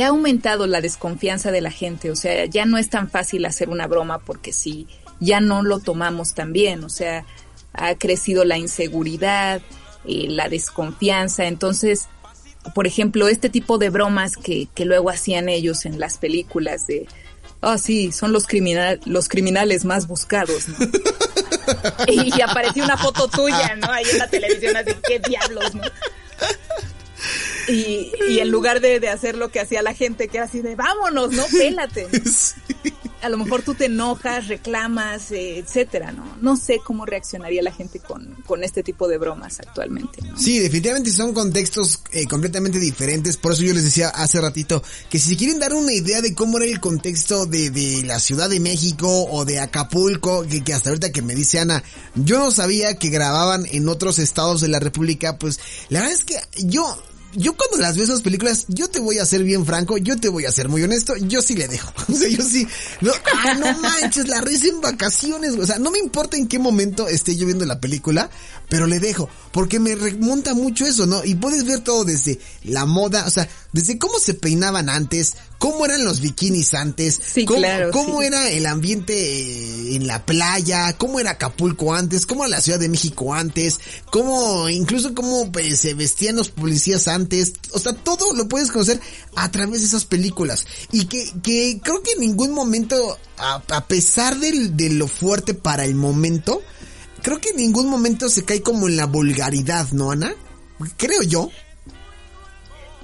que 0.00 0.04
ha 0.04 0.08
aumentado 0.08 0.66
la 0.66 0.80
desconfianza 0.80 1.50
de 1.50 1.60
la 1.60 1.70
gente, 1.70 2.10
o 2.10 2.16
sea, 2.16 2.46
ya 2.46 2.64
no 2.64 2.78
es 2.78 2.88
tan 2.88 3.10
fácil 3.10 3.44
hacer 3.44 3.68
una 3.68 3.86
broma 3.86 4.18
porque 4.18 4.50
si 4.50 4.86
ya 5.20 5.42
no 5.42 5.62
lo 5.62 5.78
tomamos 5.78 6.32
tan 6.32 6.54
bien, 6.54 6.84
o 6.84 6.88
sea, 6.88 7.26
ha 7.74 7.94
crecido 7.96 8.46
la 8.46 8.56
inseguridad, 8.56 9.60
eh, 10.06 10.24
la 10.30 10.48
desconfianza, 10.48 11.44
entonces, 11.44 12.08
por 12.74 12.86
ejemplo, 12.86 13.28
este 13.28 13.50
tipo 13.50 13.76
de 13.76 13.90
bromas 13.90 14.38
que, 14.38 14.68
que 14.74 14.86
luego 14.86 15.10
hacían 15.10 15.50
ellos 15.50 15.84
en 15.84 16.00
las 16.00 16.16
películas 16.16 16.86
de, 16.86 17.06
ah, 17.60 17.76
sí, 17.76 18.10
son 18.10 18.32
los, 18.32 18.46
criminal, 18.46 19.02
los 19.04 19.28
criminales 19.28 19.84
más 19.84 20.06
buscados, 20.06 20.66
¿no? 20.68 20.78
y 22.08 22.40
apareció 22.40 22.84
una 22.84 22.96
foto 22.96 23.28
tuya, 23.28 23.76
¿no? 23.76 23.92
Ahí 23.92 24.06
en 24.10 24.18
la 24.18 24.30
televisión, 24.30 24.78
así, 24.78 24.92
qué 25.06 25.18
diablos, 25.18 25.74
¿no? 25.74 25.82
Y, 27.70 28.12
y 28.28 28.38
en 28.40 28.50
lugar 28.50 28.80
de, 28.80 29.00
de, 29.00 29.08
hacer 29.08 29.36
lo 29.36 29.50
que 29.50 29.60
hacía 29.60 29.82
la 29.82 29.94
gente, 29.94 30.28
que 30.28 30.38
era 30.38 30.46
así 30.46 30.60
de 30.60 30.76
vámonos, 30.76 31.32
¿no? 31.32 31.44
Pélate. 31.46 32.08
Sí. 32.24 32.54
A 33.22 33.28
lo 33.28 33.36
mejor 33.36 33.62
tú 33.62 33.74
te 33.74 33.84
enojas, 33.84 34.48
reclamas, 34.48 35.30
eh, 35.30 35.58
etcétera, 35.58 36.10
¿no? 36.10 36.24
No 36.40 36.56
sé 36.56 36.80
cómo 36.82 37.04
reaccionaría 37.04 37.62
la 37.62 37.72
gente 37.72 37.98
con, 37.98 38.34
con 38.46 38.64
este 38.64 38.82
tipo 38.82 39.08
de 39.08 39.18
bromas 39.18 39.60
actualmente. 39.60 40.22
¿no? 40.22 40.38
Sí, 40.38 40.58
definitivamente 40.58 41.10
son 41.10 41.34
contextos 41.34 42.00
eh, 42.12 42.26
completamente 42.26 42.78
diferentes. 42.78 43.36
Por 43.36 43.52
eso 43.52 43.62
yo 43.62 43.74
les 43.74 43.84
decía 43.84 44.08
hace 44.08 44.40
ratito 44.40 44.82
que 45.10 45.18
si 45.18 45.36
quieren 45.36 45.58
dar 45.58 45.74
una 45.74 45.92
idea 45.92 46.22
de 46.22 46.34
cómo 46.34 46.56
era 46.56 46.66
el 46.66 46.80
contexto 46.80 47.44
de, 47.44 47.68
de 47.68 48.04
la 48.04 48.20
Ciudad 48.20 48.48
de 48.48 48.58
México 48.58 49.26
o 49.30 49.44
de 49.44 49.60
Acapulco, 49.60 50.46
que, 50.46 50.64
que 50.64 50.72
hasta 50.72 50.88
ahorita 50.88 51.12
que 51.12 51.20
me 51.20 51.34
dice 51.34 51.58
Ana, 51.60 51.84
yo 52.14 52.38
no 52.38 52.50
sabía 52.50 52.94
que 52.94 53.10
grababan 53.10 53.66
en 53.70 53.86
otros 53.88 54.18
estados 54.18 54.62
de 54.62 54.68
la 54.68 54.80
República, 54.80 55.36
pues 55.36 55.60
la 55.90 56.00
verdad 56.00 56.16
es 56.16 56.24
que 56.24 56.36
yo 56.64 56.96
yo 57.34 57.54
cuando 57.54 57.78
las 57.78 57.96
veo 57.96 58.04
esas 58.04 58.22
películas, 58.22 58.64
yo 58.68 58.88
te 58.88 59.00
voy 59.00 59.18
a 59.18 59.26
ser 59.26 59.44
bien 59.44 59.64
franco, 59.64 59.96
yo 59.98 60.16
te 60.16 60.28
voy 60.28 60.46
a 60.46 60.52
ser 60.52 60.68
muy 60.68 60.82
honesto, 60.82 61.16
yo 61.16 61.42
sí 61.42 61.54
le 61.54 61.68
dejo. 61.68 61.92
O 62.10 62.12
sea, 62.12 62.28
yo 62.28 62.42
sí, 62.42 62.66
no, 63.00 63.12
ah, 63.12 63.54
no 63.54 63.78
manches, 63.78 64.28
la 64.28 64.40
risa 64.40 64.66
en 64.66 64.80
vacaciones, 64.80 65.54
o 65.56 65.64
sea, 65.64 65.78
no 65.78 65.90
me 65.90 65.98
importa 65.98 66.36
en 66.36 66.48
qué 66.48 66.58
momento 66.58 67.08
esté 67.08 67.36
yo 67.36 67.46
viendo 67.46 67.64
la 67.64 67.80
película, 67.80 68.28
pero 68.68 68.86
le 68.86 68.98
dejo, 68.98 69.28
porque 69.52 69.80
me 69.80 69.94
remonta 69.94 70.54
mucho 70.54 70.86
eso, 70.86 71.06
¿no? 71.06 71.24
Y 71.24 71.34
puedes 71.34 71.64
ver 71.64 71.80
todo 71.80 72.04
desde 72.04 72.38
la 72.64 72.86
moda, 72.86 73.24
o 73.26 73.30
sea, 73.30 73.48
desde 73.72 73.98
cómo 73.98 74.18
se 74.18 74.34
peinaban 74.34 74.88
antes, 74.88 75.34
cómo 75.58 75.84
eran 75.84 76.04
los 76.04 76.20
bikinis 76.20 76.74
antes, 76.74 77.20
sí, 77.22 77.44
cómo, 77.44 77.58
claro, 77.58 77.90
cómo 77.90 78.20
sí. 78.20 78.28
era 78.28 78.48
el 78.50 78.66
ambiente 78.66 79.94
en 79.94 80.06
la 80.06 80.24
playa, 80.24 80.96
cómo 80.96 81.18
era 81.18 81.32
Acapulco 81.32 81.94
antes, 81.94 82.26
cómo 82.26 82.44
era 82.44 82.56
la 82.56 82.60
Ciudad 82.60 82.78
de 82.78 82.88
México 82.88 83.34
antes, 83.34 83.80
cómo, 84.10 84.68
incluso 84.68 85.14
cómo 85.14 85.50
pues, 85.50 85.80
se 85.80 85.94
vestían 85.94 86.36
los 86.36 86.50
policías 86.50 87.08
antes, 87.08 87.52
o 87.72 87.78
sea, 87.78 87.92
todo 87.92 88.32
lo 88.34 88.48
puedes 88.48 88.70
conocer 88.70 89.00
a 89.34 89.50
través 89.50 89.80
de 89.80 89.86
esas 89.86 90.04
películas. 90.04 90.66
Y 90.92 91.06
que, 91.06 91.32
que 91.42 91.80
creo 91.82 92.02
que 92.02 92.12
en 92.12 92.20
ningún 92.20 92.52
momento, 92.52 93.18
a, 93.36 93.62
a 93.68 93.86
pesar 93.86 94.38
del, 94.38 94.76
de 94.76 94.90
lo 94.90 95.08
fuerte 95.08 95.54
para 95.54 95.84
el 95.84 95.94
momento, 95.94 96.62
creo 97.22 97.40
que 97.40 97.50
en 97.50 97.56
ningún 97.56 97.88
momento 97.88 98.28
se 98.28 98.44
cae 98.44 98.62
como 98.62 98.88
en 98.88 98.96
la 98.96 99.06
vulgaridad, 99.06 99.88
¿no, 99.92 100.10
Ana? 100.10 100.32
Creo 100.96 101.22
yo. 101.22 101.50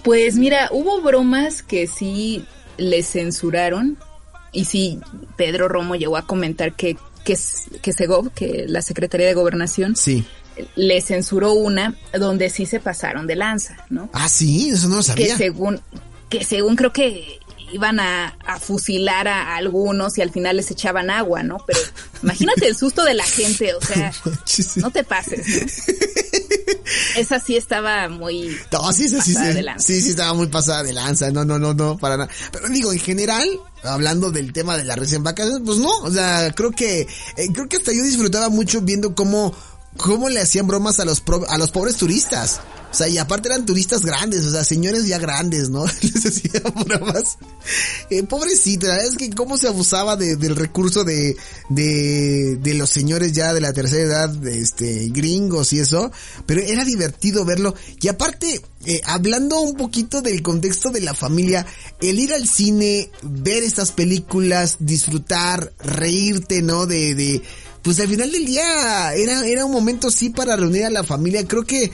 Pues 0.02 0.36
mira, 0.36 0.68
hubo 0.72 1.00
bromas 1.02 1.62
que 1.62 1.86
sí 1.86 2.44
le 2.78 3.02
censuraron 3.02 3.98
y 4.52 4.64
sí, 4.64 5.00
Pedro 5.36 5.68
Romo 5.68 5.96
llegó 5.96 6.16
a 6.16 6.26
comentar 6.26 6.74
que, 6.74 6.96
que, 7.24 7.36
que 7.82 7.92
Segov, 7.92 8.30
que 8.32 8.64
la 8.66 8.80
Secretaría 8.82 9.26
de 9.26 9.34
Gobernación, 9.34 9.96
sí. 9.96 10.24
le 10.76 11.00
censuró 11.02 11.52
una 11.52 11.94
donde 12.18 12.48
sí 12.48 12.64
se 12.64 12.80
pasaron 12.80 13.26
de 13.26 13.36
lanza, 13.36 13.84
¿no? 13.90 14.08
Ah, 14.12 14.28
sí, 14.28 14.70
eso 14.70 14.88
no 14.88 14.96
lo 14.96 15.02
sabía. 15.02 15.26
Que 15.26 15.36
según, 15.36 15.80
que 16.30 16.44
según 16.44 16.76
creo 16.76 16.92
que 16.92 17.38
iban 17.72 18.00
a, 18.00 18.36
a, 18.46 18.58
fusilar 18.60 19.28
a 19.28 19.56
algunos 19.56 20.18
y 20.18 20.22
al 20.22 20.30
final 20.30 20.56
les 20.56 20.70
echaban 20.70 21.10
agua, 21.10 21.42
¿no? 21.42 21.58
Pero 21.66 21.80
imagínate 22.22 22.68
el 22.68 22.76
susto 22.76 23.04
de 23.04 23.14
la 23.14 23.24
gente, 23.24 23.74
o 23.74 23.80
sea, 23.80 24.12
no 24.76 24.90
te 24.90 25.04
pases, 25.04 25.46
¿no? 25.46 26.06
Esa 27.16 27.40
sí 27.40 27.56
estaba 27.56 28.08
muy 28.08 28.56
no, 28.72 28.92
sí, 28.92 29.08
sí, 29.08 29.20
sí, 29.20 29.34
sí, 29.34 29.62
sí, 29.78 30.02
sí, 30.02 30.10
estaba 30.10 30.34
muy 30.34 30.46
pasada 30.46 30.82
de 30.82 30.92
lanza, 30.92 31.30
no, 31.30 31.44
no, 31.44 31.58
no, 31.58 31.74
no, 31.74 31.96
para 31.98 32.16
nada. 32.16 32.30
Pero 32.52 32.68
digo, 32.68 32.92
en 32.92 33.00
general, 33.00 33.48
hablando 33.82 34.30
del 34.30 34.52
tema 34.52 34.76
de 34.76 34.84
la 34.84 34.94
recién 34.96 35.22
vacaciones, 35.22 35.62
pues 35.64 35.78
no, 35.78 35.90
o 35.98 36.10
sea, 36.10 36.52
creo 36.54 36.70
que, 36.70 37.00
eh, 37.00 37.48
creo 37.52 37.68
que 37.68 37.76
hasta 37.76 37.92
yo 37.92 38.02
disfrutaba 38.02 38.48
mucho 38.48 38.80
viendo 38.82 39.14
cómo, 39.14 39.54
cómo 39.96 40.28
le 40.28 40.40
hacían 40.40 40.66
bromas 40.66 41.00
a 41.00 41.04
los, 41.04 41.20
pro, 41.20 41.44
a 41.48 41.58
los 41.58 41.70
pobres 41.70 41.96
turistas. 41.96 42.60
O 42.96 42.98
sea, 42.98 43.08
y 43.08 43.18
aparte 43.18 43.48
eran 43.48 43.66
turistas 43.66 44.00
grandes, 44.00 44.46
o 44.46 44.50
sea, 44.50 44.64
señores 44.64 45.06
ya 45.06 45.18
grandes, 45.18 45.68
¿no? 45.68 45.84
Les 46.00 46.24
hacían 46.24 46.62
bromas. 46.82 47.36
Eh, 48.08 48.22
pobrecito, 48.22 48.86
la 48.86 48.94
verdad 48.94 49.10
es 49.10 49.18
que 49.18 49.28
cómo 49.32 49.58
se 49.58 49.68
abusaba 49.68 50.16
de, 50.16 50.36
del 50.36 50.56
recurso 50.56 51.04
de, 51.04 51.36
de, 51.68 52.56
de 52.56 52.72
los 52.72 52.88
señores 52.88 53.34
ya 53.34 53.52
de 53.52 53.60
la 53.60 53.74
tercera 53.74 54.02
edad, 54.02 54.46
este, 54.46 55.10
gringos 55.10 55.74
y 55.74 55.80
eso. 55.80 56.10
Pero 56.46 56.62
era 56.62 56.86
divertido 56.86 57.44
verlo. 57.44 57.74
Y 58.00 58.08
aparte, 58.08 58.62
eh, 58.86 59.02
hablando 59.04 59.60
un 59.60 59.76
poquito 59.76 60.22
del 60.22 60.40
contexto 60.40 60.88
de 60.90 61.02
la 61.02 61.12
familia, 61.12 61.66
el 62.00 62.18
ir 62.18 62.32
al 62.32 62.48
cine, 62.48 63.10
ver 63.20 63.62
estas 63.62 63.92
películas, 63.92 64.76
disfrutar, 64.78 65.70
reírte, 65.80 66.62
¿no? 66.62 66.86
De, 66.86 67.14
de, 67.14 67.42
pues 67.82 68.00
al 68.00 68.08
final 68.08 68.32
del 68.32 68.46
día 68.46 69.12
era, 69.12 69.46
era 69.46 69.66
un 69.66 69.72
momento 69.72 70.10
sí 70.10 70.30
para 70.30 70.56
reunir 70.56 70.86
a 70.86 70.90
la 70.90 71.04
familia. 71.04 71.46
Creo 71.46 71.66
que 71.66 71.92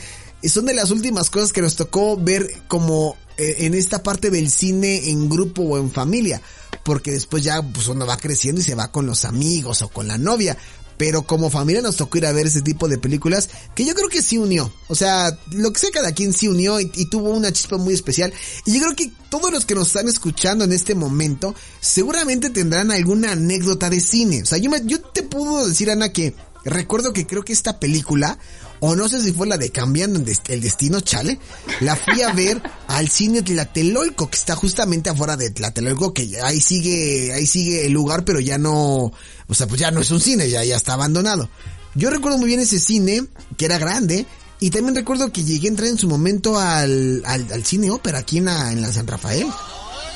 son 0.49 0.66
de 0.66 0.74
las 0.74 0.90
últimas 0.90 1.30
cosas 1.30 1.53
que 1.53 1.62
nos 1.62 1.76
tocó 1.76 2.16
ver 2.16 2.53
como 2.68 3.16
eh, 3.36 3.57
en 3.61 3.74
esta 3.74 4.03
parte 4.03 4.30
del 4.30 4.51
cine 4.51 5.11
en 5.11 5.28
grupo 5.28 5.62
o 5.62 5.78
en 5.78 5.90
familia. 5.90 6.43
Porque 6.84 7.12
después 7.12 7.45
ya 7.45 7.62
pues 7.62 7.88
uno 7.88 8.07
va 8.07 8.16
creciendo 8.16 8.61
y 8.61 8.64
se 8.64 8.74
va 8.74 8.90
con 8.90 9.07
los 9.07 9.24
amigos 9.24 9.82
o 9.82 9.88
con 9.88 10.09
la 10.09 10.18
novia. 10.18 10.57
Pero 10.99 11.22
como 11.22 11.51
familia 11.51 11.82
nos 11.82 11.97
tocó 11.97 12.18
ir 12.18 12.26
a 12.26 12.32
ver 12.32 12.47
ese 12.47 12.61
tipo 12.61 12.86
de 12.86 12.99
películas 12.99 13.49
que 13.74 13.84
yo 13.84 13.95
creo 13.95 14.09
que 14.09 14.22
sí 14.22 14.38
unió. 14.38 14.72
O 14.88 14.95
sea, 14.95 15.36
lo 15.51 15.72
que 15.72 15.80
sea 15.80 15.90
cada 15.90 16.12
quien 16.12 16.32
sí 16.32 16.49
unió 16.49 16.80
y, 16.80 16.90
y, 16.95 17.07
tuvo 17.07 17.30
una 17.30 17.53
chispa 17.53 17.76
muy 17.76 17.95
especial. 17.95 18.32
Y 18.66 18.74
yo 18.74 18.80
creo 18.82 18.97
que 18.97 19.12
todos 19.30 19.51
los 19.51 19.64
que 19.64 19.74
nos 19.74 19.88
están 19.88 20.09
escuchando 20.09 20.64
en 20.64 20.72
este 20.72 20.95
momento 20.95 21.55
seguramente 21.80 22.51
tendrán 22.51 22.90
alguna 22.90 23.32
anécdota 23.32 23.90
de 23.90 24.01
cine. 24.01 24.43
O 24.43 24.47
sea, 24.47 24.59
yo, 24.59 24.70
me, 24.70 24.82
yo 24.84 25.01
te 25.01 25.22
puedo 25.22 25.66
decir, 25.66 25.90
Ana, 25.90 26.12
que 26.12 26.34
recuerdo 26.65 27.13
que 27.13 27.27
creo 27.27 27.45
que 27.45 27.53
esta 27.53 27.79
película 27.79 28.39
o 28.85 28.97
no 28.97 29.09
sé 29.09 29.21
si 29.21 29.33
fue 29.33 29.47
la 29.47 29.59
de 29.59 29.71
Cambiando 29.71 30.19
el 30.19 30.61
Destino, 30.61 31.01
chale, 31.01 31.39
la 31.83 31.95
fui 31.95 32.21
a 32.23 32.33
ver 32.33 32.61
al 32.89 33.09
cine 33.09 33.43
Tlatelolco, 33.43 34.29
que 34.29 34.37
está 34.37 34.57
justamente 34.57 35.09
afuera 35.09 35.37
de 35.37 35.51
Tlatelolco, 35.51 36.13
que 36.13 36.41
ahí 36.43 36.61
sigue, 36.61 37.33
ahí 37.33 37.47
sigue 37.47 37.87
el 37.87 37.93
lugar, 37.93 38.25
pero 38.25 38.41
ya 38.41 38.59
no, 38.59 39.13
o 39.47 39.55
sea, 39.55 39.69
pues 39.69 39.79
ya 39.81 39.93
no 39.93 40.01
es 40.01 40.11
un 40.11 40.21
cine, 40.21 40.51
ya, 40.51 40.65
ya 40.65 40.75
está 40.75 40.95
abandonado. 40.95 41.49
Yo 41.95 42.11
recuerdo 42.11 42.39
muy 42.39 42.49
bien 42.49 42.59
ese 42.59 42.81
cine, 42.81 43.25
que 43.57 43.67
era 43.67 43.79
grande, 43.79 44.27
y 44.59 44.71
también 44.71 44.97
recuerdo 44.97 45.31
que 45.31 45.45
llegué 45.45 45.69
a 45.69 45.71
entrar 45.71 45.89
en 45.89 45.99
su 45.99 46.09
momento 46.09 46.59
al, 46.59 47.23
al, 47.25 47.53
al 47.53 47.65
cine 47.65 47.89
ópera 47.93 48.19
aquí 48.19 48.39
en 48.39 48.47
la, 48.47 48.73
en 48.73 48.83
la 48.83 48.93
San 48.93 49.07
Rafael. 49.07 49.47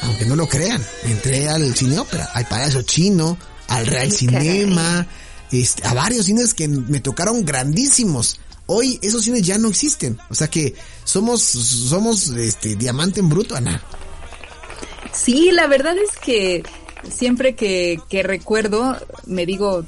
Aunque 0.02 0.26
no 0.26 0.34
lo 0.34 0.48
crean, 0.48 0.84
entré 1.04 1.48
al 1.48 1.72
cine 1.76 2.00
ópera, 2.00 2.30
al 2.34 2.48
Palacio 2.48 2.82
Chino, 2.82 3.38
al 3.68 3.86
Real 3.86 4.10
Cinema, 4.10 5.06
este, 5.52 5.86
a 5.86 5.94
varios 5.94 6.26
cines 6.26 6.54
que 6.54 6.68
me 6.68 7.00
tocaron 7.00 7.44
grandísimos. 7.44 8.40
Hoy 8.66 8.98
esos 9.02 9.24
cines 9.24 9.42
ya 9.42 9.58
no 9.58 9.68
existen. 9.68 10.18
O 10.30 10.34
sea 10.34 10.48
que 10.48 10.74
somos, 11.04 11.42
somos 11.42 12.28
este 12.30 12.74
diamante 12.76 13.20
en 13.20 13.28
bruto, 13.28 13.54
Ana. 13.54 13.82
Sí, 15.12 15.50
la 15.52 15.66
verdad 15.66 15.96
es 15.96 16.18
que 16.18 16.62
siempre 17.08 17.54
que, 17.54 18.00
que 18.08 18.22
recuerdo, 18.22 18.96
me 19.26 19.46
digo, 19.46 19.84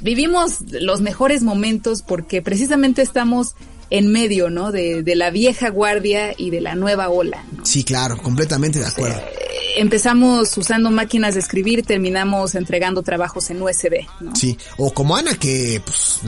vivimos 0.00 0.58
los 0.70 1.00
mejores 1.00 1.42
momentos 1.42 2.02
porque 2.02 2.42
precisamente 2.42 3.02
estamos 3.02 3.54
en 3.92 4.10
medio, 4.10 4.48
¿no? 4.48 4.72
De, 4.72 5.02
de 5.02 5.14
la 5.14 5.30
vieja 5.30 5.68
guardia 5.68 6.32
y 6.34 6.48
de 6.48 6.62
la 6.62 6.74
nueva 6.74 7.10
ola. 7.10 7.44
¿no? 7.54 7.66
Sí, 7.66 7.84
claro, 7.84 8.16
completamente 8.16 8.78
de 8.78 8.86
acuerdo. 8.86 9.18
Eh, 9.18 9.74
empezamos 9.76 10.56
usando 10.56 10.90
máquinas 10.90 11.34
de 11.34 11.40
escribir, 11.40 11.84
terminamos 11.84 12.54
entregando 12.54 13.02
trabajos 13.02 13.50
en 13.50 13.60
USB, 13.60 14.06
¿no? 14.20 14.34
Sí, 14.34 14.56
o 14.78 14.94
como 14.94 15.14
Ana 15.14 15.34
que 15.34 15.82
pues, 15.84 16.20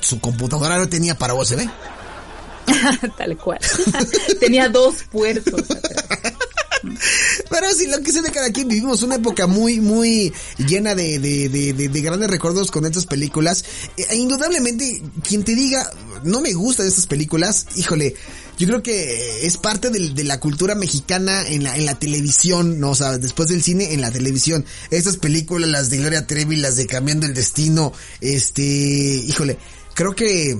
su 0.00 0.20
computadora 0.20 0.78
no 0.78 0.88
tenía 0.88 1.16
para 1.16 1.34
USB. 1.34 1.68
Tal 3.16 3.36
cual. 3.36 3.58
tenía 4.40 4.68
dos 4.68 5.02
puertos. 5.10 5.64
Pero 7.50 7.74
sí, 7.74 7.86
lo 7.86 8.00
que 8.00 8.12
sea 8.12 8.22
de 8.22 8.30
cada 8.30 8.50
quien, 8.50 8.68
vivimos 8.68 9.02
una 9.02 9.16
época 9.16 9.46
muy, 9.46 9.80
muy 9.80 10.32
llena 10.58 10.94
de, 10.94 11.18
de, 11.18 11.48
de, 11.48 11.88
de 11.88 12.00
grandes 12.00 12.30
recuerdos 12.30 12.70
con 12.70 12.86
estas 12.86 13.06
películas. 13.06 13.64
E, 13.96 14.16
indudablemente, 14.16 15.02
quien 15.26 15.44
te 15.44 15.54
diga, 15.54 15.90
no 16.24 16.40
me 16.40 16.52
gustan 16.52 16.86
estas 16.86 17.06
películas, 17.06 17.66
híjole, 17.76 18.14
yo 18.58 18.66
creo 18.66 18.82
que 18.82 19.46
es 19.46 19.56
parte 19.56 19.90
de, 19.90 20.24
la 20.24 20.40
cultura 20.40 20.74
mexicana 20.74 21.46
en 21.46 21.62
la, 21.62 21.76
en 21.76 21.86
la 21.86 21.98
televisión, 21.98 22.80
¿no? 22.80 22.90
O 22.90 22.94
sea, 22.94 23.16
después 23.16 23.48
del 23.48 23.62
cine, 23.62 23.92
en 23.92 24.00
la 24.00 24.10
televisión. 24.10 24.64
Estas 24.90 25.16
películas, 25.16 25.70
las 25.70 25.90
de 25.90 25.98
Gloria 25.98 26.26
Trevi, 26.26 26.56
las 26.56 26.76
de 26.76 26.86
Cambiando 26.86 27.26
el 27.26 27.34
Destino, 27.34 27.92
este, 28.20 28.62
híjole, 28.62 29.58
creo 29.94 30.14
que 30.14 30.58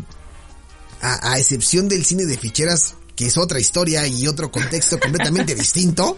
a 1.01 1.39
excepción 1.39 1.89
del 1.89 2.05
cine 2.05 2.27
de 2.27 2.37
ficheras, 2.37 2.95
que 3.19 3.27
es 3.27 3.37
otra 3.37 3.59
historia 3.59 4.07
y 4.07 4.29
otro 4.29 4.53
contexto 4.53 5.01
completamente 5.01 5.53
distinto, 5.57 6.17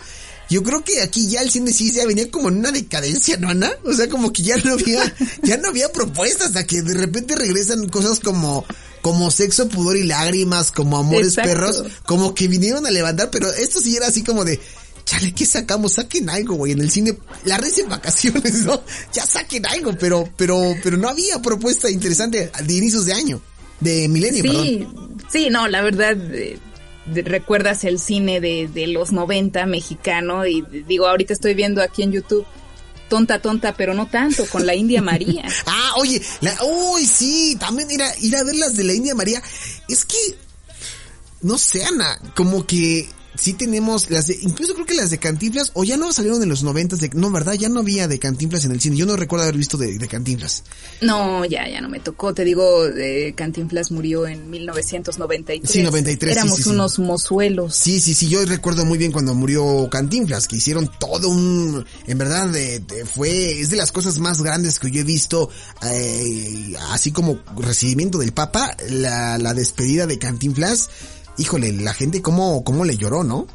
yo 0.50 0.62
creo 0.62 0.84
que 0.84 1.00
aquí 1.00 1.28
ya 1.28 1.40
el 1.40 1.50
cine 1.50 1.72
sí 1.72 1.88
se 1.88 2.06
venía 2.06 2.30
como 2.30 2.50
en 2.50 2.58
una 2.58 2.72
decadencia, 2.72 3.38
¿no, 3.38 3.48
Ana? 3.48 3.72
O 3.86 3.94
sea, 3.94 4.06
como 4.10 4.30
que 4.34 4.42
ya 4.42 4.58
no 4.58 4.74
había, 4.74 5.16
ya 5.42 5.56
no 5.56 5.70
había 5.70 5.90
propuestas, 5.90 6.48
hasta 6.48 6.66
que 6.66 6.82
de 6.82 6.92
repente 6.92 7.36
regresan 7.36 7.88
cosas 7.88 8.20
como, 8.20 8.66
como 9.00 9.30
sexo, 9.30 9.66
pudor 9.70 9.96
y 9.96 10.02
lágrimas, 10.02 10.72
como 10.72 10.98
amores 10.98 11.36
perros, 11.36 11.84
como 12.04 12.34
que 12.34 12.48
vinieron 12.48 12.84
a 12.84 12.90
levantar, 12.90 13.30
pero 13.30 13.50
esto 13.50 13.80
sí 13.80 13.96
era 13.96 14.08
así 14.08 14.22
como 14.22 14.44
de, 14.44 14.60
chale, 15.06 15.32
¿qué 15.32 15.46
sacamos? 15.46 15.94
Saquen 15.94 16.28
algo, 16.28 16.56
güey, 16.56 16.72
en 16.72 16.80
el 16.80 16.90
cine, 16.90 17.16
la 17.46 17.56
red 17.56 17.78
en 17.78 17.88
vacaciones, 17.88 18.54
¿no? 18.66 18.82
Ya 19.14 19.24
saquen 19.24 19.64
algo, 19.64 19.96
pero, 19.98 20.28
pero, 20.36 20.76
pero 20.82 20.98
no 20.98 21.08
había 21.08 21.40
propuesta 21.40 21.88
interesante 21.88 22.52
de 22.62 22.74
inicios 22.74 23.06
de 23.06 23.14
año, 23.14 23.40
de 23.80 24.06
milenio, 24.06 24.42
sí, 24.42 24.86
Sí, 25.32 25.48
no, 25.48 25.68
la 25.68 25.80
verdad, 25.80 26.16
eh, 26.34 26.58
recuerdas 27.06 27.84
el 27.84 27.98
cine 27.98 28.40
de, 28.40 28.68
de 28.68 28.86
los 28.86 29.12
90 29.12 29.66
mexicano 29.66 30.46
y 30.46 30.62
digo, 30.62 31.06
ahorita 31.06 31.32
estoy 31.32 31.54
viendo 31.54 31.82
aquí 31.82 32.02
en 32.02 32.12
YouTube 32.12 32.46
tonta, 33.10 33.42
tonta, 33.42 33.74
pero 33.74 33.92
no 33.92 34.06
tanto, 34.06 34.46
con 34.46 34.64
la 34.64 34.74
India 34.74 35.02
María. 35.02 35.44
ah, 35.66 35.92
oye, 35.96 36.22
la, 36.40 36.56
uy, 36.64 37.04
sí, 37.04 37.56
también 37.60 37.90
ir 37.90 38.00
ir 38.20 38.36
a 38.36 38.44
ver 38.44 38.54
las 38.54 38.74
de 38.76 38.84
la 38.84 38.94
India 38.94 39.14
María. 39.14 39.42
Es 39.88 40.06
que, 40.06 40.16
no 41.42 41.58
sé, 41.58 41.84
Ana, 41.84 42.18
como 42.34 42.64
que 42.64 43.08
sí 43.34 43.54
tenemos 43.54 44.10
las 44.10 44.26
de, 44.26 44.38
incluso 44.42 44.74
creo 44.74 44.86
que 44.86 44.94
las 44.94 45.10
de 45.10 45.18
Cantinflas, 45.18 45.70
o 45.74 45.84
ya 45.84 45.96
no 45.96 46.12
salieron 46.12 46.42
en 46.42 46.48
los 46.48 46.62
noventas, 46.62 47.00
de, 47.00 47.10
no, 47.14 47.30
¿verdad? 47.30 47.54
Ya 47.54 47.68
no 47.68 47.80
había 47.80 48.08
de 48.08 48.18
Cantinflas 48.18 48.64
en 48.64 48.72
el 48.72 48.80
cine, 48.80 48.96
yo 48.96 49.06
no 49.06 49.16
recuerdo 49.16 49.44
haber 49.44 49.56
visto 49.56 49.76
de, 49.76 49.98
de 49.98 50.08
Cantinflas. 50.08 50.64
No, 51.00 51.44
ya, 51.44 51.68
ya 51.68 51.80
no 51.80 51.88
me 51.88 52.00
tocó, 52.00 52.34
te 52.34 52.44
digo, 52.44 52.84
de 52.88 53.34
Cantinflas 53.36 53.90
murió 53.90 54.26
en 54.26 54.50
1993. 54.50 55.70
Sí, 55.70 55.82
93. 55.82 56.32
Éramos 56.32 56.56
sí, 56.56 56.62
sí, 56.64 56.70
unos 56.70 56.98
mozuelos. 56.98 57.74
Sí, 57.74 58.00
sí, 58.00 58.14
sí, 58.14 58.28
yo 58.28 58.44
recuerdo 58.44 58.84
muy 58.84 58.98
bien 58.98 59.12
cuando 59.12 59.34
murió 59.34 59.88
Cantinflas, 59.90 60.48
que 60.48 60.56
hicieron 60.56 60.90
todo 60.98 61.28
un, 61.28 61.84
en 62.06 62.18
verdad, 62.18 62.48
de, 62.48 62.80
de, 62.80 63.04
fue, 63.04 63.60
es 63.60 63.70
de 63.70 63.76
las 63.76 63.92
cosas 63.92 64.18
más 64.18 64.42
grandes 64.42 64.78
que 64.78 64.90
yo 64.90 65.00
he 65.00 65.04
visto, 65.04 65.50
eh, 65.82 66.74
así 66.90 67.12
como 67.12 67.40
recibimiento 67.56 68.18
del 68.18 68.32
Papa, 68.32 68.76
la, 68.88 69.38
la 69.38 69.54
despedida 69.54 70.06
de 70.06 70.18
Cantinflas, 70.18 70.88
híjole, 71.40 71.72
la 71.72 71.94
gente 71.94 72.22
cómo, 72.22 72.62
cómo 72.64 72.84
le 72.84 72.96
lloró, 72.96 73.24
¿no? 73.24 73.46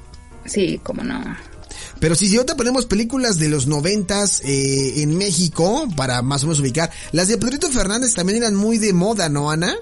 Sí, 0.46 0.80
cómo 0.84 1.04
no. 1.04 1.24
Pero 2.00 2.16
si, 2.16 2.28
si 2.28 2.36
ahorita 2.36 2.58
ponemos 2.58 2.86
películas 2.86 3.38
de 3.38 3.50
los 3.50 3.68
noventas 3.68 4.42
eh, 4.44 5.02
en 5.02 5.18
México, 5.18 5.88
para 5.96 6.22
más 6.22 6.44
o 6.44 6.48
menos 6.48 6.60
ubicar, 6.60 6.92
las 7.12 7.28
de 7.28 7.38
Pedrito 7.38 7.70
Fernández 7.70 8.14
también 8.14 8.38
eran 8.38 8.56
muy 8.56 8.78
de 8.78 8.94
moda, 8.94 9.30
¿no, 9.30 9.52
Ana? 9.52 9.76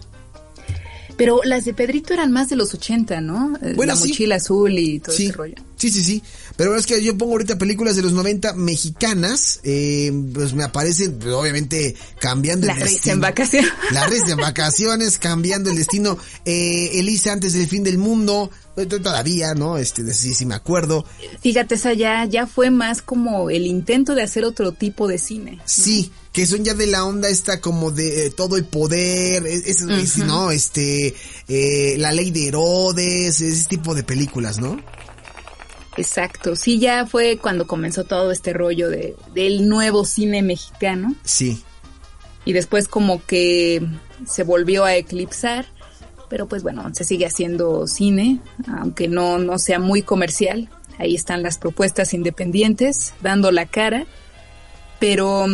Pero 1.17 1.41
las 1.43 1.65
de 1.65 1.73
Pedrito 1.73 2.13
eran 2.13 2.31
más 2.31 2.49
de 2.49 2.55
los 2.55 2.73
80, 2.73 3.21
¿no? 3.21 3.57
Bueno, 3.75 3.93
la 3.93 3.95
sí. 3.95 4.09
mochila 4.09 4.35
azul 4.35 4.77
y 4.77 4.99
todo 4.99 5.15
sí. 5.15 5.25
ese 5.25 5.33
rollo. 5.33 5.55
Sí, 5.77 5.89
sí, 5.89 6.03
sí. 6.03 6.23
Pero 6.55 6.75
es 6.75 6.85
que 6.85 7.01
yo 7.03 7.17
pongo 7.17 7.33
ahorita 7.33 7.57
películas 7.57 7.95
de 7.95 8.03
los 8.03 8.13
90 8.13 8.53
mexicanas, 8.53 9.59
eh, 9.63 10.11
pues 10.33 10.53
me 10.53 10.63
aparecen, 10.63 11.17
pues, 11.17 11.33
obviamente, 11.33 11.95
cambiando 12.19 12.67
la 12.67 12.73
el 12.73 12.79
destino. 12.79 13.13
en 13.15 13.21
vacaciones. 13.21 13.71
La 13.91 14.05
risa 14.07 14.31
en 14.31 14.37
vacaciones, 14.37 15.17
cambiando 15.17 15.69
el 15.69 15.75
destino. 15.77 16.17
Eh, 16.45 16.91
Elisa 16.99 17.31
antes 17.33 17.53
del 17.53 17.67
fin 17.67 17.83
del 17.83 17.97
mundo, 17.97 18.51
eh, 18.75 18.85
todavía, 18.85 19.53
¿no? 19.55 19.77
Este, 19.77 20.13
sí, 20.13 20.33
sí 20.33 20.45
me 20.45 20.55
acuerdo. 20.55 21.05
Fíjate, 21.41 21.75
esa 21.75 21.93
ya, 21.93 22.25
ya 22.25 22.47
fue 22.47 22.69
más 22.69 23.01
como 23.01 23.49
el 23.49 23.65
intento 23.65 24.15
de 24.15 24.23
hacer 24.23 24.45
otro 24.45 24.71
tipo 24.71 25.07
de 25.07 25.17
cine. 25.17 25.53
¿no? 25.57 25.63
Sí, 25.65 26.11
que 26.31 26.47
son 26.47 26.63
ya 26.63 26.73
de 26.73 26.87
la 26.87 27.05
onda 27.05 27.29
esta 27.29 27.61
como 27.61 27.91
de 27.91 28.25
eh, 28.27 28.29
todo 28.31 28.57
el 28.57 28.65
poder, 28.65 29.45
es, 29.45 29.67
es, 29.67 29.81
Ujú. 29.83 29.93
es, 29.93 30.17
¿no? 30.17 30.49
Este, 30.51 31.13
eh, 31.47 31.95
la 31.99 32.11
ley 32.11 32.31
de 32.31 32.47
Herodes, 32.47 33.41
ese 33.41 33.67
tipo 33.69 33.93
de 33.93 34.03
películas, 34.03 34.59
¿no? 34.59 34.79
Exacto, 35.97 36.55
sí, 36.55 36.79
ya 36.79 37.05
fue 37.05 37.37
cuando 37.37 37.67
comenzó 37.67 38.03
todo 38.03 38.31
este 38.31 38.53
rollo 38.53 38.89
de, 38.89 39.15
del 39.33 39.67
nuevo 39.69 40.05
cine 40.05 40.41
mexicano 40.41 41.13
Sí. 41.23 41.63
y 42.45 42.53
después 42.53 42.87
como 42.87 43.23
que 43.25 43.85
se 44.27 44.43
volvió 44.43 44.85
a 44.85 44.95
eclipsar, 44.95 45.65
pero 46.29 46.47
pues 46.47 46.63
bueno, 46.63 46.89
se 46.93 47.03
sigue 47.03 47.25
haciendo 47.27 47.85
cine, 47.87 48.39
aunque 48.79 49.07
no, 49.07 49.37
no 49.37 49.59
sea 49.59 49.77
muy 49.79 50.01
comercial. 50.01 50.69
Ahí 50.97 51.13
están 51.15 51.43
las 51.43 51.57
propuestas 51.59 52.13
independientes 52.13 53.13
dando 53.21 53.51
la 53.51 53.65
cara, 53.67 54.05
pero 54.99 55.45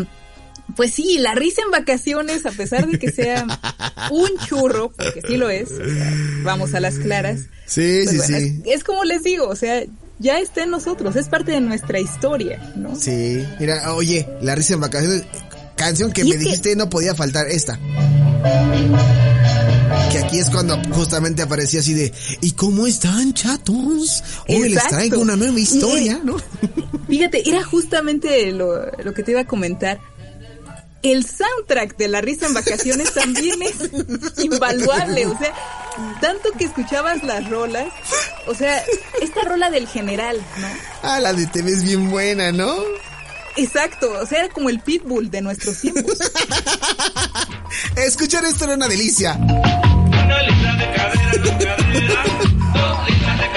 pues 0.75 0.93
sí, 0.93 1.17
la 1.19 1.33
risa 1.35 1.61
en 1.65 1.71
vacaciones, 1.71 2.45
a 2.45 2.51
pesar 2.51 2.87
de 2.87 2.99
que 2.99 3.11
sea 3.11 3.45
un 4.11 4.29
churro, 4.47 4.89
porque 4.91 5.21
sí 5.27 5.35
lo 5.37 5.49
es, 5.49 5.71
o 5.71 5.83
sea, 5.83 6.13
vamos 6.43 6.73
a 6.75 6.79
las 6.79 6.95
claras. 6.95 7.41
Sí, 7.65 8.01
pues 8.05 8.09
sí, 8.11 8.17
bueno, 8.17 8.37
sí. 8.37 8.61
Es, 8.65 8.75
es 8.77 8.83
como 8.83 9.03
les 9.03 9.23
digo, 9.23 9.47
o 9.47 9.55
sea, 9.55 9.83
ya 10.19 10.39
está 10.39 10.63
en 10.63 10.69
nosotros, 10.71 11.15
es 11.15 11.27
parte 11.29 11.51
de 11.51 11.61
nuestra 11.61 11.99
historia, 11.99 12.61
¿no? 12.75 12.95
Sí, 12.95 13.43
mira, 13.59 13.93
oye, 13.93 14.27
la 14.41 14.53
risa 14.55 14.73
en 14.75 14.81
vacaciones, 14.81 15.23
canción 15.75 16.11
que 16.11 16.23
me 16.23 16.31
que- 16.31 16.37
dijiste 16.37 16.75
no 16.75 16.89
podía 16.89 17.15
faltar 17.15 17.47
esta. 17.47 17.79
Que 20.11 20.17
aquí 20.19 20.39
es 20.39 20.49
cuando 20.49 20.81
justamente 20.91 21.41
aparecía 21.43 21.81
así 21.81 21.93
de, 21.93 22.11
¿y 22.41 22.51
cómo 22.53 22.87
están 22.87 23.33
chatos? 23.33 24.23
Hoy 24.47 24.69
les 24.69 24.87
traigo 24.87 25.19
una 25.21 25.35
nueva 25.35 25.59
historia, 25.59 26.19
¿no? 26.23 26.37
Fíjate, 27.07 27.47
era 27.47 27.63
justamente 27.63 28.51
lo, 28.51 28.85
lo 29.03 29.13
que 29.13 29.21
te 29.23 29.31
iba 29.31 29.41
a 29.41 29.45
comentar. 29.47 29.99
El 31.01 31.25
soundtrack 31.25 31.95
de 31.97 32.07
La 32.09 32.19
Risa 32.21 32.47
en 32.47 32.53
Vacaciones 32.53 33.13
también 33.13 33.61
es 33.61 33.75
invaluable, 34.43 35.27
o 35.27 35.37
sea, 35.37 35.53
tanto 36.19 36.51
que 36.57 36.65
escuchabas 36.65 37.23
las 37.23 37.49
rolas, 37.49 37.87
o 38.47 38.53
sea, 38.53 38.83
esta 39.21 39.43
rola 39.43 39.69
del 39.69 39.87
general, 39.87 40.37
¿no? 40.57 40.67
Ah, 41.03 41.19
la 41.21 41.31
de 41.33 41.47
te 41.47 41.61
ves 41.61 41.83
bien 41.83 42.09
buena, 42.11 42.51
¿no? 42.51 42.75
Exacto, 43.55 44.11
o 44.21 44.25
sea, 44.25 44.39
era 44.39 44.49
como 44.49 44.69
el 44.69 44.79
pitbull 44.79 45.31
de 45.31 45.41
nuestros 45.41 45.79
tiempos. 45.79 46.19
Escuchar 47.95 48.43
esto 48.45 48.65
era 48.65 48.75
una 48.75 48.87
delicia. 48.87 49.35
Una 49.35 50.43
libra 50.43 50.75
de 50.75 50.93
cadera, 50.95 51.31
tu 51.31 51.49
cadera, 51.49 52.23
dos 52.73 53.09
libras 53.09 53.37
de 53.39 53.47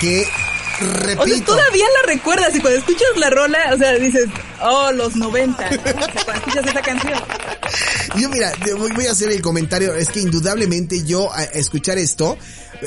cadera, 0.00 0.49
Que, 0.80 0.86
O 0.86 0.88
sea, 0.92 1.16
repito, 1.16 1.52
todavía 1.52 1.84
la 2.00 2.12
recuerdas 2.12 2.54
y 2.56 2.60
cuando 2.60 2.78
escuchas 2.78 3.08
la 3.16 3.30
rola, 3.30 3.58
o 3.74 3.78
sea, 3.78 3.92
dices, 3.92 4.26
oh, 4.62 4.90
los 4.92 5.14
90, 5.14 5.70
¿no? 5.70 5.76
O 5.76 5.82
sea, 5.82 6.24
cuando 6.24 6.34
escuchas 6.34 6.66
esa 6.66 6.82
canción. 6.82 7.20
yo 8.16 8.28
mira, 8.28 8.52
voy 8.94 9.06
a 9.06 9.12
hacer 9.12 9.30
el 9.30 9.42
comentario, 9.42 9.94
es 9.94 10.08
que 10.08 10.20
indudablemente 10.20 11.04
yo 11.04 11.32
a 11.32 11.44
escuchar 11.44 11.98
esto, 11.98 12.38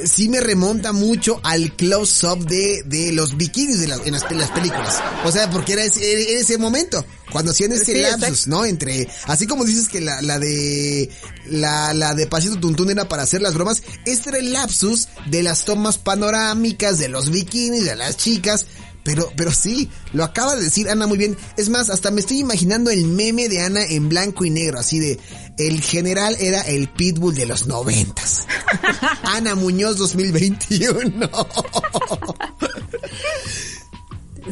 sí 0.06 0.30
me 0.30 0.39
remonta 0.39 0.91
mucho 0.91 1.39
al 1.44 1.76
close-up 1.76 2.46
de, 2.48 2.84
de 2.86 3.12
los 3.12 3.38
bikinis 3.38 3.80
de 3.80 3.88
las, 3.88 4.06
en 4.06 4.14
las, 4.14 4.24
en 4.30 4.38
las 4.38 4.52
películas. 4.52 5.00
O 5.26 5.32
sea, 5.32 5.50
porque 5.50 5.74
era 5.74 5.84
ese, 5.84 6.12
era 6.12 6.39
ese 6.41 6.58
momento, 6.58 7.06
cuando 7.32 7.52
hacían 7.52 7.72
ese 7.72 7.86
Sí, 7.86 8.02
lapsus. 8.02 8.48
¿no? 8.48 8.66
Entre, 8.66 9.08
así 9.26 9.48
como 9.48 9.66
dices 9.66 9.89
que 9.89 10.02
la, 10.02 10.22
la 10.22 10.39
de, 10.39 11.10
la, 11.48 11.94
la 11.94 12.14
de 12.14 12.28
Pasito 12.28 12.60
Tuntún 12.60 12.91
era 12.91 13.08
para 13.08 13.24
hacer 13.24 13.41
las 13.41 13.54
bromas, 13.54 13.84
este 14.06 14.30
era 14.30 14.39
el 14.39 14.54
lapsus 14.54 15.08
de 15.28 15.44
las 15.44 15.66
tomas 15.66 15.98
panorámicas, 15.98 16.98
de 17.00 17.10
los 17.10 17.30
bikinis, 17.30 17.86
de 17.86 17.96
las 17.96 18.18
chicas, 18.18 18.66
pero, 19.04 19.32
pero 19.36 19.51
sí, 19.51 19.89
lo 20.14 20.24
acaba 20.24 20.56
de 20.56 20.64
decir 20.64 20.89
Ana 20.89 21.08
muy 21.08 21.18
bien. 21.18 21.38
Es 21.58 21.70
más, 21.70 21.89
hasta 21.89 22.12
me 22.12 22.22
estoy 22.22 22.39
imaginando 22.39 22.89
el 22.89 23.06
meme 23.06 23.49
de 23.49 23.62
Ana 23.62 23.84
en 23.84 24.10
blanco 24.10 24.45
y 24.45 24.49
negro, 24.49 24.80
así 24.80 24.99
de, 24.99 25.20
el 25.58 25.82
general 25.82 26.36
era 26.39 26.62
el 26.62 26.88
pitbull 26.89 27.36
de 27.36 27.45
los 27.45 27.68
noventas. 27.68 28.47
Ana 29.24 29.56
Muñoz 29.56 29.97
2021. 29.97 31.30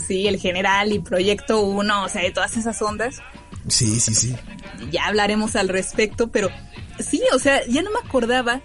Sí, 0.07 0.27
el 0.27 0.39
general 0.39 0.93
y 0.93 0.99
Proyecto 0.99 1.61
1, 1.61 2.03
o 2.05 2.09
sea, 2.09 2.21
de 2.21 2.31
todas 2.31 2.55
esas 2.55 2.81
ondas. 2.81 3.17
Sí, 3.67 3.99
sí, 3.99 4.13
sí. 4.15 4.35
ya 4.89 5.05
hablaremos 5.05 5.55
al 5.55 5.67
respecto, 5.69 6.31
pero 6.31 6.49
sí, 6.99 7.21
o 7.33 7.39
sea, 7.39 7.65
ya 7.67 7.81
no 7.81 7.91
me 7.91 7.99
acordaba. 7.99 8.61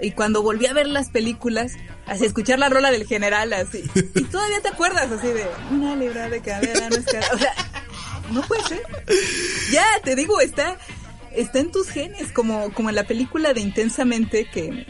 Y 0.00 0.12
cuando 0.12 0.42
volví 0.42 0.66
a 0.66 0.72
ver 0.72 0.86
las 0.86 1.10
películas, 1.10 1.72
así 2.08 2.24
escuchar 2.24 2.58
la 2.58 2.68
rola 2.68 2.90
del 2.90 3.06
general, 3.06 3.52
así. 3.52 3.84
Y 4.14 4.24
todavía 4.24 4.60
te 4.60 4.68
acuerdas 4.68 5.10
así 5.10 5.28
de 5.28 5.46
una 5.70 5.96
libra 5.96 6.28
de 6.28 6.40
cadera, 6.40 6.88
no 6.90 6.96
es 6.96 7.04
cadera. 7.04 7.28
O 7.34 7.38
sea, 7.38 7.54
no 8.30 8.42
puede 8.42 8.64
ser. 8.64 8.82
Ya, 9.70 9.86
te 10.02 10.16
digo, 10.16 10.40
está, 10.40 10.78
está 11.34 11.60
en 11.60 11.70
tus 11.70 11.88
genes, 11.90 12.32
como, 12.32 12.72
como 12.72 12.88
en 12.88 12.94
la 12.94 13.04
película 13.04 13.52
de 13.52 13.60
Intensamente 13.60 14.48
que, 14.50 14.86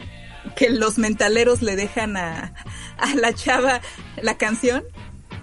que 0.55 0.69
los 0.69 0.97
mentaleros 0.97 1.61
le 1.61 1.75
dejan 1.75 2.17
a, 2.17 2.53
a 2.97 3.15
la 3.15 3.33
chava 3.33 3.81
la 4.21 4.37
canción, 4.37 4.83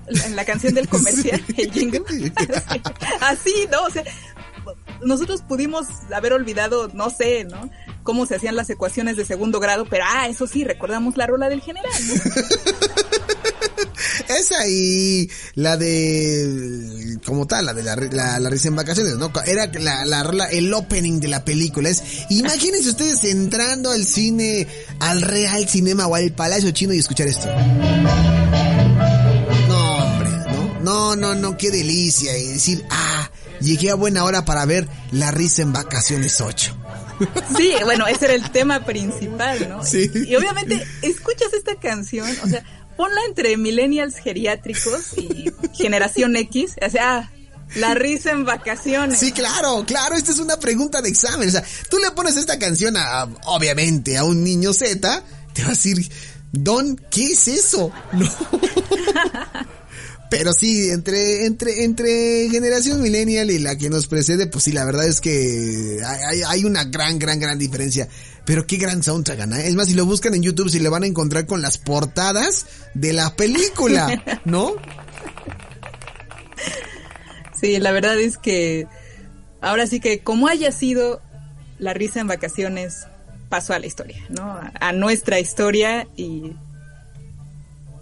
la, 0.08 0.28
la 0.30 0.44
canción 0.44 0.74
del 0.74 0.88
comercial, 0.90 1.42
el 1.56 1.72
jingle. 1.72 2.02
Así, 2.36 2.82
así, 3.20 3.68
¿no? 3.70 3.82
O 3.84 3.90
sea, 3.90 4.04
nosotros 5.04 5.42
pudimos 5.42 5.86
haber 6.14 6.32
olvidado, 6.32 6.88
no 6.92 7.10
sé, 7.10 7.44
¿no? 7.44 7.70
Cómo 8.06 8.24
se 8.24 8.36
hacían 8.36 8.54
las 8.54 8.70
ecuaciones 8.70 9.16
de 9.16 9.26
segundo 9.26 9.58
grado, 9.58 9.84
pero 9.90 10.04
ah, 10.06 10.28
eso 10.28 10.46
sí, 10.46 10.62
recordamos 10.62 11.16
la 11.16 11.26
rola 11.26 11.48
del 11.48 11.60
general. 11.60 11.92
¿no? 12.06 12.14
Esa 14.28 14.66
y 14.68 15.28
la 15.56 15.76
de, 15.76 17.18
como 17.24 17.46
tal, 17.48 17.66
la 17.66 17.74
de 17.74 17.82
la, 17.82 17.96
la, 17.96 18.38
la 18.38 18.48
risa 18.48 18.68
en 18.68 18.76
vacaciones, 18.76 19.16
¿no? 19.16 19.32
Era 19.44 19.66
la, 19.80 20.04
la 20.04 20.22
rola, 20.22 20.46
el 20.46 20.72
opening 20.72 21.18
de 21.18 21.26
la 21.26 21.44
película. 21.44 21.88
Es, 21.88 22.04
imagínense 22.28 22.90
ustedes 22.90 23.24
entrando 23.24 23.90
al 23.90 24.04
cine, 24.04 24.68
al 25.00 25.22
Real 25.22 25.68
Cinema 25.68 26.06
o 26.06 26.14
al 26.14 26.32
Palacio 26.32 26.70
Chino 26.70 26.94
y 26.94 26.98
escuchar 26.98 27.26
esto. 27.26 27.48
No, 29.68 29.96
hombre, 29.96 30.30
¿no? 30.30 30.80
No, 30.80 31.16
no, 31.16 31.34
no, 31.34 31.56
qué 31.56 31.72
delicia. 31.72 32.38
Y 32.38 32.52
decir, 32.52 32.84
ah, 32.90 33.30
llegué 33.60 33.90
a 33.90 33.96
buena 33.96 34.22
hora 34.22 34.44
para 34.44 34.64
ver 34.64 34.88
La 35.10 35.32
risa 35.32 35.62
en 35.62 35.72
vacaciones 35.72 36.40
8. 36.40 36.85
Sí, 37.56 37.72
bueno, 37.84 38.06
ese 38.06 38.26
era 38.26 38.34
el 38.34 38.50
tema 38.50 38.84
principal, 38.84 39.68
¿no? 39.68 39.84
Sí. 39.84 40.10
Y 40.14 40.34
obviamente 40.36 40.86
escuchas 41.02 41.52
esta 41.52 41.76
canción, 41.76 42.28
o 42.44 42.48
sea, 42.48 42.64
ponla 42.96 43.20
entre 43.28 43.56
millennials 43.56 44.16
geriátricos 44.16 45.16
y 45.16 45.52
generación 45.74 46.36
X, 46.36 46.76
o 46.84 46.90
sea, 46.90 47.18
ah, 47.18 47.30
la 47.74 47.94
risa 47.94 48.30
en 48.30 48.44
vacaciones. 48.44 49.18
Sí, 49.18 49.32
claro, 49.32 49.84
claro, 49.86 50.16
esta 50.16 50.32
es 50.32 50.38
una 50.38 50.58
pregunta 50.58 51.02
de 51.02 51.08
examen. 51.08 51.48
O 51.48 51.52
sea, 51.52 51.64
tú 51.90 51.98
le 51.98 52.10
pones 52.12 52.36
esta 52.36 52.58
canción 52.58 52.96
a, 52.96 53.24
obviamente, 53.44 54.16
a 54.16 54.24
un 54.24 54.44
niño 54.44 54.72
Z, 54.72 55.22
te 55.52 55.62
va 55.62 55.68
a 55.68 55.70
decir, 55.72 56.08
Don, 56.52 56.96
¿qué 57.10 57.32
es 57.32 57.48
eso? 57.48 57.90
No. 58.12 58.30
Pero 60.28 60.52
sí, 60.52 60.90
entre, 60.90 61.46
entre, 61.46 61.84
entre 61.84 62.48
generación 62.50 63.00
millennial 63.00 63.50
y 63.50 63.58
la 63.60 63.76
que 63.76 63.88
nos 63.88 64.06
precede, 64.08 64.46
pues 64.48 64.64
sí, 64.64 64.72
la 64.72 64.84
verdad 64.84 65.06
es 65.06 65.20
que 65.20 66.00
hay, 66.04 66.40
hay- 66.46 66.64
una 66.64 66.84
gran, 66.84 67.18
gran, 67.18 67.38
gran 67.38 67.58
diferencia. 67.58 68.08
Pero 68.44 68.66
qué 68.66 68.76
gran 68.76 69.02
soundtrack, 69.02 69.40
Ana. 69.40 69.60
Es 69.62 69.74
más, 69.74 69.88
si 69.88 69.94
lo 69.94 70.04
buscan 70.06 70.34
en 70.34 70.42
YouTube, 70.42 70.68
si 70.70 70.80
le 70.80 70.88
van 70.88 71.04
a 71.04 71.06
encontrar 71.06 71.46
con 71.46 71.62
las 71.62 71.78
portadas 71.78 72.66
de 72.94 73.12
la 73.12 73.34
película, 73.36 74.40
¿no? 74.44 74.74
Sí, 77.60 77.78
la 77.78 77.92
verdad 77.92 78.18
es 78.20 78.36
que 78.36 78.86
ahora 79.60 79.86
sí 79.86 80.00
que 80.00 80.20
como 80.20 80.48
haya 80.48 80.70
sido 80.72 81.20
la 81.78 81.94
risa 81.94 82.20
en 82.20 82.26
vacaciones 82.28 83.06
pasó 83.48 83.72
a 83.74 83.78
la 83.78 83.86
historia, 83.86 84.24
¿no? 84.28 84.60
A 84.80 84.92
nuestra 84.92 85.40
historia 85.40 86.06
y 86.16 86.52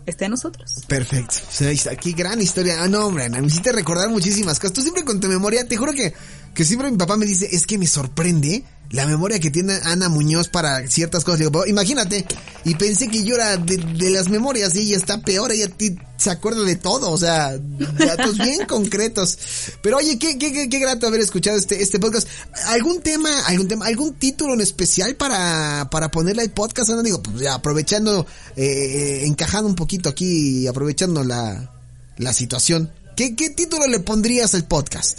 está 0.07 0.27
en 0.27 0.33
nosotros. 0.33 0.85
Perfecto. 0.87 1.37
O 1.41 1.97
qué 2.01 2.13
gran 2.13 2.41
historia. 2.41 2.83
Ah, 2.83 2.89
no, 2.89 3.07
hombre, 3.07 3.29
me 3.29 3.47
hiciste 3.47 3.73
recordar 3.73 4.09
muchísimas 4.11 4.59
cosas. 4.59 4.75
Tú 4.75 4.83
siempre 4.83 5.05
con 5.05 5.21
tu 5.21 5.29
memoria, 5.29 5.67
te 5.67 5.77
juro 5.77 5.93
que, 5.93 6.15
que 6.55 6.65
siempre 6.65 6.91
mi 6.91 6.97
papá 6.97 7.17
me 7.17 7.27
dice, 7.27 7.49
es 7.51 7.67
que 7.67 7.79
me 7.79 7.87
sorprende 7.87 8.65
la 8.91 9.07
memoria 9.07 9.41
que 9.41 9.51
tiene 9.51 9.75
Ana 9.83 10.09
Muñoz 10.09 10.49
para 10.49 10.87
ciertas 10.89 11.25
cosas. 11.25 11.41
Digo, 11.41 11.51
"Papá, 11.51 11.69
imagínate. 11.69 12.25
Y 12.65 12.77
pensé 12.77 13.09
que 13.09 13.25
yo 13.25 13.35
era 13.35 13.57
de, 13.57 13.77
de 13.77 14.11
las 14.11 14.29
memorias 14.29 14.75
y 14.77 14.81
ella 14.81 14.97
está 14.97 15.21
peor, 15.21 15.51
ella 15.51 15.69
se 16.17 16.31
acuerda 16.31 16.63
de 16.63 16.77
todo, 16.77 17.11
o 17.11 17.19
sea, 17.19 17.59
datos 17.59 18.39
bien 18.39 18.65
concretos. 18.69 19.37
Pero 19.83 19.97
oye, 19.97 20.17
qué, 20.19 20.39
qué, 20.39 20.53
qué, 20.53 20.69
qué 20.69 20.79
grato 20.79 21.09
haber 21.09 21.21
escuchado 21.21 21.59
este, 21.59 21.83
este 21.83 21.99
podcast. 21.99 22.29
¿Algún 22.67 23.01
tema, 23.01 23.31
algún 23.47 23.67
tema, 23.67 23.87
algún 23.87 24.15
título 24.15 24.55
en 24.55 24.61
especial 24.61 25.17
para, 25.17 25.89
para 25.91 26.11
ponerle 26.11 26.43
al 26.43 26.51
podcast? 26.53 26.91
Ana? 26.91 27.03
Digo, 27.03 27.21
pues 27.21 27.41
ya 27.41 27.55
aprovechando, 27.55 28.27
eh, 28.55 29.23
encajando 29.25 29.69
un 29.69 29.75
poquito 29.75 30.09
aquí 30.09 30.61
y 30.61 30.67
aprovechando 30.69 31.25
la, 31.25 31.73
la 32.17 32.33
situación. 32.33 32.93
¿Qué, 33.17 33.35
¿Qué 33.35 33.51
título 33.51 33.89
le 33.89 33.99
pondrías 34.01 34.55
al 34.55 34.67
podcast? 34.67 35.19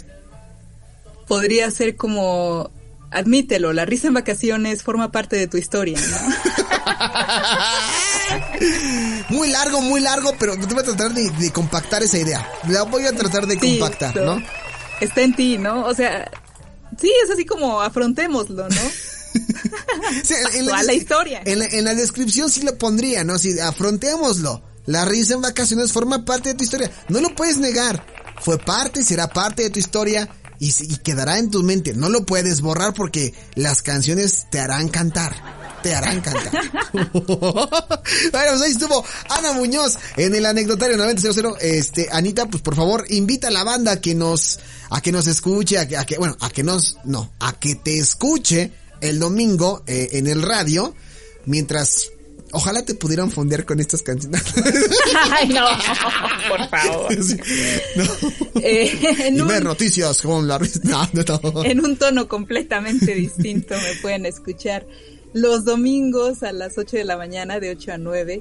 Podría 1.26 1.70
ser 1.70 1.96
como 1.96 2.70
admítelo, 3.10 3.72
la 3.72 3.84
risa 3.84 4.08
en 4.08 4.14
vacaciones 4.14 4.82
forma 4.82 5.10
parte 5.10 5.36
de 5.36 5.46
tu 5.46 5.56
historia, 5.56 5.98
¿no? 5.98 6.16
Muy 9.36 9.50
largo, 9.50 9.80
muy 9.82 10.00
largo, 10.00 10.34
pero 10.38 10.56
te 10.58 10.66
voy 10.66 10.80
a 10.80 10.84
tratar 10.84 11.12
de, 11.12 11.30
de 11.30 11.50
compactar 11.52 12.02
esa 12.02 12.18
idea. 12.18 12.48
La 12.68 12.82
voy 12.82 13.04
a 13.06 13.12
tratar 13.12 13.46
de 13.46 13.58
Sí, 13.58 13.78
compactar, 13.78 14.16
¿no? 14.16 14.42
Está 15.00 15.22
en 15.22 15.34
ti, 15.34 15.58
¿no? 15.58 15.84
O 15.84 15.94
sea, 15.94 16.30
sí, 16.98 17.12
es 17.24 17.30
así 17.30 17.44
como 17.44 17.80
afrontémoslo, 17.80 18.68
¿no? 18.68 18.76
Sí, 20.22 20.34
en, 20.54 20.66
la 20.66 20.94
historia. 20.94 21.42
En 21.44 21.58
la, 21.58 21.66
en 21.66 21.84
la 21.84 21.94
descripción 21.94 22.48
sí 22.50 22.62
lo 22.62 22.78
pondría, 22.78 23.22
¿no? 23.22 23.38
Sí, 23.38 23.58
afrontémoslo. 23.60 24.62
La 24.86 25.04
risa 25.04 25.34
en 25.34 25.42
vacaciones 25.42 25.92
forma 25.92 26.24
parte 26.24 26.50
de 26.50 26.54
tu 26.54 26.64
historia. 26.64 26.90
No 27.08 27.20
lo 27.20 27.34
puedes 27.34 27.58
negar. 27.58 28.06
Fue 28.40 28.56
parte, 28.58 29.04
será 29.04 29.28
parte 29.28 29.64
de 29.64 29.70
tu 29.70 29.78
historia 29.78 30.28
y, 30.58 30.72
y 30.82 30.96
quedará 30.98 31.38
en 31.38 31.50
tu 31.50 31.62
mente. 31.62 31.94
No 31.94 32.08
lo 32.08 32.24
puedes 32.24 32.60
borrar 32.60 32.94
porque 32.94 33.34
las 33.54 33.82
canciones 33.82 34.46
te 34.50 34.58
harán 34.60 34.88
cantar. 34.88 35.34
Te 35.82 35.94
harán 35.94 36.20
cantar. 36.20 36.52
bueno, 36.92 38.00
pues 38.30 38.62
ahí 38.62 38.72
estuvo 38.72 39.04
Ana 39.28 39.52
Muñoz 39.52 39.96
en 40.16 40.34
el 40.34 40.46
anecdotario 40.46 40.96
9000. 40.96 41.44
Este, 41.60 42.08
Anita, 42.10 42.46
pues 42.46 42.62
por 42.62 42.74
favor, 42.74 43.04
invita 43.10 43.48
a 43.48 43.50
la 43.50 43.64
banda 43.64 43.92
a 43.92 44.00
que 44.00 44.14
nos, 44.14 44.58
a 44.90 45.00
que 45.00 45.12
nos 45.12 45.26
escuche, 45.26 45.78
a 45.78 45.86
que, 45.86 45.96
a 45.96 46.04
que- 46.04 46.18
bueno, 46.18 46.36
a 46.40 46.50
que 46.50 46.62
nos, 46.62 46.96
no, 47.04 47.32
a 47.38 47.58
que 47.58 47.74
te 47.76 47.98
escuche 47.98 48.72
el 49.00 49.18
domingo 49.18 49.82
eh, 49.86 50.08
en 50.12 50.26
el 50.26 50.42
radio, 50.42 50.94
mientras, 51.44 52.08
ojalá 52.52 52.84
te 52.84 52.94
pudieran 52.94 53.30
fondear 53.30 53.64
con 53.64 53.80
estas 53.80 54.02
canciones. 54.02 54.42
Ay, 55.30 55.48
no, 55.48 55.66
por 56.48 56.68
favor. 56.68 57.12
Sí, 57.24 57.36
no. 57.96 58.04
Eh, 58.62 58.90
en 59.26 59.36
y 59.36 59.40
un- 59.40 59.48
ver 59.48 59.64
noticias 59.64 60.22
con 60.22 60.46
la 60.48 60.58
no, 60.84 61.08
no. 61.52 61.64
en 61.64 61.84
un 61.84 61.96
tono 61.96 62.28
completamente 62.28 63.14
distinto 63.14 63.74
me 63.74 64.00
pueden 64.00 64.26
escuchar 64.26 64.86
los 65.32 65.64
domingos 65.64 66.42
a 66.42 66.52
las 66.52 66.78
8 66.78 66.96
de 66.96 67.04
la 67.04 67.16
mañana 67.16 67.60
de 67.60 67.70
8 67.70 67.92
a 67.92 67.98
9 67.98 68.40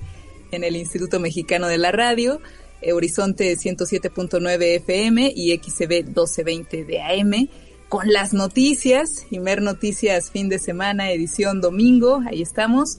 en 0.51 0.63
el 0.63 0.75
Instituto 0.75 1.19
Mexicano 1.19 1.67
de 1.67 1.77
la 1.77 1.91
Radio, 1.91 2.39
eh, 2.81 2.93
Horizonte 2.93 3.53
107.9 3.57 4.61
FM 4.77 5.33
y 5.35 5.57
XCB 5.57 6.05
1220 6.05 6.85
de 6.85 7.01
AM 7.01 7.49
con 7.89 8.11
las 8.11 8.33
noticias, 8.33 9.25
Imer 9.31 9.61
Noticias 9.61 10.31
fin 10.31 10.49
de 10.49 10.59
semana, 10.59 11.11
edición 11.11 11.61
domingo, 11.61 12.21
ahí 12.27 12.41
estamos. 12.41 12.97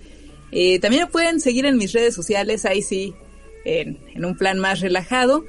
Eh, 0.52 0.78
también 0.78 1.04
me 1.04 1.10
pueden 1.10 1.40
seguir 1.40 1.66
en 1.66 1.76
mis 1.76 1.92
redes 1.92 2.14
sociales, 2.14 2.64
ahí 2.64 2.82
sí, 2.82 3.14
en, 3.64 4.24
un 4.24 4.36
plan 4.36 4.58
más 4.58 4.80
relajado. 4.80 5.44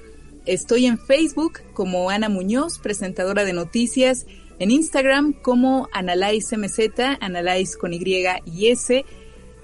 Estoy 0.46 0.86
en 0.86 0.98
Facebook 0.98 1.62
como 1.74 2.10
Ana 2.10 2.30
Muñoz, 2.30 2.80
presentadora 2.80 3.44
de 3.44 3.54
noticias, 3.54 4.26
en 4.60 4.72
Instagram 4.72 5.34
como 5.34 5.88
Analyze 5.94 6.58
MZ, 6.58 6.80
Analyze 7.20 7.78
con 7.78 7.94
Y 7.94 8.02
y 8.46 8.68
S, 8.68 9.06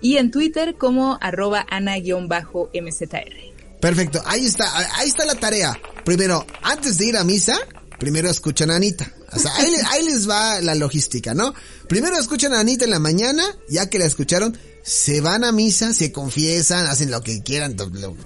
y 0.01 0.17
en 0.17 0.31
Twitter 0.31 0.75
como 0.75 1.17
arroba 1.21 1.65
Ana-MZR. 1.69 3.53
Perfecto, 3.79 4.21
ahí 4.25 4.45
está, 4.45 4.65
ahí 4.97 5.07
está 5.07 5.25
la 5.25 5.35
tarea. 5.35 5.79
Primero, 6.05 6.45
antes 6.61 6.97
de 6.97 7.07
ir 7.07 7.17
a 7.17 7.23
misa, 7.23 7.57
primero 7.97 8.29
escuchan 8.29 8.69
a 8.69 8.75
Anita. 8.75 9.11
O 9.35 9.39
sea, 9.39 9.55
ahí, 9.55 9.71
le- 9.71 9.81
ahí 9.91 10.05
les 10.05 10.29
va 10.29 10.61
la 10.61 10.75
logística, 10.75 11.33
¿no? 11.33 11.53
Primero 11.87 12.17
escuchan 12.17 12.53
a 12.53 12.59
Anita 12.59 12.85
en 12.85 12.91
la 12.91 12.99
mañana, 12.99 13.43
ya 13.69 13.89
que 13.89 13.99
la 13.99 14.05
escucharon, 14.05 14.57
se 14.83 15.21
van 15.21 15.43
a 15.43 15.51
misa, 15.51 15.93
se 15.93 16.11
confiesan, 16.11 16.87
hacen 16.87 17.11
lo 17.11 17.21
que 17.21 17.41
quieran, 17.43 17.75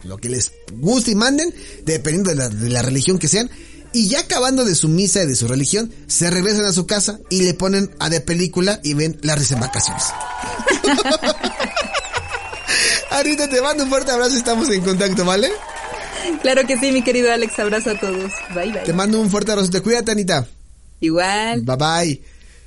lo, 0.03 0.17
que 0.17 0.29
les 0.29 0.51
guste 0.73 1.11
y 1.11 1.15
manden, 1.15 1.53
dependiendo 1.85 2.29
de 2.31 2.35
la, 2.35 2.49
de 2.49 2.69
la 2.69 2.81
religión 2.81 3.19
que 3.19 3.27
sean. 3.27 3.49
Y 3.93 4.09
ya 4.09 4.19
acabando 4.19 4.65
de 4.65 4.75
su 4.75 4.89
misa 4.89 5.23
y 5.23 5.27
de 5.27 5.35
su 5.35 5.47
religión, 5.47 5.91
se 6.07 6.29
regresan 6.29 6.65
a 6.65 6.73
su 6.73 6.85
casa 6.85 7.19
y 7.29 7.41
le 7.43 7.53
ponen 7.53 7.95
a 7.99 8.09
de 8.09 8.21
película 8.21 8.79
y 8.83 8.93
ven 8.93 9.17
la 9.23 9.35
risa 9.35 9.53
en 9.55 9.61
vacaciones. 9.61 10.03
Anita, 13.11 13.49
te 13.49 13.61
mando 13.61 13.83
un 13.83 13.89
fuerte 13.89 14.11
abrazo, 14.11 14.35
estamos 14.35 14.69
en 14.69 14.81
contacto, 14.81 15.25
¿vale? 15.25 15.49
Claro 16.41 16.67
que 16.67 16.77
sí, 16.77 16.91
mi 16.91 17.03
querido 17.03 17.31
Alex, 17.31 17.57
abrazo 17.59 17.91
a 17.91 17.99
todos. 17.99 18.31
Bye, 18.53 18.71
bye. 18.73 18.81
Te 18.83 18.93
mando 18.93 19.19
un 19.21 19.29
fuerte 19.29 19.51
abrazo. 19.53 19.69
Te 19.71 19.81
cuídate, 19.81 20.11
Anita. 20.11 20.45
Igual, 20.99 21.61
Bye 21.61 21.75
bye. 21.75 22.21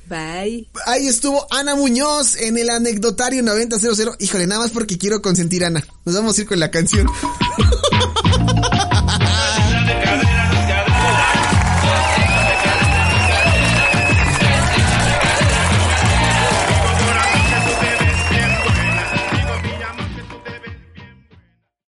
bye. 0.08 0.68
Ahí 0.86 1.06
estuvo 1.06 1.46
Ana 1.50 1.74
Muñoz 1.74 2.36
en 2.36 2.58
el 2.58 2.70
anecdotario 2.70 3.42
9000. 3.42 4.10
Híjole, 4.18 4.46
nada 4.46 4.62
más 4.62 4.70
porque 4.70 4.98
quiero 4.98 5.20
consentir 5.22 5.64
a 5.64 5.68
Ana. 5.68 5.84
Nos 6.04 6.14
vamos 6.14 6.36
a 6.38 6.40
ir 6.40 6.46
con 6.48 6.58
la 6.60 6.70
canción. 6.70 7.06